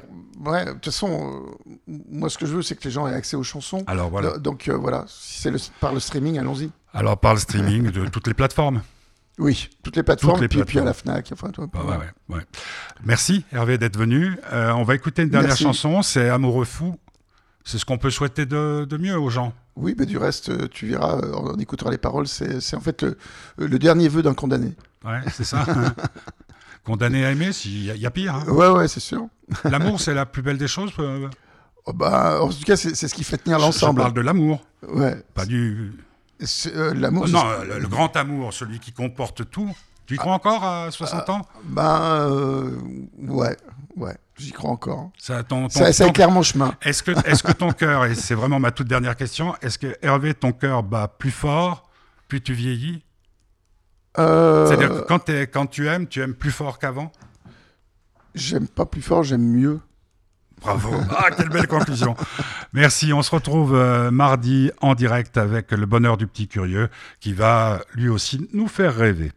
ouais 0.45 0.67
de 0.67 0.71
toute 0.73 0.85
façon 0.87 1.43
euh, 1.67 1.73
moi 2.11 2.29
ce 2.29 2.37
que 2.39 2.45
je 2.47 2.55
veux 2.55 2.63
c'est 2.63 2.75
que 2.77 2.85
les 2.85 2.91
gens 2.91 3.07
aient 3.09 3.15
accès 3.15 3.37
aux 3.37 3.43
chansons. 3.43 3.83
Alors 3.87 4.11
voilà. 4.11 4.33
Do- 4.33 4.39
Donc 4.39 4.69
euh, 4.69 4.77
voilà 4.77 5.05
si 5.09 5.41
c'est 5.41 5.51
le, 5.51 5.59
par 5.81 5.93
le 5.95 6.01
streaming 6.01 6.39
allons-y. 6.39 6.71
Alors 6.93 7.17
par 7.19 7.33
le 7.35 7.41
streaming 7.41 7.91
de 7.91 8.07
toutes 8.09 8.27
les 8.27 8.35
plateformes. 8.35 8.83
Oui 9.37 9.69
toutes 9.83 9.97
les 9.97 10.05
plateformes 10.05 10.35
Toutes 10.35 10.43
les 10.43 10.49
puis, 10.49 10.63
puis 10.65 10.79
à 10.79 10.85
la. 10.85 10.93
Fnac 10.93 11.29
enfin 11.33 11.51
toi. 11.51 11.67
Bah, 11.73 11.81
ouais, 11.85 11.97
ouais, 11.97 12.37
ouais. 12.37 12.43
Merci 13.05 13.45
Hervé 13.51 13.79
d'être 13.79 13.97
venu. 13.99 14.39
Euh, 14.53 14.71
on 14.75 14.85
va 14.85 14.95
écouter 14.95 15.23
une 15.23 15.31
dernière 15.31 15.49
Merci. 15.49 15.65
chanson, 15.65 16.03
c'est 16.03 16.29
Amoureux 16.29 16.65
fou. 16.65 16.95
C'est 17.65 17.79
ce 17.79 17.85
qu'on 17.85 17.99
peut 17.99 18.11
souhaiter 18.11 18.47
de, 18.47 18.87
de 18.89 18.97
mieux 18.97 19.19
aux 19.19 19.31
gens. 19.31 19.53
Oui 19.77 19.95
mais 19.99 20.07
du 20.07 20.18
reste 20.18 20.51
euh, 20.51 20.68
tu 20.70 20.87
verras 20.87 21.18
euh, 21.18 21.33
on 21.35 21.57
écoutera 21.59 21.91
les 21.91 21.99
paroles 21.99 22.29
c'est 22.29 22.75
en 22.77 22.81
fait 22.81 23.03
le, 23.03 23.16
le 23.59 23.79
dernier 23.79 24.09
vœu 24.09 24.22
d'un 24.22 24.35
condamné. 24.35 24.72
Ouais, 25.05 25.20
c'est 25.33 25.45
ça. 25.45 25.64
Condamné 26.85 27.25
à 27.25 27.31
aimer, 27.31 27.53
s'il 27.53 27.85
y, 27.85 27.91
a- 27.91 27.95
il 27.95 28.01
y 28.01 28.07
a 28.07 28.11
pire. 28.11 28.35
hein. 28.35 28.45
Ouais 28.49 28.68
ouais 28.68 28.89
c'est 28.89 29.01
sûr. 29.01 29.27
L'amour, 29.64 30.01
c'est 30.01 30.12
la 30.14 30.27
plus 30.27 30.43
belle 30.43 30.59
des 30.59 30.68
choses. 30.68 30.93
euh, 30.99 31.29
Oh, 31.87 31.93
bah, 31.93 32.39
en 32.43 32.49
tout 32.49 32.62
cas 32.64 32.77
c'est 32.77 32.95
ce 32.95 33.14
qui 33.14 33.25
fait 33.25 33.37
tenir 33.37 33.59
l'ensemble. 33.59 34.01
parle 34.01 34.14
de 34.14 34.20
l'amour, 34.22 34.64
Ouais. 34.89 35.22
pas 35.35 35.45
du. 35.45 35.93
C'est, 36.41 36.75
euh, 36.75 36.95
L'amour. 36.95 37.25
Oh, 37.25 37.27
c'est- 37.27 37.33
non, 37.35 37.45
le, 37.68 37.79
le 37.79 37.89
grand 37.89 38.14
amour, 38.16 38.53
celui 38.55 38.79
qui 38.81 38.93
comporte 38.93 39.51
tout. 39.51 39.70
Tu 40.07 40.14
y 40.14 40.16
crois 40.18 40.33
encore 40.35 40.64
à 40.64 40.91
60 40.91 41.29
ans? 41.31 41.43
Ben, 41.64 42.01
euh, 42.20 42.70
ouais, 43.18 43.57
ouais, 43.97 44.17
j'y 44.39 44.53
crois 44.53 44.71
encore. 44.71 45.11
ça, 45.19 45.43
ton, 45.43 45.65
ton- 45.69 45.69
Ça, 45.69 45.93
ça 45.93 46.05
ton- 46.05 46.11
éclaire 46.11 46.31
mon 46.31 46.43
chemin. 46.43 46.75
Est-ce 46.83 47.03
que, 47.03 47.11
est 47.13 47.43
que 47.43 47.53
ton 47.53 47.73
cœur, 47.73 48.05
et 48.07 48.15
c'est 48.15 48.35
vraiment 48.35 48.61
ma 48.61 48.71
toute 48.71 48.89
dernière 48.89 49.17
question, 49.17 49.55
est-ce 49.63 49.79
que 49.79 49.97
Hervé, 50.03 50.35
ton 50.35 50.53
cœur 50.53 50.83
bat 50.83 51.09
plus 51.09 51.31
fort, 51.31 51.89
plus 52.29 52.41
tu 52.41 52.53
vieillis? 52.55 53.05
Euh, 54.19 54.67
C'est-à-dire 54.67 54.91
que 54.91 55.47
quand 55.47 55.67
tu 55.67 55.87
aimes, 55.89 56.07
tu 56.07 56.21
aimes 56.21 56.35
plus 56.35 56.53
fort 56.53 56.79
qu'avant? 56.79 57.11
J'aime 58.35 58.69
pas 58.69 58.87
plus 58.87 59.03
fort, 59.03 59.23
j'aime 59.25 59.45
mieux. 59.45 59.81
Bravo 60.61 60.95
Ah, 61.11 61.31
quelle 61.37 61.49
belle 61.51 61.67
conclusion 61.67 62.15
Merci, 62.73 63.13
on 63.13 63.23
se 63.23 63.31
retrouve 63.31 63.75
euh, 63.75 64.11
mardi 64.11 64.71
en 64.81 64.95
direct 64.95 65.37
avec 65.37 65.73
le 65.73 65.85
bonheur 65.85 66.17
du 66.17 66.27
petit 66.29 66.49
curieux 66.49 66.89
qui 67.21 67.33
va 67.33 67.81
lui 67.95 68.09
aussi 68.09 68.49
nous 68.53 68.69
faire 68.69 68.95
rêver. 68.95 69.33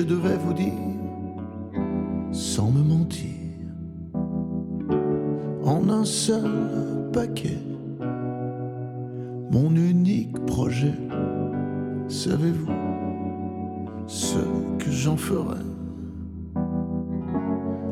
Je 0.00 0.06
devais 0.06 0.36
vous 0.36 0.54
dire 0.54 0.72
sans 2.32 2.70
me 2.70 2.82
mentir, 2.82 3.34
en 5.62 5.90
un 5.90 6.06
seul 6.06 7.10
paquet, 7.12 7.58
mon 9.50 9.74
unique 9.76 10.38
projet, 10.46 10.94
savez-vous 12.08 12.72
ce 14.06 14.38
que 14.78 14.90
j'en 14.90 15.18
ferais 15.18 15.66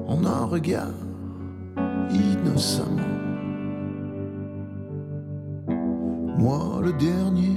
en 0.07 0.25
un 0.25 0.47
regard 0.47 0.95
innocemment 2.11 3.19
moi 6.39 6.81
le 6.83 6.93
dernier 6.95 7.57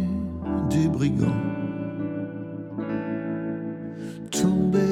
des 0.70 0.90
brigands. 0.90 1.51
Tombé 4.42 4.80
amour 4.80 4.91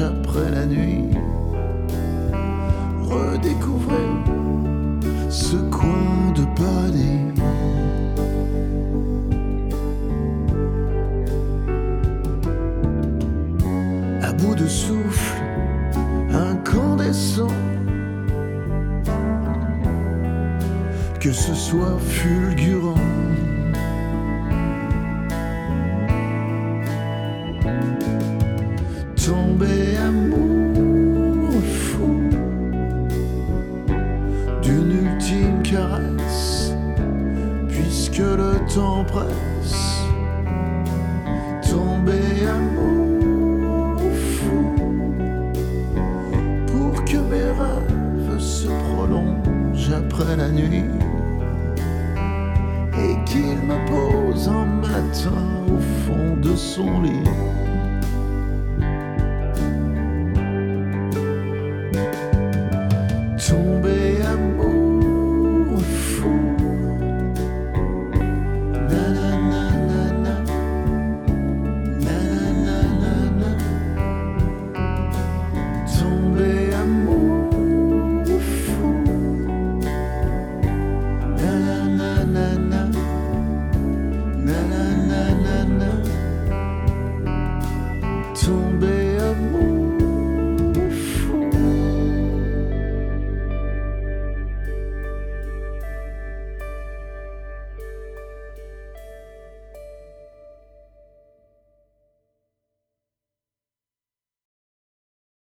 après 0.00 0.50
la 0.50 0.64
nuit. 0.64 1.04
Redécouvrir 3.02 3.98
ce 5.28 5.56
coin 5.70 5.91